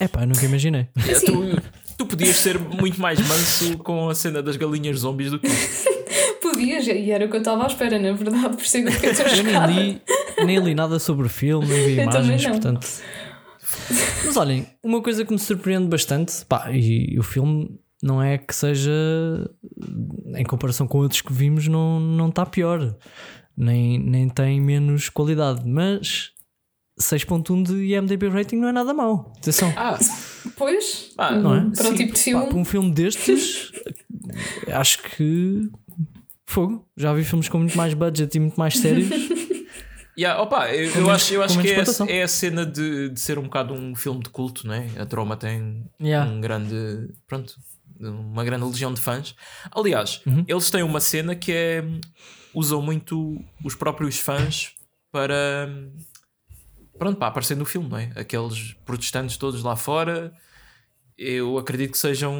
[0.00, 0.88] É pá, eu nunca imaginei.
[1.06, 1.26] eh, Assim.
[1.26, 1.62] tu,
[1.98, 5.46] tu podias ser muito mais manso com a cena das galinhas zombies do que.
[6.40, 9.14] Podias, e era o que eu estava à espera, na verdade, por é que eu
[9.14, 10.02] tão Eu nem li,
[10.46, 12.50] nem li nada sobre o filme, nem vi imagens, não.
[12.52, 12.86] portanto.
[14.24, 18.54] Mas olhem, uma coisa que me surpreende bastante, pá, e, o filme não é que
[18.54, 18.92] seja
[20.36, 22.96] em comparação com outros que vimos, não não está pior,
[23.56, 26.30] nem, nem tem menos qualidade, mas
[27.00, 29.32] 6.1 de IMDb rating não é nada mau.
[29.38, 29.72] Atenção.
[29.76, 29.98] Ah,
[30.56, 31.60] Pois, Ah, não é?
[31.74, 31.94] para Sim.
[31.94, 32.46] tipo de Pá, filme.
[32.46, 33.72] para um filme destes,
[34.72, 35.68] acho que
[36.46, 36.86] fogo.
[36.96, 39.08] Já vi filmes com muito mais budget e muito mais sérios.
[40.18, 43.38] Yeah, opa, eu, eu acho, eu acho que é, é a cena de, de ser
[43.38, 44.86] um bocado um filme de culto, não é?
[44.98, 46.30] A Troma tem Yeah.
[46.30, 47.08] um grande.
[47.26, 47.54] Pronto,
[48.00, 49.34] uma grande legião de fãs.
[49.70, 50.44] Aliás, Uhum.
[50.46, 51.84] eles têm uma cena que é.
[52.52, 54.72] usam muito os próprios fãs
[55.12, 55.68] para.
[56.98, 58.12] Pronto, para aparecer no filme, não é?
[58.14, 60.32] Aqueles protestantes todos lá fora,
[61.18, 62.34] eu acredito que sejam.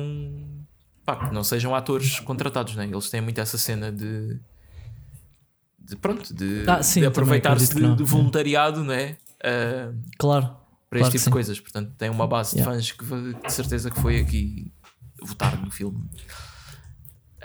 [1.04, 2.86] Pá, que não sejam atores contratados, não é?
[2.86, 4.38] Eles têm muito essa cena de.
[5.84, 9.16] De pronto, de, Ah, de aproveitar-se de, de voluntariado, não é?
[9.42, 10.46] Ah, Claro.
[10.90, 11.60] para Claro este tipo de coisas.
[11.60, 12.76] Portanto, tem uma base Yeah.
[12.76, 13.04] de fãs que
[13.46, 14.72] de certeza que foi aqui
[15.22, 16.08] votar no filme.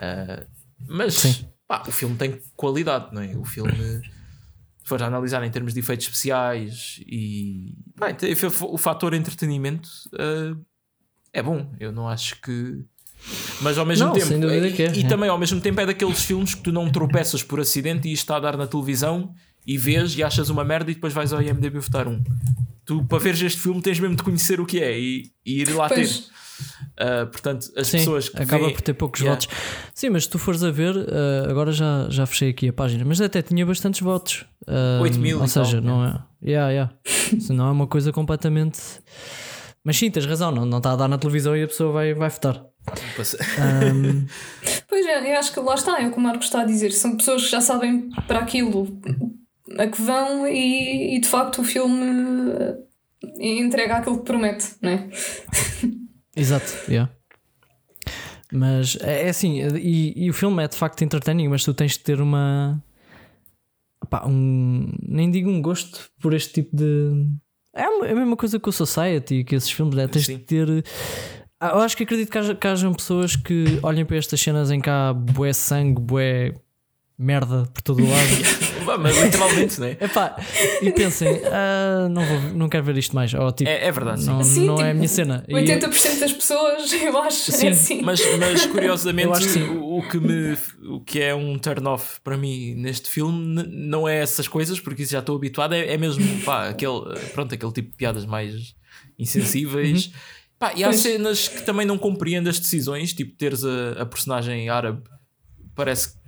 [0.02, 0.46] Ah,
[0.88, 3.36] mas pá, o filme tem qualidade, não é?
[3.36, 7.76] O filme, se for analisar em termos de efeitos especiais e
[8.18, 8.34] tem-
[8.72, 10.56] o fator entretenimento ah,
[11.34, 11.74] é bom.
[11.80, 12.84] Eu não acho que.
[13.62, 15.08] Mas ao mesmo Não, tempo, sem dúvida e, que é, e é.
[15.08, 18.24] também ao mesmo tempo é daqueles filmes que tu não tropeças por acidente e isto
[18.24, 19.32] está a dar na televisão
[19.68, 22.22] e vês e achas uma merda e depois vais ao IMDB votar um.
[22.86, 25.70] Tu, para veres este filme, tens mesmo de conhecer o que é e, e ir
[25.76, 26.20] lá Pois.
[26.20, 26.40] ter.
[26.98, 29.40] Ah, portanto, as Sim, pessoas que acaba veem- por ter poucos Yeah.
[29.40, 29.56] votos.
[29.94, 33.06] Sim, mas se tu fores a ver, uh, agora já, já fechei aqui a página,
[33.06, 34.46] mas até tinha bastantes votos.
[34.68, 36.20] Uh, 8 mil Ou e seja, tal, não é.
[36.44, 36.94] Yeah, yeah.
[37.32, 38.80] Isso não é uma coisa completamente.
[39.84, 42.14] Mas sim, tens razão, não, não está a dar na televisão e a pessoa vai,
[42.14, 42.66] vai votar.
[43.60, 44.26] Um,
[44.88, 46.92] Pois é, eu acho que lá está, é o que o Marcos está a dizer.
[46.92, 49.00] São pessoas que já sabem para aquilo
[49.78, 54.90] a que vão e, e de facto o filme eh, entrega aquilo que promete, não
[54.90, 55.10] é?
[56.36, 57.12] exato, yeah.
[58.52, 61.94] Mas é, é assim, e, e o filme é de facto entertaining, mas tu tens
[61.94, 62.84] de ter uma.
[64.10, 64.92] pá, um.
[65.02, 67.28] nem digo um gosto por este tipo de.
[67.74, 70.08] É a é a mesma coisa que o Society, que esses filmes, né?
[70.08, 70.38] tens Sim.
[70.38, 70.84] de ter.
[71.60, 74.72] Ah, Eu acho que acredito que, haja, que hajam pessoas que olhem para estas cenas
[74.72, 76.54] em que há bué sangue, bué
[77.18, 78.20] merda por todo o lado.
[78.90, 79.92] Vá, Mas literalmente, não é?
[80.02, 80.36] Epá,
[80.82, 83.34] e pensem, ah, não, vou, não quero ver isto mais.
[83.34, 84.28] Ou, tipo, É, é verdade, sim.
[84.28, 85.46] não, Sim, não é a tipo, minha cena.
[85.48, 88.02] E- 80% das pessoas, eu acho, Sim, é assim.
[88.02, 89.64] Mas, mas curiosamente, acho que sim.
[89.64, 93.68] o, o que me, o que é um turn off para mim neste filme n-
[93.90, 97.02] não é essas coisas, porque isso já estou habituado, é, é mesmo pá, aquele,
[97.34, 98.74] pronto, aquele tipo de piadas mais
[99.18, 100.06] insensíveis.
[100.08, 100.12] Uhum.
[100.58, 101.00] Pá, e há Pois.
[101.00, 105.02] cenas que também não compreendo as decisões, tipo teres a, a personagem árabe,
[105.76, 106.20] parece que,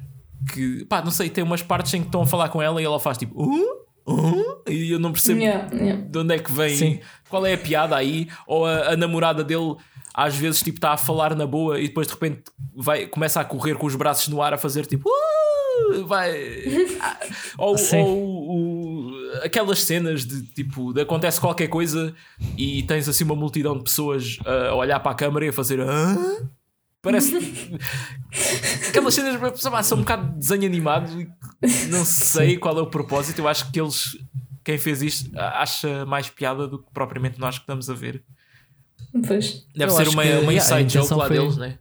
[0.90, 3.00] pá, não sei, tem umas partes em que estão a falar com ela e ela
[3.00, 3.82] faz tipo, uh?
[4.08, 4.62] Uh?
[4.68, 6.02] e eu não percebo Yeah, yeah.
[6.02, 7.00] de onde é que vem, Sim.
[7.30, 9.76] qual é a piada aí, ou a, a namorada dele
[10.14, 12.42] às vezes tipo está a falar na boa e depois de repente
[12.76, 16.32] vai, começa a correr com os braços no ar a fazer tipo "Uh!" vai
[17.00, 17.18] Ah,
[17.58, 19.12] ou, ou o-
[19.44, 22.14] aquelas cenas de tipo, de acontece qualquer coisa
[22.58, 25.80] e tens assim uma multidão de pessoas a olhar para a câmara e a fazer.
[25.80, 26.18] Hã?
[27.02, 27.36] Parece.
[28.90, 31.28] Aquelas cenas são um bocado de desenho animado e
[31.90, 33.40] não sei qual é o propósito.
[33.40, 34.18] Eu acho que eles,
[34.64, 38.24] quem fez isto, acha mais piada do que propriamente nós que estamos a ver.
[39.28, 39.66] Pois.
[39.76, 41.78] Deve Eu ser uma, que, uma inside joke intenção lá foi- deles, né?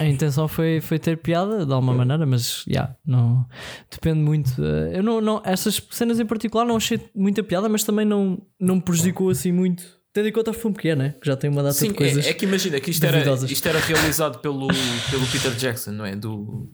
[0.00, 3.46] A intenção foi, foi ter piada de alguma maneira, mas yeah, não,
[3.88, 4.60] depende muito.
[4.60, 8.80] Eu não, não, essas cenas em particular não achei muita piada, mas também não, não
[8.80, 9.84] prejudicou assim muito.
[10.16, 11.14] Tendo em conta o filme que é, né?
[11.20, 12.24] Que já tem uma data Sim, de coisas.
[12.24, 14.66] é, é que imagina que isto era, isto era realizado pelo,
[15.10, 16.16] pelo Peter Jackson, não é?
[16.16, 16.70] Do,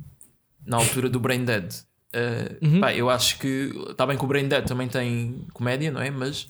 [0.64, 1.72] na altura do Brain Dead.
[2.14, 2.80] Uh, Uhum.
[2.80, 6.09] pá, eu acho que está bem que o Brain Dead também tem comédia, não é?
[6.09, 6.47] Mas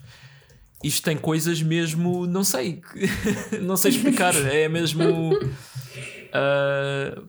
[0.85, 2.83] isto tem coisas mesmo, não sei,
[3.63, 4.35] não sei explicar.
[4.37, 5.33] É mesmo.
[5.33, 7.29] uh,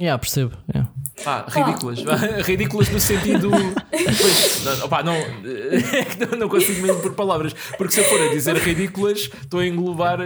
[0.00, 0.56] Yeah, percebo.
[0.74, 0.90] yeah.
[1.22, 1.98] Pá, ridículas.
[2.44, 3.50] ridículas no sentido.
[3.90, 7.52] Pois, não, opá, não, é não, consigo mesmo por palavras.
[7.76, 10.18] Porque se eu for a dizer ridículas, estou a englobar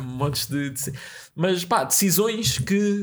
[0.00, 0.70] montes de.
[0.70, 0.92] de-
[1.34, 3.02] Mas pá, decisões que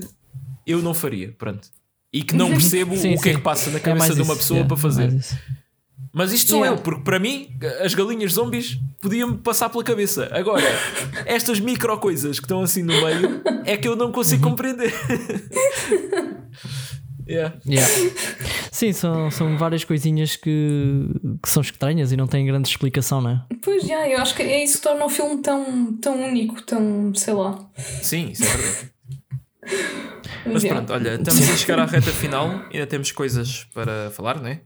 [0.66, 1.34] eu não faria.
[1.38, 1.68] Pronto.
[2.14, 4.22] E que não percebo Sim, o que é que passa na É cabeça mais de
[4.22, 5.20] uma isso, pessoa yeah, para fazer.
[6.12, 6.80] Mas isto sou Yeah.
[6.80, 7.50] eu, porque para mim
[7.84, 10.28] as galinhas zombies podiam-me passar pela cabeça.
[10.32, 10.64] Agora,
[11.26, 14.52] estas micro coisas que estão assim no meio é que eu não consigo Uhum.
[14.52, 14.94] compreender.
[17.28, 17.56] yeah.
[17.68, 17.88] Yeah.
[18.72, 21.08] Sim, são, são várias coisinhas que,
[21.44, 23.42] que são estranhas e não têm grande explicação, não é?
[23.62, 27.14] Pois já, eu acho que é isso que torna o filme tão, tão único, tão,
[27.16, 27.60] sei lá.
[28.02, 28.92] Sim, isso é verdade.
[30.46, 34.48] Mas pronto, olha, estamos a chegar à reta final, ainda temos coisas para falar, não
[34.48, 34.62] é?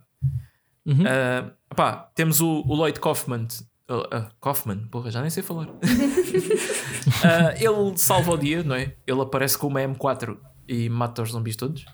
[0.85, 1.03] Uhum.
[1.07, 3.47] Ah, pá, temos o, o Lloyd Kaufman.
[3.89, 5.67] ah, Kaufman, porra, já nem sei falar.
[7.59, 8.95] Ele salva o dia, não é?
[9.07, 11.85] Ele aparece com uma M4 e mata os zumbis todos.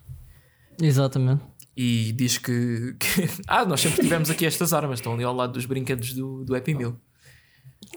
[0.82, 1.44] Exatamente.
[1.76, 5.54] E diz que, que- Ah, nós sempre tivemos aqui estas armas, estão ali ao lado
[5.54, 6.96] dos brinquedos do, do Happy Meal.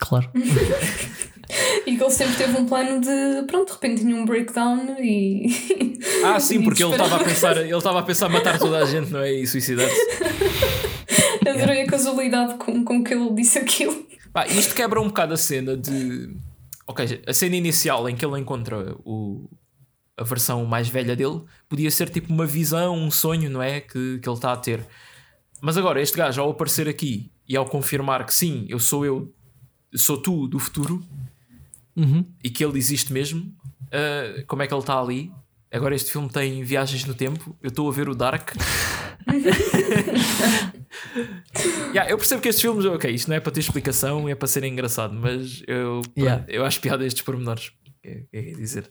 [0.01, 0.31] Claro.
[1.87, 5.47] E que ele sempre teve um plano de, pronto, de repente tinha um breakdown e.
[6.25, 8.85] Ah, sim, e porque ele estava a pensar, ele estava a pensar matar toda a
[8.85, 9.33] gente, não é?
[9.33, 9.97] E suicidar-se.
[11.49, 14.07] Adorei a casualidade com, com que ele disse aquilo.
[14.33, 16.35] Pá, isto quebra um bocado a cena de.
[16.87, 19.49] Ok, a cena inicial em que ele encontra o,
[20.17, 23.81] a versão mais velha dele podia ser tipo uma visão, um sonho, não é?
[23.81, 24.87] Que, que ele está a ter.
[25.61, 29.33] Mas agora, este gajo, ao aparecer aqui e ao confirmar que sim, eu sou eu,
[29.95, 31.05] sou tu do futuro
[31.97, 32.25] Uhum.
[32.43, 33.53] e que ele existe mesmo,
[33.93, 35.31] ah, como é que ele está ali?
[35.71, 37.57] Agora, este filme tem viagens no tempo.
[37.63, 38.51] Eu estou a ver o Dark.
[41.93, 44.49] Yeah, eu percebo que estes filmes, ok, isto não é para ter explicação, é para
[44.49, 46.45] ser engraçado, mas eu, Yeah.
[46.49, 47.73] eu acho piada estes pormenores.
[48.05, 48.91] É, é dizer.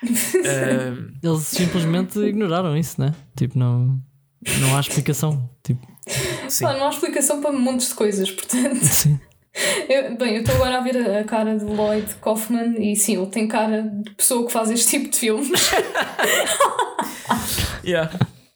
[0.02, 3.14] Ahm, Eles simplesmente ignoraram isso, né?
[3.36, 4.00] Tipo, não,
[4.60, 5.50] não há explicação.
[5.62, 5.86] Tipo,
[6.48, 6.64] sim.
[6.64, 8.82] Pá, não há explicação para montes de coisas, portanto.
[8.84, 9.18] sim.
[9.88, 13.16] Eu- bem, eu estou agora a ver a, a cara de Lloyd Kaufman e sim,
[13.16, 15.50] ele tem cara de pessoa que faz este tipo de filmes.
[17.82, 18.10] Yeah.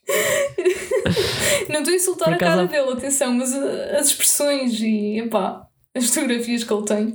[1.67, 5.65] Não estou a insultar a cara dele, atenção, mas uh, as expressões e epá,
[5.95, 7.05] as fotografias que ele tem.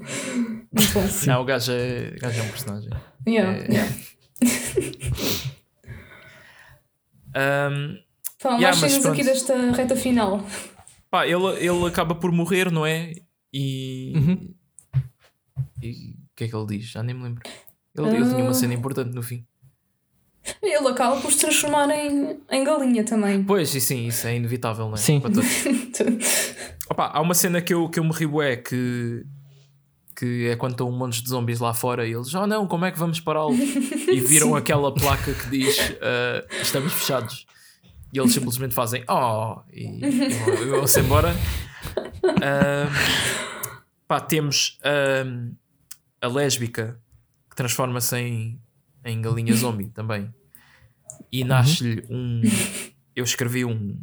[0.72, 1.04] Muito bom.
[1.26, 2.90] Não, o gajo é, o gajo é um personagem.
[3.28, 3.72] Yeah, É.
[3.72, 3.92] yeah.
[7.34, 7.98] Ahm,
[8.38, 10.44] Fala, Yeah, mais mas cenas aqui desta reta final.
[11.10, 13.12] pá, ele, ele acaba por morrer, não é?
[13.52, 14.12] E.
[14.16, 14.54] Uhum.
[15.82, 16.86] E o que é que ele diz?
[16.90, 17.42] Já nem me lembro.
[17.96, 18.54] Ele, ele tinha uma Ah.
[18.54, 19.44] cena importante no fim.
[20.62, 23.42] Ele acaba por se transformar em, em galinha também.
[23.44, 24.96] Pois, e sim, isso é inevitável, não é?
[24.96, 25.20] Sim.
[25.20, 25.48] Para todos.
[26.88, 29.24] Opa, há uma cena que eu, que eu me rio é que,
[30.16, 32.84] que é quando estão um monte de zombies lá fora e eles, oh não, como
[32.84, 33.58] é que vamos pará-los?
[34.10, 37.46] E viram aquela placa que diz ah, estamos fechados.
[38.12, 41.32] E eles simplesmente fazem oh e, e vão-se embora.
[42.42, 42.88] Ah,
[44.06, 44.78] pá, temos
[46.20, 47.00] a lésbica
[47.48, 48.60] que transforma-se em,
[49.04, 50.32] em galinha zombie também.
[51.32, 52.42] E nasce-lhe um.
[53.14, 54.00] Eu escrevi um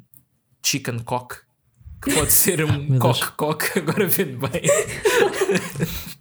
[0.64, 1.38] chicken cock
[2.02, 4.62] que pode ser um cock-cock, agora vendo bem.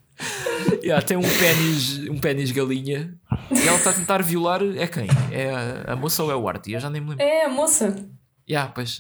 [0.83, 3.15] Yeah, tem um pênis, um pênis galinha
[3.51, 4.63] e ela está a tentar violar.
[4.77, 5.07] É quem?
[5.33, 6.75] É a, a moça ou é o Artie?
[6.75, 7.25] Eu já nem me lembro.
[7.25, 8.09] É a moça.
[8.49, 8.99] Yeah, pois.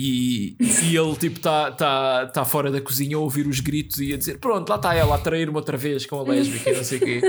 [0.00, 4.14] E, e ele tipo está tá, tá fora da cozinha a ouvir os gritos e
[4.14, 6.84] a dizer: Pronto, lá está ela a trair-me outra vez com a lésbica e não
[6.84, 7.20] sei o quê.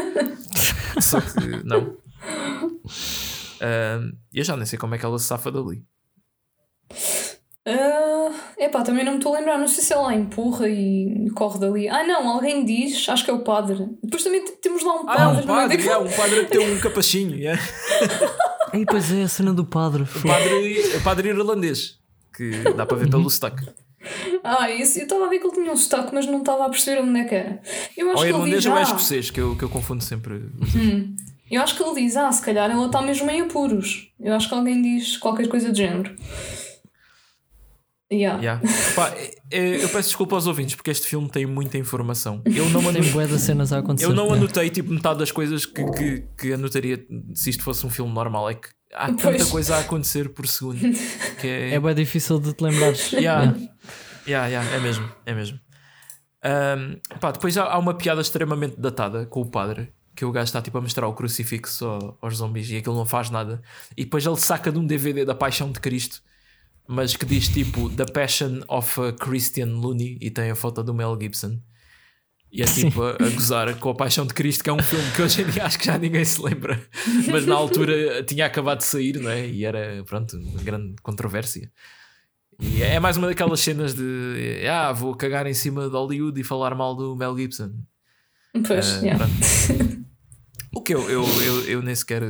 [1.01, 1.97] Só que não.
[3.59, 3.99] Ah,
[4.31, 5.83] eu já nem sei como é que ela se safa dali.
[7.65, 9.57] Ah, epá, também não me estou a lembrar.
[9.57, 11.87] Não sei se ela empurra e corre dali.
[11.89, 13.83] Ah, não, alguém diz, acho que é o padre.
[14.03, 15.43] Depois também temos lá um Ah, padre.
[15.43, 15.61] um não é?
[15.63, 17.35] padre, yeah, um padre que tem um capachinho.
[17.35, 17.59] yeah.
[18.75, 20.03] E pois é, a cena do padre.
[20.03, 21.98] O padre, o padre irlandês
[22.39, 23.67] que dá para ver pelo sotaque.
[24.41, 26.69] Ah, isso, eu estava a ver que ele tinha um sotaque, mas não estava a
[26.69, 27.61] perceber onde é que era.
[27.97, 30.01] Eu acho Ou que ele irlandês ou é ah, escocês, que eu, que eu confundo
[30.01, 30.49] sempre.
[31.51, 34.09] eu acho que ele diz, ah, se calhar ela está mesmo em apuros.
[34.17, 36.15] Eu acho que alguém diz qualquer coisa do género.
[38.11, 38.39] Yeah.
[38.41, 38.61] Yeah.
[38.95, 42.41] Pá, é- é- eu peço desculpa aos ouvintes porque este filme tem muita informação.
[42.45, 44.07] Eu não, anotei, bué de cenas a acontecer.
[44.09, 44.43] eu não Yeah.
[44.43, 47.05] anotei tipo, metade das coisas que, que, que anotaria
[47.35, 48.49] se isto fosse um filme normal.
[48.49, 49.43] É que há tanta Pois.
[49.51, 50.79] coisa a acontecer por segundo
[51.39, 51.75] que é.
[51.75, 53.11] É bem difícil de te lembrares.
[53.13, 53.55] Yeah.
[54.27, 55.59] Yeah, yeah, é mesmo, é mesmo.
[56.43, 59.91] Ahm, pá, depois há, há uma piada extremamente datada com o padre.
[60.15, 63.05] Que o gajo está tipo a mostrar o crucifixo ao- aos zombies e aquilo não
[63.05, 63.61] faz nada.
[63.95, 66.21] E depois ele saca de um DVD da Paixão de Cristo,
[66.89, 70.91] mas que diz tipo The Passion of a Christian Looney e tem a foto do
[70.91, 71.61] Mel Gibson.
[72.51, 75.05] E é tipo a, a gozar com a Paixão de Cristo, que é um filme
[75.15, 76.81] que hoje em dia acho que já ninguém se lembra,
[77.31, 79.47] mas na altura tinha acabado de sair, não é?
[79.47, 81.71] E era, pronto, uma grande controvérsia.
[82.59, 86.43] E é mais uma daquelas cenas de ah, vou cagar em cima de Hollywood e
[86.43, 87.71] falar mal do Mel Gibson.
[88.65, 89.27] Pois, Ah, yeah.
[90.73, 92.23] O que eu, eu, eu, eu nem sequer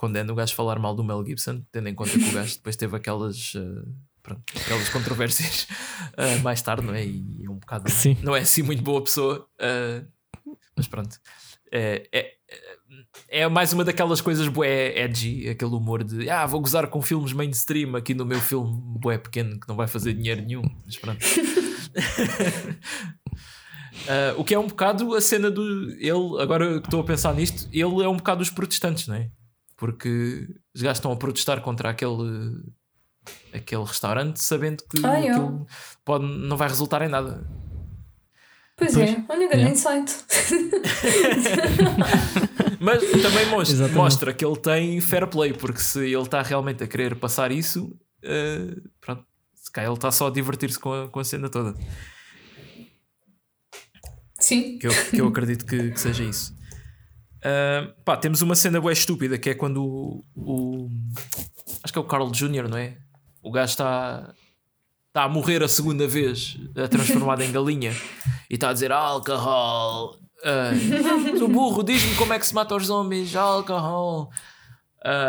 [0.00, 2.74] condeno o gajo falar mal do Mel Gibson, tendo em conta que o gajo depois
[2.74, 3.86] teve aquelas, ah,
[4.22, 5.68] pronto, aquelas controvérsias
[6.16, 7.04] ah, mais tarde, não é?
[7.04, 7.90] E é um bocado.
[7.90, 8.16] Sim.
[8.22, 10.02] Não é assim muito boa pessoa, ah,
[10.74, 11.20] mas pronto.
[11.70, 12.32] É, é,
[13.28, 17.34] é mais uma daquelas coisas bué edgy, aquele humor de ah, vou gozar com filmes
[17.34, 20.62] mainstream aqui no meu filme bué pequeno que não vai fazer dinheiro nenhum.
[20.82, 21.20] Mas pronto.
[24.08, 25.90] Ah, o que é um bocado a cena do.
[25.90, 29.30] Ele, agora que estou a pensar nisto, ele é um bocado os protestantes, não é?
[29.80, 32.62] Porque os gajos estão a protestar contra aquele,
[33.52, 35.30] aquele restaurante sabendo que Ah, é.
[35.30, 35.66] aquilo
[36.04, 37.48] pode, não vai resultar em nada.
[38.76, 39.10] Pois, Pois.
[39.10, 39.70] é, olha, grande Yeah.
[39.70, 40.12] insight.
[42.78, 43.96] Mas também mostra, Exatamente.
[43.96, 47.94] mostra que ele tem fair play, porque se ele está realmente a querer passar isso,
[48.22, 49.24] eh, pronto,
[49.54, 51.74] se calhar ele está só a divertir-se com a, com a cena toda.
[54.38, 54.78] Sim.
[54.78, 56.54] Que eu, que eu acredito que, que seja isso.
[57.42, 60.90] Ah, pá, temos uma cena bem estúpida que é quando o, o-
[61.82, 62.96] acho que é o Carl Jr., não é?
[63.42, 64.34] O gajo está
[65.08, 66.56] está a morrer a segunda vez,
[66.90, 67.92] transformado em galinha,
[68.48, 70.16] e está a dizer álcool.
[70.44, 70.70] Ah,
[71.32, 74.30] mas o burro, diz-me como é que se mata os zombies, álcool.
[75.04, 75.28] Ah,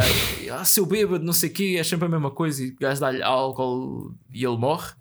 [0.59, 2.62] ah, seu bêbado, não sei o quê, é sempre a mesma coisa.
[2.64, 4.91] E o gajo dá-lhe álcool e ele morre.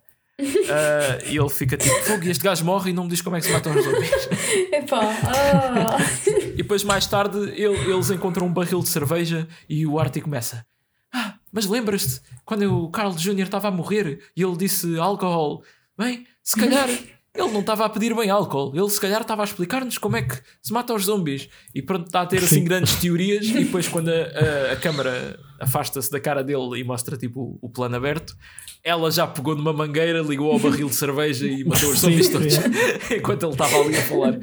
[0.71, 3.37] Ah, e ele fica tipo, fogo, e este gajo morre e não me diz como
[3.37, 4.29] é que se matam os zombies.
[4.73, 5.97] Epá, ah.
[6.55, 10.65] E depois, mais tarde, ele- eles encontram um barril de cerveja e o Artie começa:
[11.13, 13.41] Ah, mas lembras-te quando o Carl Jr.
[13.45, 15.63] estava a morrer e ele disse álcool?
[15.99, 16.89] Bem, se calhar
[17.35, 20.23] ele não estava a pedir bem álcool, ele se calhar estava a explicar-nos como é
[20.23, 21.49] que se mata os zombies.
[21.75, 22.65] E pronto, está a ter assim Sim.
[22.65, 23.47] grandes teorias.
[23.47, 27.69] E depois, quando a, a, a câmara afasta-se da cara dele e mostra tipo o
[27.69, 28.35] plano aberto,
[28.83, 32.55] ela já pegou numa mangueira, ligou ao barril de cerveja e matou os zombies todos
[33.17, 34.39] enquanto ele estava ali a falar.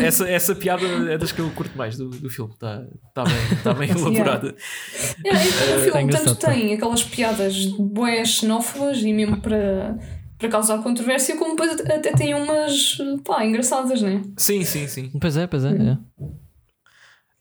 [0.00, 2.52] Essa, essa piada é das que eu curto mais do, do filme.
[2.52, 4.54] Está tá bem, tá bem elaborada.
[5.24, 9.98] É, é, o filme tanto tem aquelas piadas boas xenófobas e mesmo para,
[10.38, 14.22] para causar controvérsia, como depois até tem umas pá, engraçadas, né?
[14.38, 15.10] Sim, sim, sim.
[15.20, 15.70] Pois é, pois é.
[15.70, 15.98] é.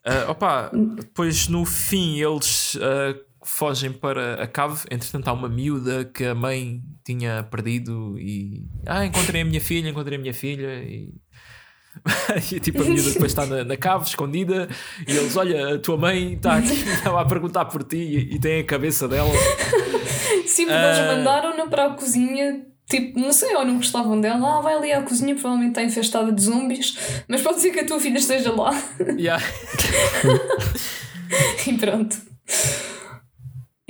[0.05, 4.83] Ah, opa, depois no fim eles ah, fogem para a cave.
[4.91, 9.89] Entretanto, há uma miúda que a mãe tinha perdido e ah, encontrei a minha filha,
[9.89, 11.13] encontrei a minha filha e.
[12.53, 14.69] e tipo a miúda depois está na, na cave escondida
[15.05, 18.39] e eles olha a tua mãe está aqui estava a perguntar por ti e, e
[18.39, 19.29] tem a cabeça dela
[20.45, 21.15] Sim, porque eles Ah.
[21.17, 22.65] mandaram-na para a cozinha.
[22.89, 24.57] Tipo, não sei, ou não gostavam dela.
[24.57, 26.97] Ah, vai ali à cozinha, provavelmente está infestada de zombies.
[27.27, 28.71] Mas pode ser que a tua filha esteja lá.
[29.17, 29.41] Yeah.
[31.67, 32.17] e pronto.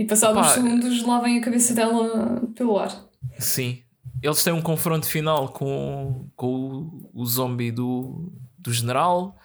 [0.02, 0.50] E passados Opa.
[0.50, 2.92] segundos, lá vem a cabeça dela pelo ar.
[3.38, 3.84] Sim.
[4.20, 9.38] Eles têm um confronto final com, com o, o zombie do, do general.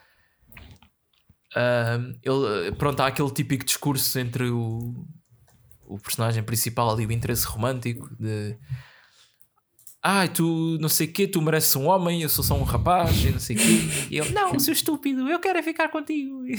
[2.23, 5.07] Ele, pronto, há aquele típico discurso entre o,
[5.85, 8.57] o personagem principal e o interesse romântico de
[10.09, 13.25] ai, tu não sei o quê, tu mereces um homem, eu sou só um rapaz
[13.25, 13.81] e não sei o quê.
[14.09, 16.47] E ele, não, seu estúpido, eu quero é ficar contigo.
[16.47, 16.55] e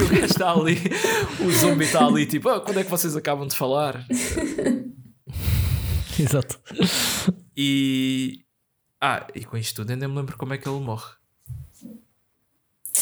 [0.00, 0.76] o gajo está ali,
[1.44, 4.06] o zombie está ali, tipo, "Ah, quando é que vocês acabam de falar?
[6.18, 6.60] Exato.
[7.56, 8.44] E.
[9.00, 11.10] Ah, e com isto tudo ainda me lembro como é que ele morre.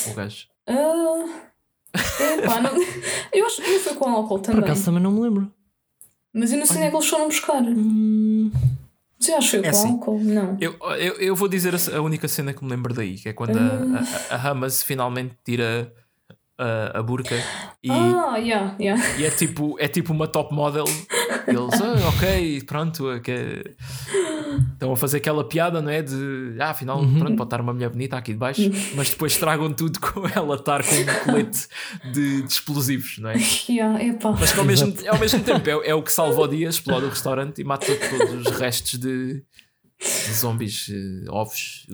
[0.07, 0.47] O gajo.
[0.67, 1.41] Ah,
[1.95, 2.71] epá, não,
[3.33, 4.65] eu acho que foi com álcool Por também.
[4.65, 5.53] acaso também não me lembro.
[6.33, 7.63] Mas eu não sei onde é que eles foram buscar.
[7.63, 8.53] Hum,
[9.37, 9.89] Acho que foi É com assim.
[9.91, 10.21] álcool.
[10.21, 10.57] Não.
[10.61, 13.57] Eu, eu, eu vou dizer a, única cena que me lembro daí, que é quando
[13.59, 15.93] a, a, a Hamas finalmente tira
[16.57, 17.35] a, a burca
[17.83, 19.03] e, Ah, yeah, yeah.
[19.19, 20.85] e é, tipo, é tipo uma top model.
[21.47, 23.11] Eles, ah, ok, pronto.
[23.11, 23.77] é que-
[24.73, 26.03] Estão a fazer aquela piada, não é?
[26.03, 28.63] De ah, afinal, pronto, pode estar uma mulher bonita aqui de baixo,
[28.95, 31.69] mas depois tragam tudo com ela estar com um colete
[32.13, 33.37] de, de explosivos, não é?
[33.69, 33.99] Yeah.
[34.41, 37.07] Mas que ao mesmo, ao mesmo tempo é, é o que salva o dia, explode
[37.07, 39.43] o restaurante e mata todos os restos de,
[40.01, 41.87] de zombies, eh, ovos,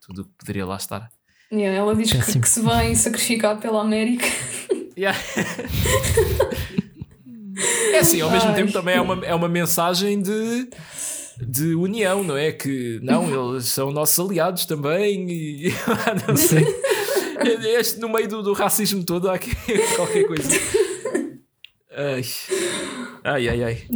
[0.00, 1.10] tudo o que poderia lá estar.
[1.52, 4.26] Yeah, ela diz que, que se vai sacrificar pela América.
[4.96, 5.18] Yeah.
[7.92, 8.54] É assim, ao mesmo Ai.
[8.54, 10.68] tempo também é uma, é uma mensagem de,
[11.40, 12.52] de união, não é?
[12.52, 15.68] Que não, eles são nossos aliados também e
[16.26, 16.64] não sei.
[17.78, 19.50] Este, no meio do, do racismo todo há aqui
[19.96, 20.48] qualquer coisa.
[21.90, 22.22] Ai,
[23.24, 23.62] ai, ai.
[23.64, 23.86] ai.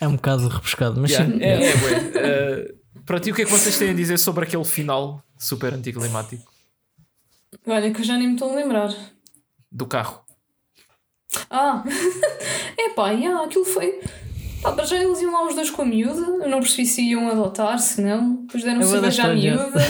[0.00, 1.42] É um bocado rebuscado, mas Yeah, sim.
[1.42, 1.98] é, é, bué.
[1.98, 5.72] Uh, para ti, o que é que vocês têm a dizer sobre aquele final super
[5.74, 6.50] anticlimático
[7.66, 8.94] Olha, que eu já nem me estou a lembrar.
[9.70, 10.22] do carro?
[11.50, 11.82] Ah,
[12.78, 14.00] epá, yeah, aquilo foi.
[14.62, 16.20] Pá, para já eles iam lá os dois com a miúda.
[16.44, 18.36] Eu não percebi se iam adotar, se não.
[18.46, 19.80] Depois deram É cerveja à estranho, miúda.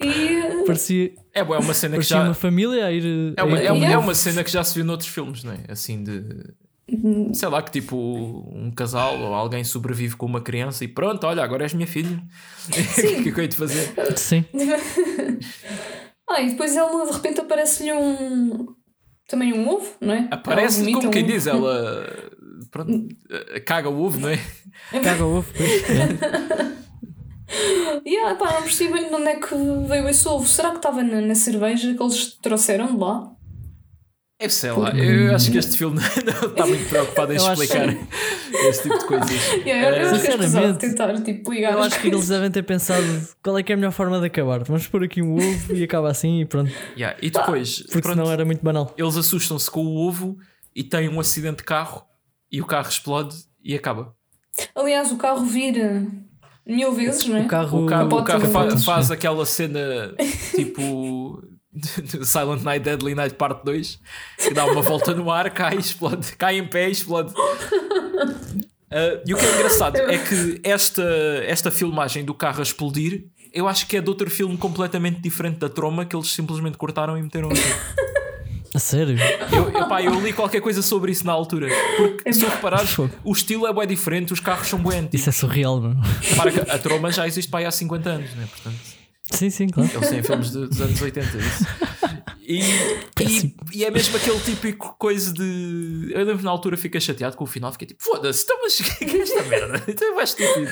[0.00, 0.64] E.
[0.66, 2.22] Parecia, É, é uma cena que já.
[2.22, 3.34] uma família a ir.
[3.36, 5.42] É uma, a ir é, uma, é uma cena que já se viu noutros filmes,
[5.42, 5.58] não é?
[5.68, 6.22] Assim de.
[7.34, 11.42] Sei lá, que tipo um casal ou alguém sobrevive com uma criança e pronto, olha,
[11.44, 12.18] agora és minha filha.
[12.68, 13.92] O que é que eu hei de fazer?
[14.16, 14.44] Sim.
[16.30, 18.66] Ah, e depois ela de repente aparece-lhe um.
[19.26, 20.28] Também um ovo, não é?
[20.30, 22.06] Aparece como quem um- diz, ela.
[22.70, 24.38] Pronto, eh, caga o ovo, não é?
[25.02, 25.52] Caga o ovo.
[25.56, 25.82] pois.
[28.06, 29.54] Yeah, pá, não percebi bem de onde é que
[29.88, 30.46] veio esse ovo.
[30.46, 33.30] Será que estava na, na cerveja que eles trouxeram de lá?
[34.40, 37.62] Eu sei lá, eu acho que este filme não está muito preocupado em Eu acho-
[37.62, 37.88] explicar
[38.68, 39.30] esse tipo de coisas.
[39.66, 42.50] Yeah, eu Eh, acho que é Sinceramente, tentar tipo, ligar Eu acho que eles devem
[42.50, 43.02] ter pensado
[43.42, 44.62] qual é que é a melhor forma de acabar.
[44.62, 46.70] Vamos pôr aqui um ovo e acaba assim e pronto.
[46.96, 48.94] yeah, E depois, Porque pronto, senão era muito banal.
[48.96, 50.38] eles assustam-se com o ovo
[50.76, 52.04] e têm um acidente de carro
[52.50, 54.14] e o carro explode e acaba.
[54.74, 56.06] Aliás, o carro vira
[56.66, 57.42] mil vezes, não é?
[57.42, 60.14] O carro, O carro, o carro do- fa- faz aquela cena
[60.54, 61.42] tipo
[61.72, 64.00] de Silent Night Deadly Night Parte 2
[64.38, 67.32] que dá uma volta no ar, cai, explode, cai em pé e explode.
[68.90, 71.02] Ah, e o que é engraçado é que esta,
[71.46, 75.58] esta filmagem do carro a explodir eu acho que é de outro filme completamente diferente
[75.58, 77.60] da troma que eles simplesmente cortaram e meteram aqui.
[78.74, 79.16] A sério?
[79.52, 81.68] Eu, eu, pá, eu li qualquer coisa sobre isso na altura.
[81.96, 82.94] Porque se eu reparares,
[83.24, 85.20] o estilo é bem diferente, os carros são bem antigos.
[85.20, 86.00] Isso é surreal, não?
[86.20, 88.46] Repara que a troma já existe para aí há 50 anos, né?
[88.50, 88.76] Portanto,
[89.30, 89.90] Sim, sim, claro.
[89.92, 91.36] eles têm filmes de- dos anos 80.
[91.38, 91.66] Isso.
[92.42, 92.60] E,
[93.22, 96.08] e, e é mesmo aquele típico coisa de.
[96.12, 98.76] Eu lembro que na altura fiquei chateado com o final, fiquei tipo, foda-se, então, mas
[98.80, 99.82] que é esta merda?
[99.86, 100.70] Então é mais estúpido.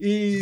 [0.00, 0.40] E,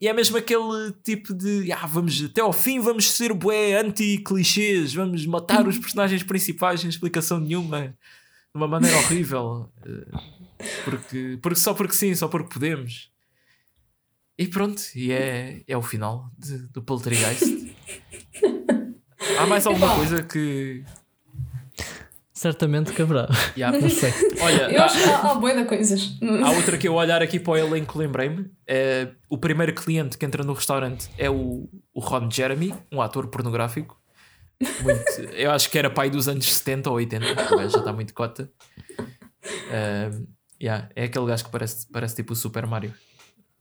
[0.00, 4.92] e é mesmo aquele tipo de ah, vamos até ao fim vamos ser bué anti-clichês,
[4.94, 7.94] vamos matar os personagens principais sem explicação nenhuma, de
[8.54, 9.70] uma maneira horrível.
[9.84, 10.18] eh,
[10.84, 13.10] Porque, porque, só porque sim, só porque podemos.
[14.38, 17.74] E pronto, e é, é o final de- do Poltergeist.
[19.38, 20.84] Há mais alguma coisa que.
[22.36, 23.26] Certamente caberá.
[23.56, 23.78] Yeah.
[23.80, 24.12] Não sei.
[24.42, 26.18] Olha, Eu há- acho que há, há bué de coisas.
[26.44, 28.50] Há outra que eu olhar aqui para o elenco, lembrei-me.
[28.66, 33.26] É, o primeiro cliente que entra no restaurante é o, o Ron Jeremy, um ator
[33.28, 33.98] pornográfico.
[34.82, 37.92] Muito, eu acho que era pai dos anos 70 ou 80, o gajo já está
[37.92, 38.50] muito cota.
[39.48, 40.26] Um,
[40.62, 42.92] yeah, é aquele gajo que parece, parece tipo o Super Mario.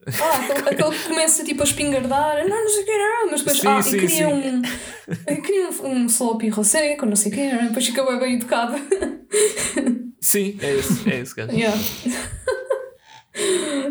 [0.07, 3.41] Ah, aquele, aquele que começa tipo a espingardar, não, não sei o que era, mas
[3.41, 4.33] depois Sim, ah, sim, e queria sim.
[4.33, 5.41] um.
[5.41, 8.73] Queria um, um sloppy rosé, com não sei o que era, depois bem, bem educado.
[10.21, 11.51] Sim, é esse, é esse gajo.
[11.51, 11.77] yeah.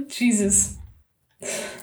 [0.08, 0.78] Jesus.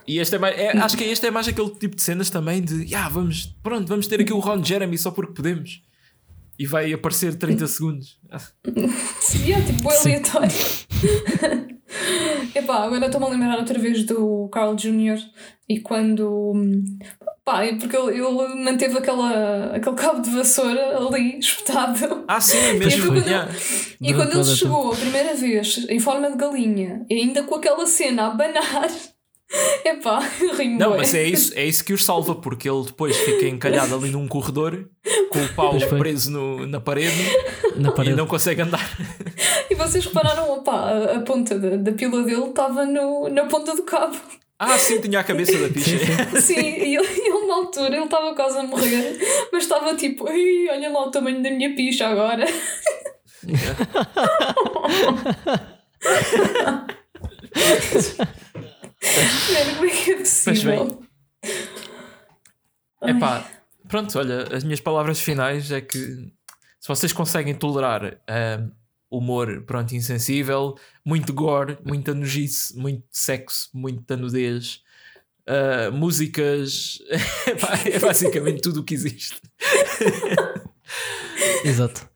[0.07, 2.61] E este é mais, é- acho que este é mais aquele tipo de cenas também
[2.61, 5.81] de yeah, vamos, pronto, vamos ter aqui o Ron Jeremy só porque podemos.
[6.61, 8.19] E vai aparecer 30 segundos.
[9.43, 10.51] Yeah, tipo, bem aleatório.
[12.53, 15.17] Epá, agora estou-me a lembrar outra vez do Carl Jr.
[15.67, 16.53] E quando.
[17.43, 22.25] Pá, é porque ele, ele manteve aquela, aquele cabo de vassoura ali espetado.
[22.27, 23.07] Ah, sim, mesmo.
[23.07, 23.51] quando- yeah.
[23.99, 27.87] E quando ele chegou a primeira vez em forma de galinha, e ainda com aquela
[27.87, 28.87] cena a abanar,
[29.85, 30.19] epá,
[30.57, 33.95] rimo Não, mas é isso, é isso que os salva, porque ele depois fica encalhado
[33.95, 34.87] ali num corredor
[35.29, 37.23] com o pau preso no- na parede
[37.75, 38.15] Na e parede.
[38.15, 38.89] não consegue andar.
[39.69, 43.83] E vocês repararam, opá, a, a ponta da, da pila dele estava na ponta do
[43.83, 44.15] cabo.
[44.57, 45.97] Ah, sim, tinha a cabeça da picha.
[46.39, 49.17] Sim, e ele, ele na altura ele estava quase a morrer,
[49.51, 52.45] mas estava tipo, Ai, olha lá o tamanho da minha picha agora.
[59.03, 60.85] Mano, como é que é Pois possível?
[61.43, 63.11] bem.
[63.15, 63.41] Epá,
[63.87, 68.67] pronto, pronto, olha, as minhas palavras finais é que se vocês conseguem tolerar ah,
[69.09, 74.81] humor, pronto, insensível, muito gore, muita nojice, muito sexo, muita nudez,
[75.47, 76.99] ah, músicas,
[77.91, 79.41] é basicamente tudo o que existe.
[81.63, 82.09] Exato.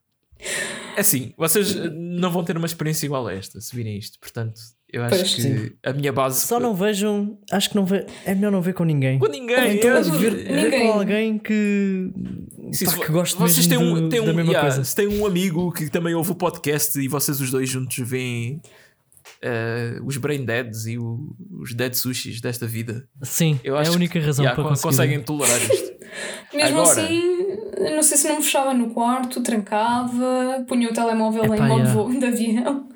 [0.97, 4.61] Assim, vocês não vão ter uma experiência igual a esta se virem isto, portanto,
[4.91, 5.71] eu acho Pois, que sim.
[5.83, 6.45] a minha base.
[6.45, 9.19] Só não vejam, acho que não ve, é melhor não ver com ninguém.
[9.19, 9.75] com ninguém.
[9.75, 10.87] Então, é- ver, ver Ninguém.
[10.87, 12.11] com alguém que,
[12.71, 14.83] Sim, pá, se que goste vocês têm um, têm um, da mesma yeah, coisa.
[14.83, 18.61] Se tem um amigo que também ouve o podcast e vocês os dois juntos veem
[19.41, 23.91] eh, os Brain Deads e o- os Dead Sushis desta vida, Sim, eu é acho
[23.91, 24.87] a única que, razão yeah, para con- conseguir.
[24.87, 25.95] conseguem tolerar isto.
[26.53, 27.21] Mesmo Agora- assim,
[27.95, 31.79] não sei se não me fechava no quarto, trancava, punha o telemóvel em Epá, modo
[31.81, 31.93] yeah.
[31.93, 32.87] voo de avião.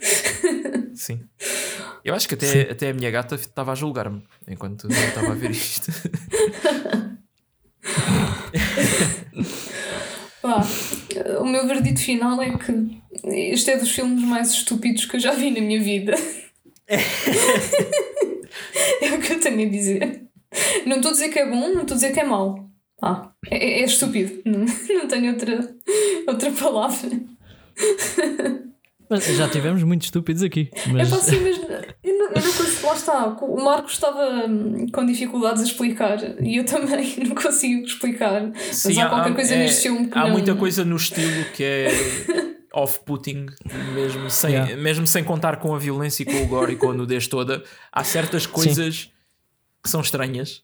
[0.93, 1.19] Sim.
[2.03, 5.35] Eu acho que até, até a minha gata estava a julgar-me enquanto eu estava a
[5.35, 5.91] ver isto.
[10.41, 10.63] Pá,
[11.39, 15.33] o meu verdito final é que este é dos filmes mais estúpidos que eu já
[15.33, 16.13] vi na minha vida.
[16.87, 16.97] é
[19.13, 20.23] o que eu tenho a dizer.
[20.85, 22.67] Não estou a dizer que é bom, não estou a dizer que é mau.
[23.01, 24.41] Ah, é, é- é estúpido.
[24.45, 24.59] Não,
[24.97, 25.75] não tenho outra,
[26.27, 27.09] outra palavra.
[29.09, 30.69] Mas já tivemos muito estúpidos aqui.
[30.73, 31.57] É Mas pá, sim, mas
[32.03, 32.87] eu não, eu não consigo.
[32.87, 33.25] Lá está.
[33.41, 38.51] O Marcos estava hum, com dificuldades a explicar e eu também não consigo explicar.
[38.55, 40.31] Mas há qualquer coisa é- neste filme que há não.
[40.31, 41.87] muita coisa no estilo que é
[42.73, 43.47] off-putting,
[43.93, 44.75] mesmo sem, Yeah.
[44.77, 47.63] mesmo sem contar com a violência e com o gore e com a nudez toda.
[47.91, 49.11] Há certas coisas
[49.83, 50.61] que são estranhas.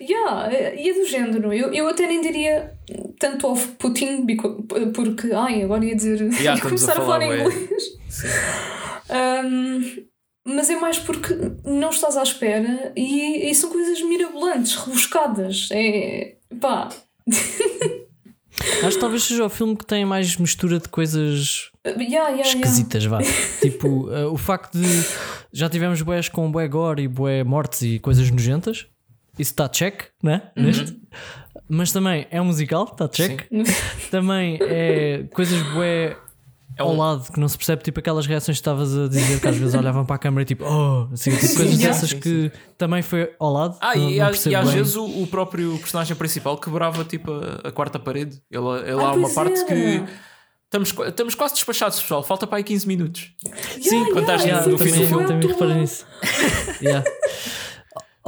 [0.00, 1.52] Yeah, e é do género.
[1.52, 2.72] Eu, eu até nem diria
[3.18, 4.62] tanto off-putting, bico-
[4.94, 5.32] porque.
[5.32, 6.20] Ai, agora ia dizer.
[6.34, 7.44] Yeah, ia começar a a falar, falar, em ué.
[7.44, 7.82] inglês.
[8.08, 8.26] Sim.
[9.10, 10.06] Um,
[10.46, 15.68] mas é mais porque não estás à espera e, e são coisas mirabolantes, rebuscadas.
[15.72, 16.36] É.
[16.60, 16.88] pá.
[18.82, 22.48] acho que talvez seja o filme que tem mais mistura de coisas Yeah, yeah, yeah.
[22.48, 23.18] esquisitas, vá.
[23.60, 24.86] tipo, eh, o facto de
[25.52, 28.86] já tivemos boés com bué gore e bué mortes e coisas nojentas.
[29.38, 30.42] Isso está check, né?
[30.56, 30.64] Uhum.
[30.64, 30.98] Neste.
[31.68, 33.42] Mas também é um musical, está check.
[34.10, 36.16] Também é coisas bué
[36.76, 39.38] É ao um- lado que não se percebe, tipo aquelas reações que estavas a dizer
[39.40, 41.88] que às vezes olhavam para a câmera e tipo, oh, assim, tipo, coisas Yeah.
[41.88, 43.76] dessas Sim, que também foi ao lado.
[43.80, 47.68] Ah, não, e, não e às vezes o, o próprio personagem principal quebrava tipo a,
[47.68, 48.40] a quarta parede.
[48.50, 49.64] Ele, ele Ah, há uma parte era.
[49.66, 50.04] que
[50.64, 52.22] estamos, estamos quase despachados, pessoal.
[52.22, 53.30] Falta para aí 15 minutos.
[53.82, 55.26] Sim, quando estás no- Yeah, no fim do também, filme.
[55.26, 56.06] também reparei nisso.
[56.80, 57.04] Yeah.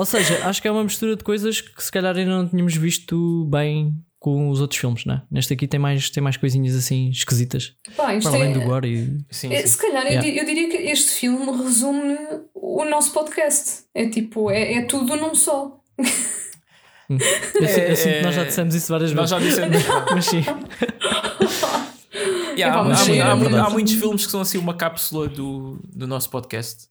[0.00, 2.74] Ou seja, acho que é uma mistura de coisas que se calhar ainda não tínhamos
[2.74, 5.22] visto bem com os outros filmes, né?
[5.30, 7.74] Neste aqui tem mais, tem mais coisinhas assim esquisitas.
[7.96, 9.18] Pá, Para além é- do gore e.
[9.34, 9.66] Sim, É, sim.
[9.66, 10.28] Se calhar eu Yeah.
[10.40, 12.16] eu, diria que este filme resume
[12.54, 13.82] o nosso podcast.
[13.94, 15.78] É tipo, é, é tudo num só.
[17.10, 17.18] Eu,
[17.66, 19.56] É- sinto que nós já dissemos isso várias Nós vezes.
[19.56, 19.84] já dissemos.
[20.14, 20.42] Mas sim.
[22.56, 24.74] Yeah, Epá, há, mas há- sim, há- é há muitos filmes que são assim uma
[24.74, 26.88] cápsula do, do nosso podcast.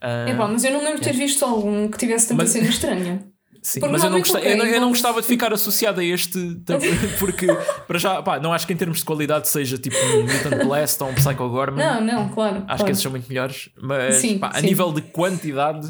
[0.00, 2.50] Ah, É pá, mas eu não lembro de ter visto algum que tivesse tanta Mas-
[2.50, 3.24] cena estranha.
[3.60, 6.00] Sim, Porque mas eu não, normalmente, gostava, eu, não, eu não gostava de ficar associado
[6.00, 6.38] a este
[7.18, 7.46] porque
[7.88, 11.02] para já pá, não acho que em termos de qualidade seja tipo um Mutant Blast
[11.02, 11.84] ou um Psycho Gorman.
[11.84, 12.58] Não, não, claro.
[12.58, 12.84] Acho claro.
[12.84, 14.66] que esses são muito melhores, mas Sim, pá, a sim.
[14.66, 15.86] nível de quantidade,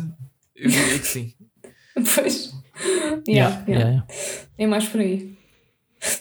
[0.56, 1.32] eu diria que sim.
[2.14, 2.52] Pois.
[3.28, 3.88] Yeah, yeah.
[3.90, 4.06] yeah.
[4.56, 5.36] É mais por aí.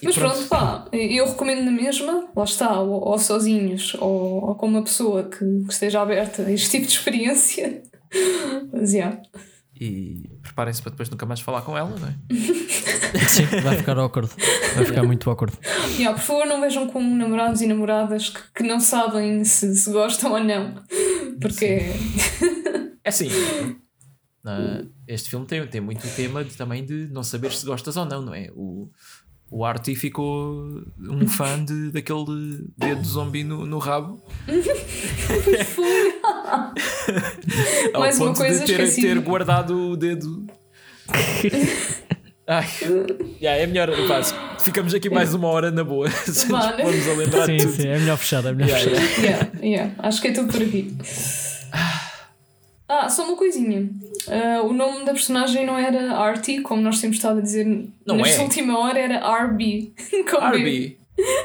[0.01, 4.55] E Mas pronto, pá, eu recomendo na mesma, lá está, ou, ou sozinhos, ou, ou
[4.55, 7.84] com uma pessoa que, que esteja aberta a este tipo de experiência.
[8.73, 9.21] Mas, yeah.
[9.80, 12.15] E preparem-se para depois nunca mais falar com ela, não é?
[13.30, 14.32] Sim, vai ficar awkward.
[14.75, 15.55] Vai ficar muito awkward.
[15.99, 19.91] Yeah, por favor, não vejam como namorados e namoradas que, que não sabem se, se
[19.91, 20.73] gostam ou não.
[21.39, 21.82] Porque.
[23.03, 23.30] É assim.
[24.43, 27.95] na- este filme tem, tem muito o tema de, também de não saber se gostas
[27.95, 28.49] ou não, não é?
[28.53, 28.89] O,
[29.49, 34.21] o Artie ficou um fã de, daquele dedo zombi no, no rabo.
[37.93, 39.07] Ao Mais uma ponto coisa de ter, esquecida.
[39.07, 40.45] ter guardado o dedo.
[42.49, 42.65] Ai,
[43.41, 43.89] yeah, é melhor.
[44.07, 44.33] pá, se-
[44.63, 46.09] ficamos aqui mais uma hora na boa.
[46.09, 46.81] Se nos Vale.
[46.81, 47.75] formos a lembrar Sim, de tudo.
[47.75, 49.21] sim, é melhor fechar, é melhor Yeah, fechar.
[49.21, 49.49] yeah.
[49.53, 50.95] Yeah, yeah, acho que é tudo por aqui.
[52.89, 53.89] Ah, só uma coisinha.
[54.29, 57.65] Ah, o nome da personagem não era Artie, como nós temos estado a dizer
[58.05, 58.43] Não nesta é.
[58.45, 59.93] última hora, era RB.
[60.11, 60.23] B.
[60.39, 60.97] Arby.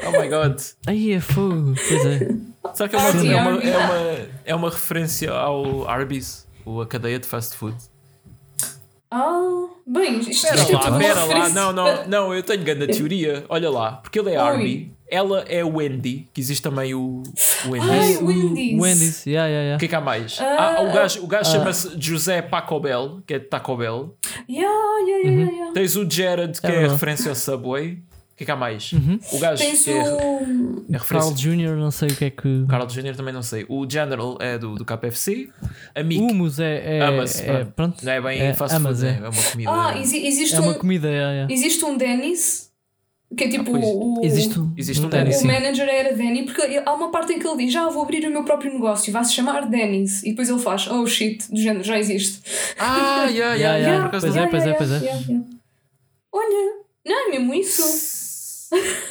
[0.07, 0.59] Oh my god.
[0.87, 2.35] Aí é fogo, pois é.
[2.73, 3.67] Será que é uma, Arby, é uma, Arby.
[3.69, 7.75] é uma, é uma referência ao Arby's, o- a cadeia de fast food?
[9.11, 11.49] Ah, bem, isto, Espera isto é lá, uma espera lá.
[11.49, 13.45] Não, não, não, eu tenho grande teoria.
[13.47, 14.47] Olha lá, porque ele é Oi.
[14.47, 17.21] Arby, ela é Wendy, que existe também o,
[17.65, 18.21] o Wendy's.
[18.21, 18.73] o Wendy's.
[18.79, 19.79] O Wendy's, yeah, yeah, O yeah.
[19.79, 20.37] que é que há mais?
[20.39, 24.15] Ah, Há- o gajo, o gajo chama-se José Paco Bell, que é de Taco Bell.
[24.49, 24.67] Yeah,
[25.07, 25.73] yeah, yeah, yeah, yeah.
[25.73, 27.99] Tens o Jared, que É é, referência ao Subway.
[28.33, 28.91] O que é que há mais?
[28.91, 29.19] Uhum.
[29.31, 30.85] O gajo Tens é, o.
[30.91, 31.33] é Carl.
[31.35, 32.65] Jr., não sei o que é que.
[32.67, 33.15] Carl Jr.
[33.15, 33.63] também não sei.
[33.69, 35.49] O General é do, do KFC.
[35.93, 36.97] A Mick Humus é.
[36.97, 38.03] é, Amas, é pronto.
[38.03, 39.11] não é bem É, fast Amas, food, é.
[39.11, 39.17] é.
[39.17, 39.71] é uma comida.
[39.71, 40.73] Ah, exi- existe É uma um.
[40.73, 41.07] comida.
[41.07, 41.47] É, é.
[41.47, 42.71] Existe um Dennis,
[43.35, 43.83] que é tipo Ah, pois.
[43.85, 44.21] o.
[44.23, 47.39] Existe um, Existe um Dennis, O manager era Danny, porque ele- há uma parte em
[47.39, 50.21] que ele diz: Já vou abrir o meu próprio negócio, vai se chamar Dennis.
[50.23, 52.41] E depois ele faz: Oh shit, do género, já existe.
[52.77, 54.01] Ah, yeah, yeah, Yeah, yeah, yeah.
[54.01, 54.43] por acaso Pois não.
[54.43, 54.97] é, pois é, pois é.
[54.99, 55.45] yeah, yeah.
[56.31, 56.73] Olha,
[57.05, 58.13] não é mesmo isso?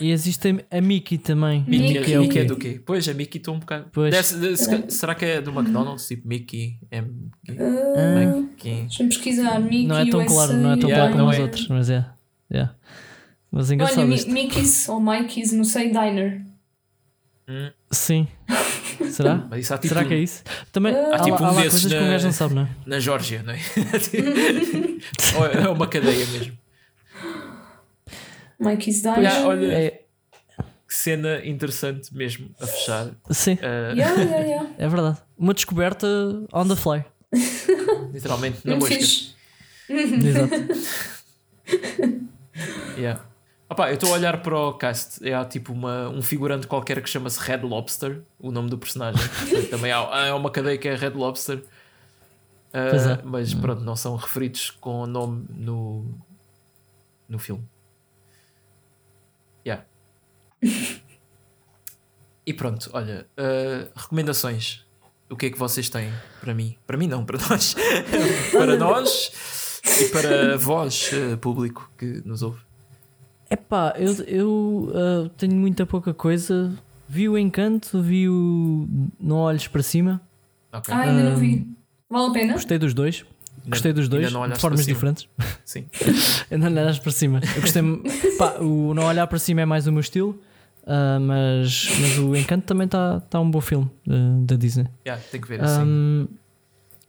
[0.01, 1.65] E existe a- Mickey também.
[1.69, 2.13] Mickey, Mickey.
[2.15, 2.81] é, Mickey é do quê?
[2.85, 3.87] Pois, a Mickey estou um bocado.
[3.93, 4.11] Pois.
[4.13, 6.09] Deve- deve- se- será que é do McDonald's?
[6.09, 6.79] Tipo Mickey?
[6.91, 7.57] É Mickey?
[7.61, 8.81] Ah, Mickey.
[8.83, 9.61] Deixa-me pesquisar.
[9.61, 10.35] Mickey Não é tão USA.
[10.35, 11.43] claro, não é tão Yeah, claro como não os é.
[11.43, 12.05] outros, mas é.
[12.53, 12.75] yeah.
[13.53, 14.31] Mas Olha, engraçado Mi- isto.
[14.31, 16.41] Mickey's ou Mikey's, não sei, Diner.
[17.91, 18.27] Sim.
[19.11, 19.47] Será?
[19.51, 20.43] Mas isso há tipo, Será que é isso?
[20.73, 22.69] Também há, tipo há um lá desses que um na- gajo não sabe, não é?
[22.87, 23.59] na Geórgia, não é?
[25.37, 26.57] Ou é uma cadeia mesmo.
[28.59, 29.45] Mikey's Diner.
[29.45, 29.91] Olha, É,
[30.89, 33.11] que cena interessante mesmo a fechar.
[33.31, 34.71] sim, Uh, Yeah, yeah, yeah.
[34.79, 35.19] é verdade.
[35.37, 36.07] Uma descoberta
[36.53, 37.05] on the fly.
[38.15, 38.95] Literalmente na mosca.
[38.95, 39.35] fixe.
[39.91, 40.55] Exato.
[42.97, 43.21] Yeah.
[43.73, 45.27] Opa, eu estou a olhar para o cast.
[45.27, 49.23] É, há tipo uma, um figurante qualquer que chama-se Red Lobster, o nome do personagem.
[49.71, 49.97] Também há,
[50.29, 51.57] há uma cadeia que é Red Lobster.
[52.75, 53.23] Uh, é.
[53.25, 56.05] Mas pronto, não são referidos com o nome no,
[57.27, 57.67] no filme.
[59.67, 59.87] Yeah.
[62.45, 64.85] e pronto, olha, uh, recomendações.
[65.31, 66.13] O que é que vocês têm
[66.43, 66.77] para mim?
[66.87, 67.75] Para mim não, para nós.
[68.53, 72.61] para nós e para vós, uh, público que nos ouve.
[73.53, 76.73] Epá, eu, eu ah, tenho muita pouca coisa.
[77.09, 78.89] Vi o Encanto, vi o
[79.21, 80.21] Não Olhes para Cima.
[80.73, 80.93] Ok.
[80.93, 81.69] Ah, ainda não vi.
[82.09, 82.53] Vale a pena?
[82.55, 83.27] Gostei dos dois.
[83.67, 85.29] Gostei dos dois, de formas diferentes.
[85.65, 85.87] Sim.
[86.51, 87.41] Ainda não olhas para cima.
[87.55, 87.83] Eu gostei.
[88.37, 90.41] pá, o Não Olhar para Cima é mais o meu estilo,
[90.85, 94.89] ah, mas, mas o Encanto também está tá um bom filme ah, da Disney.
[95.07, 95.83] Yeah, tem que ver assim.
[95.83, 96.29] Um,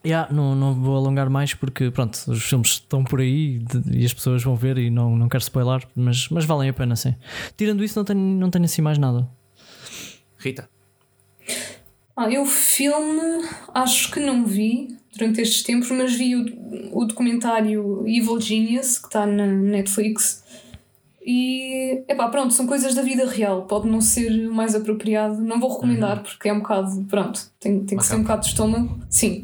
[0.05, 4.13] yeah, não, não vou alongar mais porque pronto, os filmes estão por aí e as
[4.13, 7.15] pessoas vão ver e não, não quero spoiler, mas, mas valem a pena sim.
[7.55, 9.27] Tirando isso, não tenho, não tenho assim mais nada.
[10.37, 10.69] Rita.
[12.15, 13.43] Ah, eu filme
[13.73, 19.07] acho que não vi durante estes tempos, mas vi o, o documentário Evil Genius que
[19.07, 20.43] está na Netflix.
[21.25, 25.57] E epá, pronto, são coisas da vida real, pode não ser o mais apropriado, não
[25.57, 28.99] vou recomendar porque é um bocado, pronto, tem, tem que ser um bocado de estômago,
[29.09, 29.41] sim.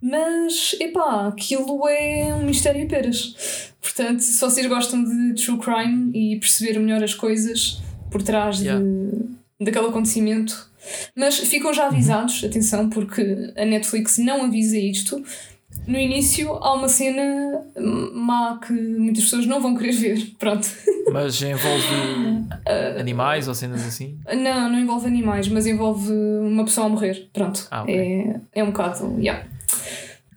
[0.00, 3.72] Mas epá, aquilo é um mistério e peras.
[3.82, 8.84] Portanto, se vocês gostam de true crime e perceber melhor as coisas por trás Yeah.
[8.84, 10.70] de, daquele acontecimento,
[11.16, 15.22] mas ficam já avisados, atenção, porque a Netflix não avisa isto.
[15.86, 17.22] No início há uma cena
[18.12, 20.32] má que muitas pessoas não vão querer ver.
[20.38, 20.68] Pronto.
[21.12, 21.86] Mas envolve
[22.66, 22.96] Ah.
[23.00, 24.18] animais ou cenas assim?
[24.34, 27.28] Não, não envolve animais, mas envolve uma pessoa a morrer.
[27.32, 27.66] Pronto.
[27.70, 27.94] Ah, ok.
[27.94, 29.14] é, é um bocado.
[29.20, 29.44] Yeah.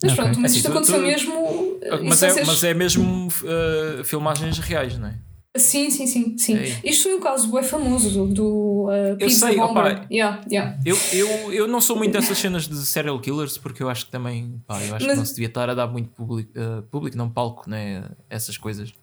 [0.04, 0.24] Mas Ok.
[0.24, 1.80] pronto, mas Assim, isto tu- aconteceu tu- mesmo.
[2.04, 5.14] Mas é, vocês- mas é mesmo uh, filmagens reais, não é?
[5.58, 6.38] Sim, sim, sim.
[6.38, 6.56] sim.
[6.58, 6.76] Ei.
[6.84, 9.84] Isto foi um caso bem famoso do, uh, Pizza sei, Bomber.
[9.98, 10.06] opa.
[10.12, 10.80] Yeah, yeah.
[10.86, 14.12] Eu, eu, eu não sou muito dessas cenas de serial killers porque eu acho que
[14.12, 16.84] também pá, eu acho Mas- que não se devia estar a dar muito público, uh,
[16.84, 18.04] público não palco, né?
[18.30, 18.94] Essas coisas.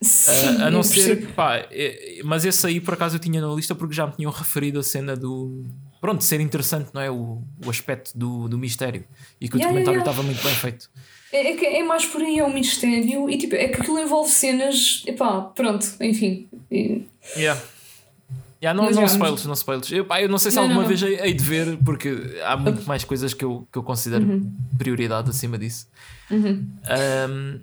[0.00, 3.20] Sim, Uh, a não eu ser que, pá, é- mas esse aí por acaso eu
[3.20, 5.64] tinha na lista porque já me tinham referido a cena do.
[6.02, 7.08] Pronto, ser interessante, não é?
[7.10, 9.04] O, o aspecto do, do mistério
[9.40, 10.90] e que o Yeah, documentário yeah, estava muito bem feito.
[11.32, 14.00] É, é que é mais por aí, é um mistério e tipo, é que aquilo
[14.00, 15.04] envolve cenas.
[15.06, 16.48] Epá, pronto, enfim.
[16.70, 17.06] E-
[17.36, 17.58] Yeah.
[18.60, 19.90] Yeah, não, Mas não spoilers, não spoilers.
[19.92, 22.38] Eu, pá, eu não sei se Não, alguma não, vez hei, hei de ver, porque
[22.44, 24.52] há muito mais coisas que eu, que eu considero Uhum.
[24.76, 25.86] prioridade acima disso.
[26.30, 27.60] Um,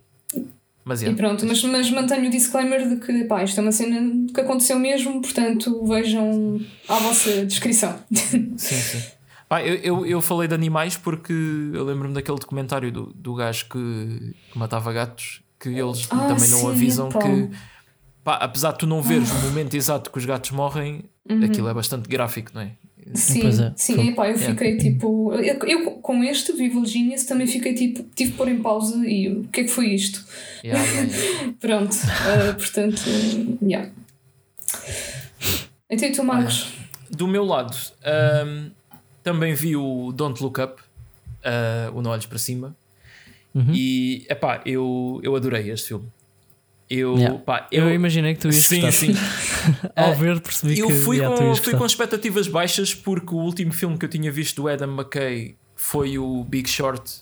[0.90, 4.28] mas E pronto, mas, mas mantenho o disclaimer de que pá, isto é uma cena
[4.34, 7.98] que aconteceu mesmo, portanto vejam à vossa descrição.
[8.12, 9.02] Sim, sim.
[9.50, 11.34] Pá, eu, eu, eu falei de animais porque
[11.74, 16.48] eu lembro-me daquele documentário do, do gajo que, que matava gatos que eles Ah, também
[16.50, 17.18] não sim, avisam pá.
[17.20, 17.50] que
[18.24, 21.04] pá, apesar de tu não veres o momento exato que os gatos morrem,
[21.44, 22.74] aquilo é bastante gráfico, não é?
[23.14, 24.08] Sim, é, sim, foi.
[24.10, 24.50] epá, eu Yeah.
[24.54, 25.34] fiquei tipo.
[25.34, 28.04] Eu, eu com este, Evil Genius, também fiquei tipo.
[28.16, 30.24] Tive que pôr em pausa e o que é que foi isto?
[30.64, 30.84] Yeah.
[31.60, 33.02] Pronto, ah, portanto,
[33.64, 33.90] yeah.
[35.90, 36.72] Então, e tu, Marcos?
[37.10, 38.70] Do meu lado, ahm,
[39.24, 40.82] também vi o Don't Look Up,
[41.44, 42.76] ah, o Não Olhos para Cima,
[43.56, 43.74] Uhum.
[43.74, 46.06] e epá, eu, eu adorei este filme.
[46.90, 47.38] Eu, Yeah.
[47.40, 48.92] pá, Eu, eu, imaginei que tu ias sim, gostar.
[49.06, 49.14] sim.
[49.96, 53.34] Ao Ah, ver, percebi Eu que fui, yeah, tu com, fui com expectativas baixas porque
[53.34, 57.22] o último filme que eu tinha visto do Adam McKay foi o Big Short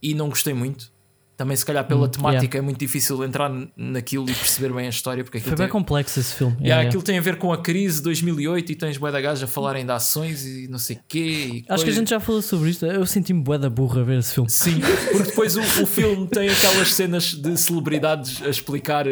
[0.00, 0.92] e não gostei muito.
[1.38, 5.22] Também, se calhar, pela temática é muito difícil entrar naquilo e perceber bem a história.
[5.22, 5.68] Porque Foi bem tem...
[5.68, 6.54] complexo esse filme.
[6.54, 9.20] Yeah, Yeah, Aquilo tem a ver com a crise de 2008 e tens bué da
[9.20, 11.62] gaja a falarem de ações e não sei quê.
[11.62, 11.92] Acho que a coisa.
[11.92, 12.84] gente já falou sobre isto.
[12.84, 14.50] Eu senti-me bué da burra a ver esse filme.
[14.50, 14.80] Sim,
[15.12, 19.06] porque depois o, o filme tem aquelas cenas de celebridades a explicar.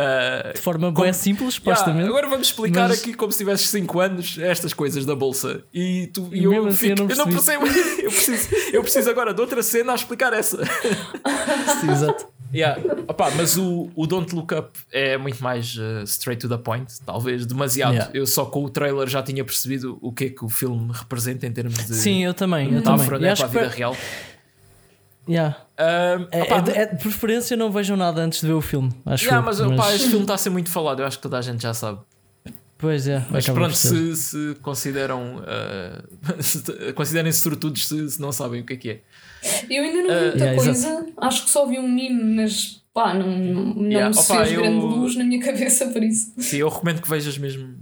[0.00, 2.08] Eh, De forma Como- bué simples, Yeah, supostamente.
[2.08, 5.62] agora vamos explicar Mas- aqui como se tivesses 5 anos estas coisas da bolsa.
[5.74, 7.64] E, tu, e E eu, assim eu fico- não eu não percebo.
[8.00, 10.58] Eu preciso, eu preciso agora de outra cena a explicar essa.
[11.80, 12.26] Sim, exato.
[12.52, 12.80] Yeah.
[13.06, 16.92] Opa, mas o, o Don't Look Up é muito mais uh, straight to the point,
[17.06, 17.92] talvez demasiado.
[17.92, 18.10] Yeah.
[18.12, 21.46] Eu só com o trailer já tinha percebido o que é que o filme representa
[21.46, 22.72] em termos de Sim, eu também.
[22.74, 23.06] Eu também.
[23.20, 23.96] Né, para a vida foi- real.
[25.28, 25.56] Yeah.
[25.78, 28.60] Um, É, opa, é de, é de preferência não vejam nada antes de ver o
[28.60, 28.90] filme.
[29.06, 31.22] Acho yeah, eu, mas, opa, este filme está a ser muito falado, eu acho que
[31.22, 31.98] toda a gente já sabe.
[32.78, 36.02] Pois é, Mas pronto, se, se consideram uh,
[36.42, 39.00] se- considerem-se sortudos se, se não sabem o que é que é.
[39.68, 42.82] Eu ainda não vi Ah, muita yeah, coisa, acho que só vi um meme, mas
[42.94, 46.32] pá, não, não Yeah, me opa, fez eu- grande luz na minha cabeça por isso.
[46.38, 47.74] Sim, eu recomendo que vejas mesmo.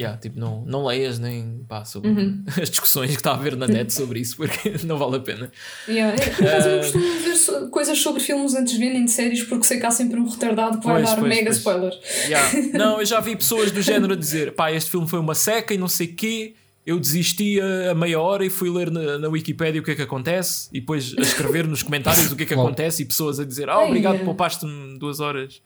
[0.00, 2.44] Yeah, tipo, não, não leias nem pá, sobre Uhum.
[2.62, 5.50] as discussões que está a haver na net sobre isso, porque não vale a pena.
[5.88, 6.14] Yeah.
[6.22, 6.76] é, acaso eu Ah.
[6.76, 9.80] não costumo ver so- coisas sobre filmes antes de ver nem de séries porque sei
[9.80, 11.56] que há sempre um retardado que vai Pois, dar pois, mega pois.
[11.56, 11.92] spoiler.
[12.26, 12.48] Yeah.
[12.78, 15.74] Não, eu já vi pessoas do género a dizer pá, este filme foi uma seca
[15.74, 16.54] e não sei quê.
[16.86, 19.94] Eu desisti a, a meia hora e fui ler na, na Wikipedia o que é
[19.94, 23.38] que acontece e depois a escrever nos comentários o que é que acontece e pessoas
[23.38, 24.24] a dizer ah, obrigado, é.
[24.24, 25.60] poupaste-me duas horas.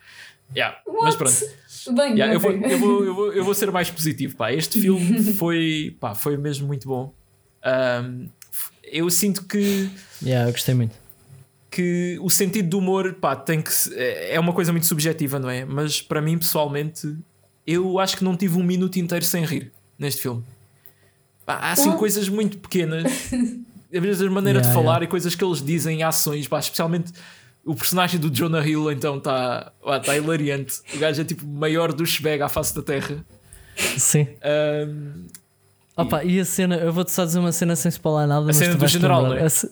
[0.56, 0.78] Yeah.
[1.02, 1.34] Mas pronto.
[1.96, 4.36] Bem, Yeah, eu, vou, eu, vou, eu, vou, eu vou ser mais positivo.
[4.36, 4.52] Pá.
[4.52, 7.12] Este filme foi, pá, foi mesmo muito bom.
[7.64, 8.28] Um,
[8.84, 9.88] eu sinto que,
[10.22, 10.94] Yeah, eu gostei muito.
[11.70, 15.48] que o sentido do humor pá, tem que é é uma coisa muito subjetiva, não
[15.50, 15.64] é?
[15.64, 17.16] Mas para mim, pessoalmente,
[17.66, 20.44] eu acho que não tive um minuto inteiro sem rir neste filme.
[21.46, 21.94] Pá, há assim Ah.
[21.96, 23.04] coisas muito pequenas,
[23.92, 25.04] às vezes a maneira Yeah, de falar yeah.
[25.04, 27.12] e coisas que eles dizem, ações, pá, especialmente.
[27.64, 29.72] O personagem do Jonah Hill então está
[30.04, 30.80] tá hilariante.
[30.94, 33.24] O gajo é tipo maior do Shbeg à face da terra.
[33.96, 34.28] Sim.
[34.88, 35.24] Um,
[35.96, 38.44] Opa, e a cena, eu vou-te só dizer uma cena sem spoiler nada.
[38.44, 39.36] mas cena do general, lembrar.
[39.36, 39.46] não é?
[39.46, 39.70] A, ce-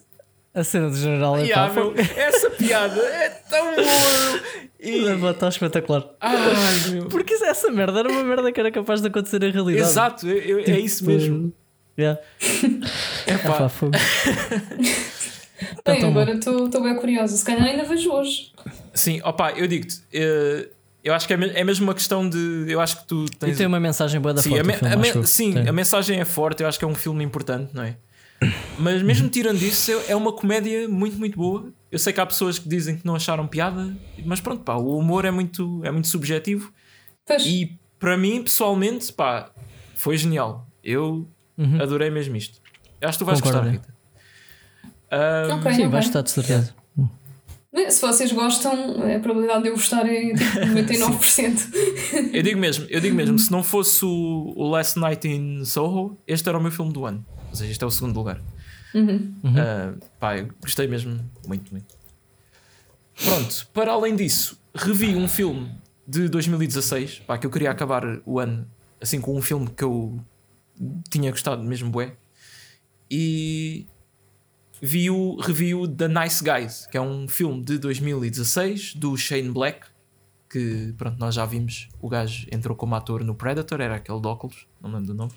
[0.54, 4.40] a cena do general é yeah, pá, meu, essa piada é tão boa.
[4.78, 6.04] E, Está espetacular.
[6.20, 7.06] ai, meu.
[7.06, 9.88] Porque isso- essa merda era uma merda que era capaz de acontecer em realidade.
[9.88, 11.52] Exato, eu- eu- é isso Tipo, mesmo.
[11.98, 12.20] Yeah.
[13.26, 13.70] É pá.
[15.84, 16.08] Bem, bom.
[16.08, 17.36] agora estou bem curiosa.
[17.36, 18.52] Se calhar ainda vejo hoje.
[18.94, 20.68] Sim, opá, eu digo-te, eh,
[21.04, 22.64] eu acho que é, é mesmo uma questão de.
[22.68, 23.56] Eu acho que tu E tens.
[23.58, 24.60] tem uma mensagem boa da sim, foto.
[24.60, 25.24] a filme, a me- eu.
[25.24, 25.68] sim, Tem.
[25.68, 27.96] a mensagem é forte, eu acho que é um filme importante, não é?
[28.78, 31.70] Mas mesmo tirando isso, é- é uma comédia muito, muito boa.
[31.92, 34.96] Eu sei que há pessoas que dizem que não acharam piada, mas pronto, pá, o
[34.96, 36.72] humor é muito, é muito subjetivo
[37.26, 39.50] Pois, e para mim, pessoalmente, pá,
[39.94, 40.66] foi genial.
[40.82, 41.28] Eu
[41.58, 41.82] Uhum.
[41.82, 42.58] adorei mesmo isto.
[43.00, 43.72] Eu acho que tu vais Concordo, gostar.
[43.78, 43.99] Rita.
[45.10, 45.72] Ahm, Ok.
[45.72, 45.88] Sim, ok.
[45.88, 46.74] vais estar de certeza.
[47.88, 50.44] se vocês gostam, a probabilidade de eu gostar é tipo
[51.14, 52.30] 99%.
[52.32, 56.16] Eu digo mesmo, eu digo mesmo, se não fosse o, o Last Night in Soho,
[56.26, 57.24] este era o meu filme do ano.
[57.48, 58.40] Ou seja, este é o segundo lugar.
[58.94, 59.32] Uhum.
[59.56, 61.94] Ah, pá, eu gostei mesmo muito, muito.
[63.24, 65.70] Pronto, para além disso, revi um filme
[66.06, 68.66] de 2016, pá, que eu queria acabar o ano
[69.00, 70.18] assim com um filme que eu
[71.10, 72.14] tinha gostado mesmo bué.
[73.10, 73.86] E
[74.81, 79.51] vi o, revi o The Nice Guys, que é um filme de 2016 do Shane
[79.51, 79.86] Black,
[80.48, 81.89] que pronto, nós já vimos.
[82.01, 85.16] O gajo entrou como ator no Predator, era aquele de óculos, não me lembro do
[85.16, 85.32] nome.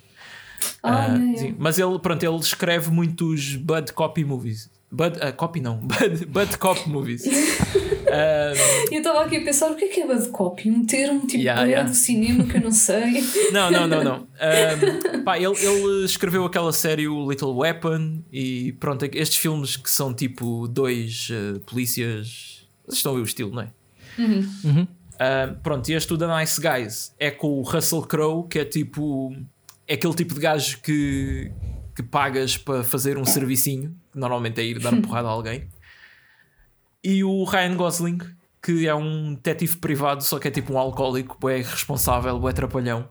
[0.81, 4.71] Ah, sim, mas ele, pronto, ele escreve muitos Bud Copy movies.
[4.93, 7.25] Bud, ah, copy não, Bud, Bud Cop movies.
[7.25, 7.31] E
[8.93, 10.69] eu estava aqui a pensar o que é que é bad copy?
[10.69, 11.89] Um termo tipo Yeah, bué yeah.
[11.89, 13.23] do cinema que eu não sei.
[13.51, 14.27] não, não, não, não.
[14.39, 19.89] Ah, pá, ele, ele escreveu aquela série o Little Weapon e pronto, estes filmes que
[19.89, 22.67] são tipo dois ah, polícias.
[22.85, 23.69] Vocês estão a ver o estilo, não é?
[24.19, 24.87] Uhum.
[25.19, 28.65] Ah, pronto, e este o The Nice Guys é com o Russell Crowe, que é
[28.65, 29.35] tipo.
[29.87, 31.51] É aquele tipo de gajo que,
[31.95, 35.67] que pagas para fazer um servicinho, que normalmente é ir dar porrada a alguém.
[37.03, 38.17] E o Ryan Gosling,
[38.61, 43.09] que é um detetive privado, só que é tipo um alcoólico, é responsável, é trapalhão.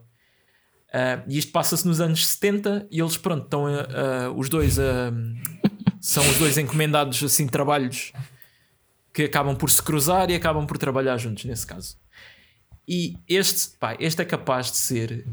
[0.91, 3.81] Ah, e isto passa-se nos anos 70 e eles, pronto, estão a-
[4.27, 5.11] a- os dois a-
[5.99, 8.11] são os dois encomendados assim trabalhos
[9.13, 11.97] que acabam por se cruzar e acabam por trabalhar juntos nesse caso.
[12.87, 15.25] E este, pá, este é capaz de ser,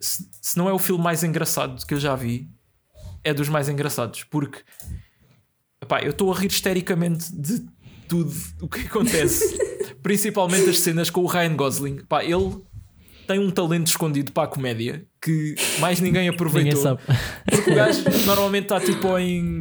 [0.00, 2.48] se, se não é o filme mais engraçado que eu já vi,
[3.24, 4.60] é dos mais engraçados, porque
[5.88, 7.64] pá, eu estou a rir histericamente de
[8.08, 9.58] tudo o que acontece,
[10.02, 12.04] principalmente as cenas com o Ryan Gosling.
[12.06, 12.62] Pá, ele
[13.26, 16.74] tem um talento escondido para a comédia que mais ninguém aproveitou.
[16.74, 17.02] Ninguém sabe.
[17.50, 19.60] Porque o gajo normalmente está tipo em.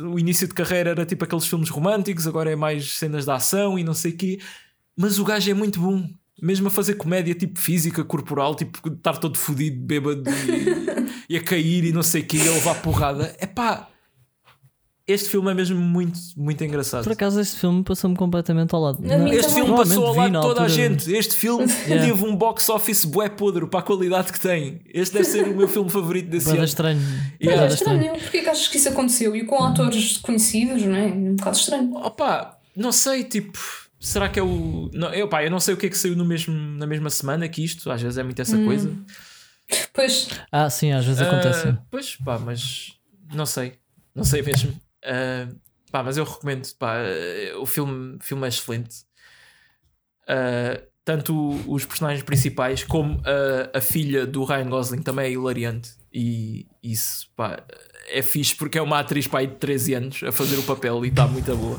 [0.00, 3.78] O início de carreira era tipo aqueles filmes românticos, agora é mais cenas de ação
[3.78, 4.38] e não sei o quê.
[4.96, 6.06] Mas o gajo é muito bom.
[6.40, 11.42] Mesmo a fazer comédia tipo física, corporal, tipo estar todo fodido, bêbado e, e a
[11.42, 13.34] cair e não sei o quê, e a levar porrada.
[13.38, 13.88] É pá.
[15.06, 17.02] Este filme é mesmo muito, muito engraçado.
[17.04, 19.00] Por acaso este filme passou-me completamente ao lado.
[19.00, 21.10] Mim Este filme passou ao lado de toda a gente.
[21.10, 22.06] Este filme Yeah.
[22.12, 24.82] teve um box office bué podre para a qualidade que tem.
[24.92, 26.64] Este deve ser o meu filme favorito desse Bada ano.
[26.66, 27.00] estranho.
[27.40, 27.42] Yeah.
[27.42, 28.00] É Bada estranho.
[28.02, 28.20] estranho.
[28.22, 29.34] Porquê que achas que isso aconteceu?
[29.34, 31.06] E com atores conhecidos, não é?
[31.06, 31.94] Um bocado estranho.
[31.96, 33.58] Opa, não sei, tipo,
[33.98, 34.90] será que é o.
[34.92, 37.08] Não, eu, pá, eu não sei o que é que saiu no mesmo, na mesma
[37.08, 38.92] semana que isto, às vezes é muito essa coisa.
[39.92, 41.68] Pois, Ah, sim, às vezes acontece.
[41.68, 42.92] Ah, pois, pá, mas
[43.34, 43.74] não sei,
[44.14, 44.78] não sei mesmo.
[45.04, 45.48] Ah,
[45.90, 46.96] pá, mas eu recomendo, pá,
[47.60, 49.04] o filme, o filme é excelente.
[50.26, 51.34] Ah, tanto
[51.66, 55.92] os personagens principais como a, a filha do Ryan Gosling também é hilariante.
[56.12, 57.62] E isso, pá,
[58.08, 61.04] é fixe porque é uma atriz pá, aí de 13 anos a fazer o papel
[61.04, 61.78] e está muito boa.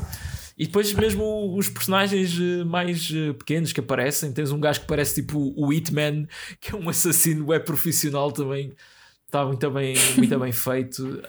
[0.60, 4.86] E depois mesmo os personagens eh, mais eh, pequenos que aparecem, tens um gajo que
[4.86, 6.28] parece tipo o Hitman,
[6.60, 8.70] que é um assassino web profissional também,
[9.24, 11.22] está muito bem, muito bem feito.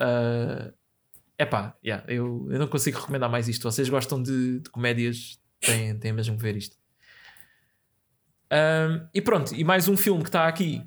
[1.38, 3.62] É pá, yeah, eu, eu não consigo recomendar mais isto.
[3.62, 6.76] Vocês gostam de, de comédias, têm, têm mesmo que ver isto.
[8.50, 10.82] Ahm, e pronto, e mais um filme que está aqui.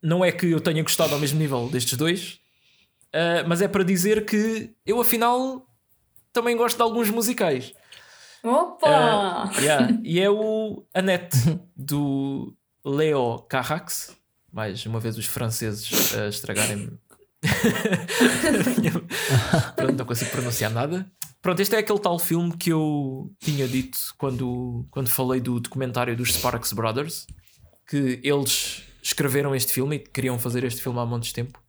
[0.00, 2.38] Não é que eu tenha gostado ao mesmo nível destes dois,
[3.12, 5.66] ah, mas é para dizer que eu afinal
[6.34, 7.72] também gosto de alguns musicais.
[8.42, 8.86] opa!
[8.86, 11.38] Ah, yeah, E é o Annette
[11.74, 12.54] do
[12.84, 14.14] Leo Carrax.
[14.52, 16.98] Mais uma vez os franceses a estragarem-me.
[19.76, 21.10] Pronto, não consigo pronunciar nada.
[21.40, 26.16] Pronto, este é aquele tal filme que eu tinha dito quando, quando falei do documentário
[26.16, 27.26] dos Sparks Brothers,
[27.86, 31.62] que eles escreveram este filme e queriam fazer este filme há montes de tempo.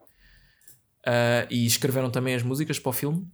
[1.06, 3.28] Ah, e escreveram também as músicas para o filme.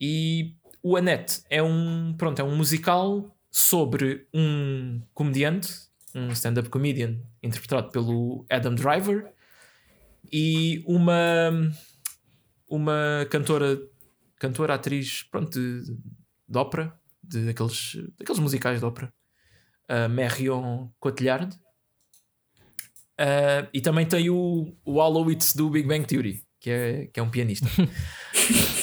[0.00, 5.72] E o Annette é um, pronto, é um musical sobre um comediante,
[6.14, 9.32] um stand-up comedian, interpretado pelo Adam Driver,
[10.32, 11.72] e uma,
[12.68, 13.78] uma cantora,
[14.38, 15.96] cantora, atriz, pronto, de,
[16.48, 16.92] de ópera,
[17.22, 19.12] de, daqueles, daqueles musicais de ópera,
[19.88, 21.56] a Marion Cotillard.
[23.18, 27.22] Ah, e também tem o, o Holowitz do Big Bang Theory, que é, que é
[27.22, 27.68] um pianista.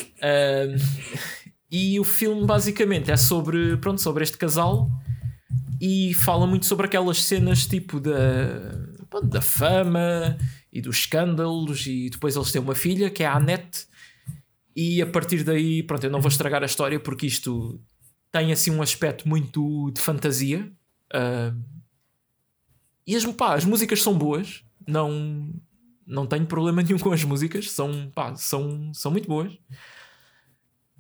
[1.72, 4.90] E o filme basicamente é sobre, pronto, sobre este casal
[5.80, 8.12] e fala muito sobre aquelas cenas tipo da,
[9.10, 10.38] pronto, da fama
[10.72, 13.88] e dos escândalos e depois eles têm uma filha que é a Annette
[14.76, 17.82] e a partir daí, pronto, eu não vou estragar a história porque isto
[18.32, 20.72] tem assim um aspecto muito de fantasia.
[21.14, 21.54] Ah,
[23.08, 25.54] e as, pá, as músicas são boas não,
[26.06, 29.58] não tenho problema nenhum com as músicas são, pá, são, são muito boas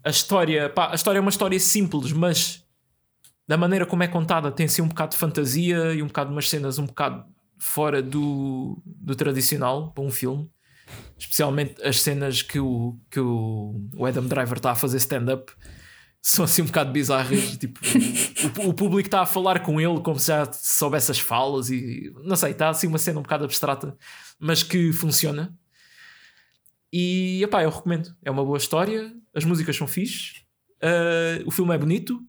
[0.04, 2.66] a história, pá, a história é uma história simples, mas
[3.48, 6.36] da maneira como é contada tem assim um bocado de fantasia e um bocado de
[6.36, 7.26] umas cenas um bocado
[7.60, 10.50] fora do, do tradicional para um filme.
[11.18, 15.54] Especialmente as cenas que o, que o, o Adam Driver está a fazer stand-up
[16.22, 17.56] são assim um bocado bizarras.
[17.58, 17.80] tipo,
[18.64, 22.12] o, o público está a falar com ele como se já soubesse as falas e
[22.24, 23.96] não sei, está assim uma cena um bocado abstrata,
[24.40, 25.56] mas que funciona.
[26.92, 28.14] E epá, eu recomendo.
[28.24, 30.34] É uma boa história, as músicas são fixe,
[30.84, 32.20] uh, o filme é bonito,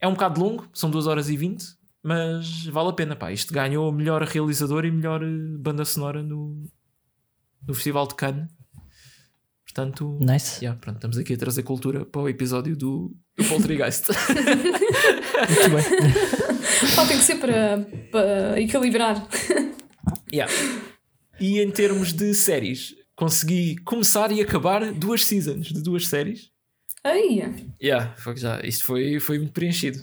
[0.00, 1.64] é um bocado longo, são 2 horas e 20,
[2.02, 3.16] mas vale a pena.
[3.16, 3.32] Pá.
[3.32, 5.26] Isto ganhou melhor realizador e melhor eh,
[5.58, 6.62] banda sonora no,
[7.66, 8.46] no Festival de Cannes.
[9.64, 10.64] Portanto, Nice.
[10.64, 14.06] yeah, pronto, estamos aqui a trazer cultura para o episódio do, do Poltergeist.
[15.50, 16.88] Muito bem.
[16.94, 19.26] Só tem que ser para, para equilibrar.
[20.32, 20.52] Yeah.
[21.40, 26.50] E em termos de séries, consegui começar e acabar duas seasons de duas séries.
[27.02, 27.42] Aí,
[27.82, 29.98] Yeah, foi já, isto foi, foi muito preenchido.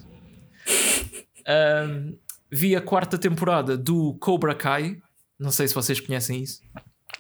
[1.48, 2.14] Ahm,
[2.52, 4.98] vi a quarta temporada do Cobra Kai.
[5.40, 6.62] Não sei se vocês conhecem isso.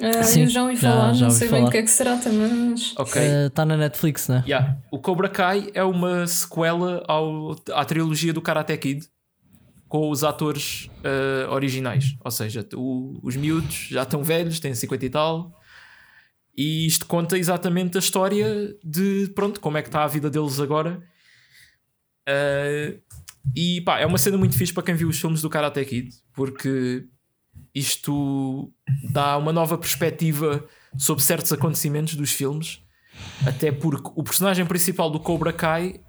[0.01, 1.65] ah, Sim, eu já ouvi já- falar, já não ouvi sei bem falar.
[1.65, 2.93] do que é que se trata, mas.
[2.97, 3.21] Ok.
[3.47, 4.43] Está na Netflix, né?
[4.47, 4.77] Yeah.
[4.91, 9.05] O Cobra Kai é uma sequela ao, à trilogia do Karate Kid
[9.89, 12.15] com os atores ah, originais.
[12.23, 15.51] Ou seja, o- os miúdos já estão velhos, têm 50 e tal.
[16.55, 20.59] E isto conta exatamente a história de pronto, como é que está a vida deles
[20.59, 21.01] agora.
[22.27, 22.93] Ah,
[23.55, 26.15] e pá, é uma cena muito fixe para quem viu os filmes do Karate Kid,
[26.33, 27.05] porque
[27.75, 28.71] isto
[29.11, 30.65] dá uma nova perspectiva
[30.97, 32.81] sobre certos acontecimentos dos filmes.
[33.45, 35.99] Até porque o personagem principal do Cobra Kai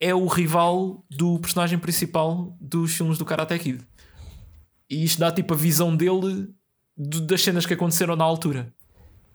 [0.00, 3.84] é o rival do personagem principal dos filmes do Karate Kid.
[4.88, 6.48] E isto dá tipo a visão dele
[6.96, 8.72] das cenas que aconteceram na altura.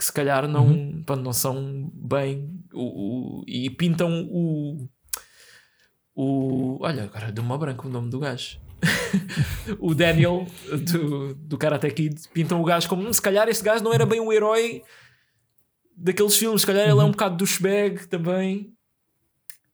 [0.04, 1.02] Que se calhar não, Uhum.
[1.06, 2.60] pronto, não são bem.
[2.74, 4.90] O, o- e pintam o.
[6.14, 6.78] O.
[6.82, 8.60] Olha, agora deu uma branca o nome do gajo.
[9.80, 10.46] o Daniel
[10.92, 14.06] do, do Karate Kid pintam o gajo como "Hum, se calhar este gajo não era
[14.06, 14.84] bem o herói
[15.96, 18.74] daqueles filmes, se calhar ele é um bocado douchebag também.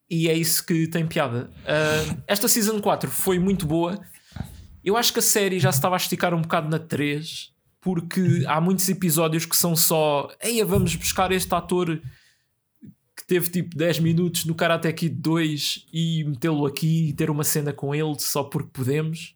[0.07, 1.49] E é isso que tem piada.
[1.65, 3.99] Ah, esta Season 4 foi muito boa.
[4.84, 7.51] Eu acho que a série já se estava a esticar um bocado na 3,
[7.81, 10.27] porque há muitos episódios que são só.
[10.41, 12.01] Eia, vamos buscar este ator
[13.15, 17.43] que teve tipo 10 minutos no Karate Kid 2 e metê-lo aqui e ter uma
[17.43, 19.35] cena com ele só porque podemos.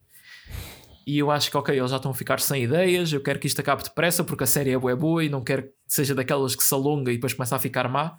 [1.06, 3.12] E eu acho que, ok, eles já estão a ficar sem ideias.
[3.12, 5.70] Eu quero que isto acabe depressa porque a série é boa, e não quero que
[5.88, 8.18] seja daquelas que se alonga e depois começa a ficar má.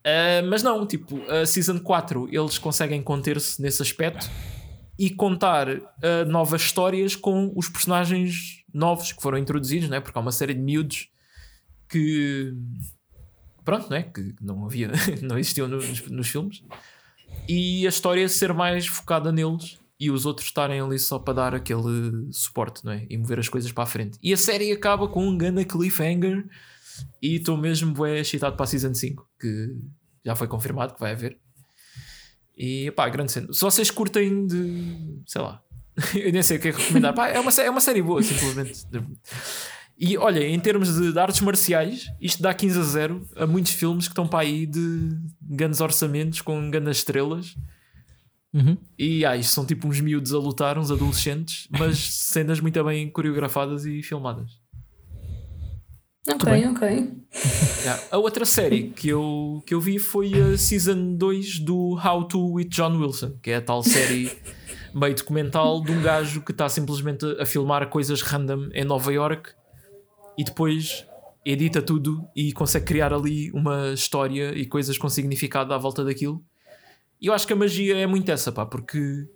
[0.00, 4.28] Uh, mas não, tipo, a Season 4 eles conseguem conter-se nesse aspecto
[4.98, 5.82] e contar uh,
[6.26, 10.00] novas histórias com os personagens novos que foram introduzidos, né?
[10.00, 11.08] porque há uma série de miúdos
[11.88, 12.54] que
[13.64, 14.02] pronto, né?
[14.02, 14.90] que não havia,
[15.22, 16.62] não existiam nos, nos filmes,
[17.48, 21.54] e a história ser mais focada neles e os outros estarem ali só para dar
[21.54, 23.06] aquele suporte não é?
[23.08, 24.18] e mover as coisas para a frente.
[24.22, 26.44] E a série acaba com um ganda cliffhanger
[27.20, 29.76] e estou mesmo bem excitado para a Season 5, que
[30.24, 31.38] já foi confirmado que vai haver.
[32.56, 33.52] E pá, grande cena.
[33.52, 35.22] Se vocês curtem de.
[35.26, 35.62] sei lá.
[36.14, 37.14] eu nem sei o que é que recomendar.
[37.14, 38.86] Pá, é, uma, é uma série boa, simplesmente.
[39.98, 43.72] E olha, em termos de, de artes marciais, isto dá 15 a 0 a muitos
[43.72, 47.54] filmes que estão para aí de grandes orçamentos com grandes estrelas.
[48.54, 48.76] Uhum.
[48.98, 53.08] E ah, isto são tipo uns miúdos a lutar, uns adolescentes, mas cenas muito bem
[53.10, 54.60] coreografadas e filmadas.
[56.28, 56.68] Ok, bem.
[56.68, 57.22] ok.
[57.82, 58.02] Yeah.
[58.12, 62.52] A outra série que eu, que eu vi foi a Season 2 do How to
[62.52, 64.30] with John Wilson, que é a tal série
[64.94, 69.50] meio documental de um gajo que está simplesmente a filmar coisas random em Nova York
[70.36, 71.06] e depois
[71.44, 76.42] edita tudo e consegue criar ali uma história e coisas com significado à volta daquilo.
[77.20, 79.28] E eu acho que a magia é muito essa, pá, porque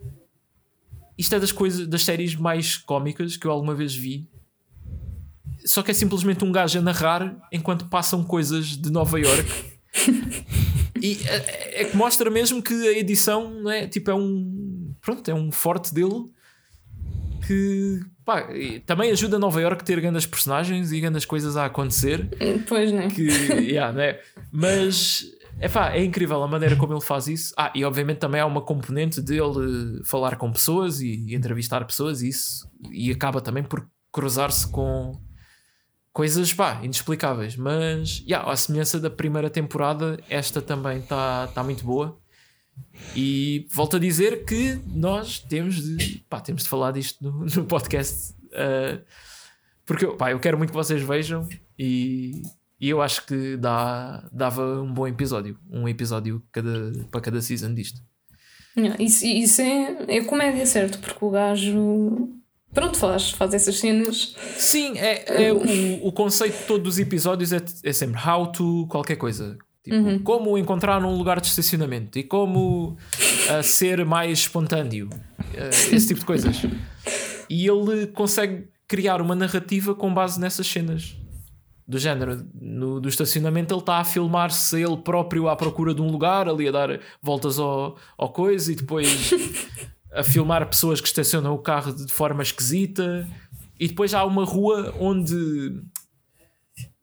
[1.16, 4.28] isto é das coisas das séries mais cómicas que eu alguma vez vi.
[5.64, 9.50] Só que é simplesmente um gajo a narrar enquanto passam coisas de Nova York.
[11.02, 14.65] e é, é que mostra mesmo que a edição não é, tipo, é um
[15.06, 16.24] pronto, é um forte dele
[17.46, 18.48] que pá,
[18.84, 22.28] também ajuda Nova York a ter grandes personagens e grandes coisas a acontecer
[22.66, 23.06] Pois, né?
[23.08, 24.18] que, yeah, né?
[24.50, 25.24] mas
[25.60, 27.54] epá, é incrível a maneira como ele faz isso.
[27.56, 32.20] Ah, e obviamente também há uma componente dele falar com pessoas e, e entrevistar pessoas
[32.20, 35.12] e isso, e acaba também por cruzar-se com
[36.12, 37.54] coisas pá, inexplicáveis.
[37.54, 42.18] Mas yeah, a semelhança da primeira temporada, esta também está tá muito boa.
[43.14, 47.64] E volto a dizer que nós temos de, pá, temos de falar disto no, no
[47.64, 48.34] podcast.
[48.52, 49.00] ah,
[49.86, 51.48] porque pá, eu quero muito que vocês vejam
[51.78, 52.42] e,
[52.80, 55.56] e eu acho que dá, dava um bom episódio.
[55.70, 58.02] Um episódio cada, para cada season disto.
[58.98, 60.98] Isso, isso é, é comédia, certo?
[60.98, 62.28] Porque o gajo.
[62.74, 64.36] Pronto, faz, faz essas cenas.
[64.58, 69.16] Sim, é, é o, o conceito todo dos episódios é, é sempre how to qualquer
[69.16, 69.56] coisa.
[69.86, 72.96] Tipo, Como encontrar um lugar de estacionamento e como
[73.48, 75.08] ah, ser mais espontâneo.
[75.56, 76.56] Ah, esse tipo de coisas.
[77.48, 81.16] E ele consegue criar uma narrativa com base nessas cenas.
[81.86, 86.10] Do género, no, do estacionamento ele está a filmar-se ele próprio à procura de um
[86.10, 89.30] lugar, ali a dar voltas ao, ao coisa e depois
[90.12, 93.24] a filmar pessoas que estacionam o carro de forma esquisita.
[93.78, 95.36] E depois há uma rua onde.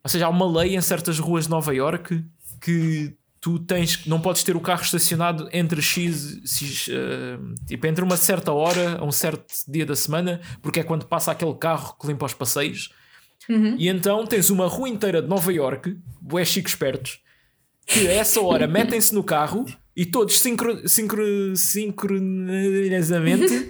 [0.02, 2.22] Ou seja, há uma lei em certas ruas de Nova York
[2.64, 4.06] que tu tens.
[4.06, 6.40] Não podes ter o carro estacionado entre X.
[6.46, 10.82] X, eh, tipo, entre uma certa hora a um certo dia da semana, porque é
[10.82, 12.90] quando passa aquele carro que limpa os passeios.
[13.78, 17.20] E então tens uma rua inteira de Nova York, bué chico espertos,
[17.86, 23.68] que a essa hora metem-se no carro e todos sincro, sincro, sincronisamente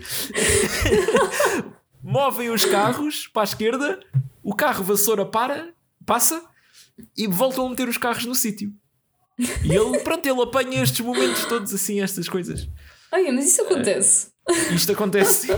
[2.01, 3.99] movem os carros para a esquerda,
[4.45, 5.75] o carro vassoura para,
[6.07, 6.41] passa
[7.17, 8.73] e voltam a meter os carros no sítio.
[9.39, 12.69] E ele, pronto, ele apanha estes momentos todos assim, estas coisas.
[13.13, 14.29] Olha, mas isso acontece.
[14.75, 15.49] Isto acontece.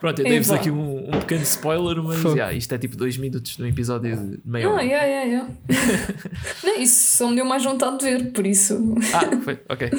[0.00, 3.16] Pronto, eu É dei-vos aqui um, um pequeno spoiler, mas yeah, isto é tipo dois
[3.16, 4.82] minutos no episódio de meia Ah, hora.
[4.82, 5.54] yeah, yeah, yeah.
[6.64, 8.94] Não, isso só me deu mais vontade de ver, por isso.
[9.14, 9.90] Ah, foi, ok.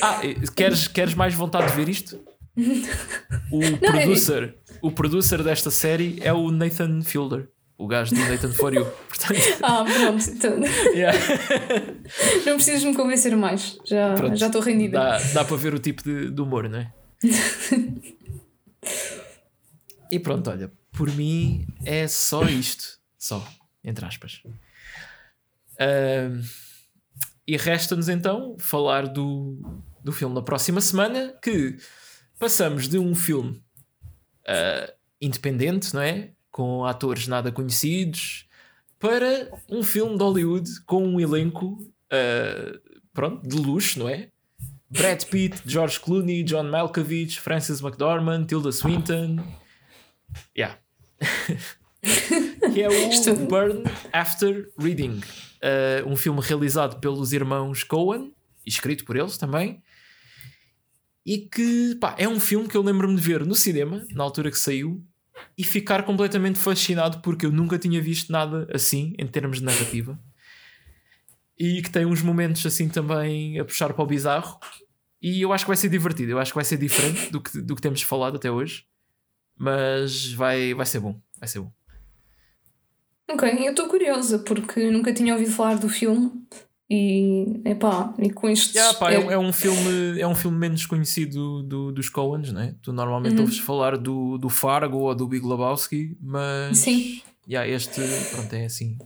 [0.00, 0.20] Ah,
[0.54, 2.20] queres, queres mais vontade de ver isto?
[3.50, 7.48] O é- producer, o producer desta série é o Nathan Fielder,
[7.82, 8.84] o gajo do Nathan For You.
[9.08, 10.30] Portanto, Ah, pronto.
[10.30, 10.60] Então,
[10.94, 11.18] yeah,
[12.46, 13.76] não precisas me convencer mais.
[13.84, 14.36] Já pronto.
[14.36, 14.98] já estou rendida.
[14.98, 16.92] Dá, dá para ver o tipo de, de humor, não é?
[20.10, 23.00] e pronto, olha, por mim é só isto.
[23.18, 23.46] Só,
[23.82, 24.42] entre aspas.
[25.74, 26.40] Uh,
[27.46, 29.58] e resta-nos então falar do,
[30.04, 31.76] do filme da próxima semana, que
[32.38, 33.60] passamos de um filme
[34.48, 36.30] uh, independente, não é?
[36.52, 38.46] Com atores nada conhecidos,
[39.00, 41.66] para um filme de Hollywood com um elenco
[42.12, 44.28] uh, pronto, de luxo, não é?
[44.88, 49.38] Brad Pitt, George Clooney, John Malkovich, Francis McDormand, Tilda Swinton.
[50.56, 50.78] Yeah.
[52.72, 58.34] que é o Burn After Reading, uh, um filme realizado pelos irmãos Coen,
[58.66, 59.82] escrito por eles também.
[61.24, 64.50] E que pá, é um filme que eu lembro-me de ver no cinema, na altura
[64.50, 65.04] que saiu,
[65.56, 70.18] e ficar completamente fascinado porque eu nunca tinha visto nada assim em termos de narrativa.
[71.58, 74.58] E que tem uns momentos assim também a puxar para o bizarro.
[75.20, 77.60] E eu acho que vai ser divertido, eu acho que vai ser diferente do que,
[77.60, 78.84] do que temos falado até hoje.
[79.56, 81.72] Mas vai, vai ser bom, vai ser bom.
[83.30, 86.30] Ok, eu estou curiosa porque nunca tinha ouvido falar do filme
[86.94, 88.74] e, epá, e com isto.
[88.76, 89.14] Yeah, pá, é...
[89.14, 89.38] é...
[89.38, 92.74] um filme, é um filme menos conhecido do, dos Coens, né?
[92.82, 93.42] Tu normalmente uhum.
[93.42, 97.22] ouves falar do, do Fargo ou do Big Lebowski, mas Sim.
[97.48, 98.98] Yeah, este pronto, é assim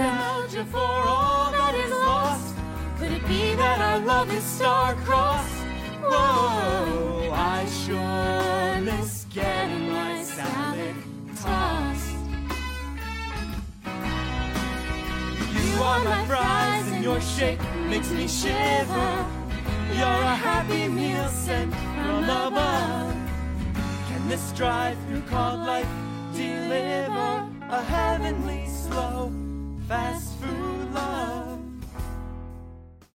[15.83, 19.25] My prize and your shape makes me shiver.
[19.97, 23.15] You're a happy meal sent from above.
[24.07, 25.87] Can this drive-through called life
[26.33, 29.31] deliver a heavenly slow,
[29.87, 30.39] fast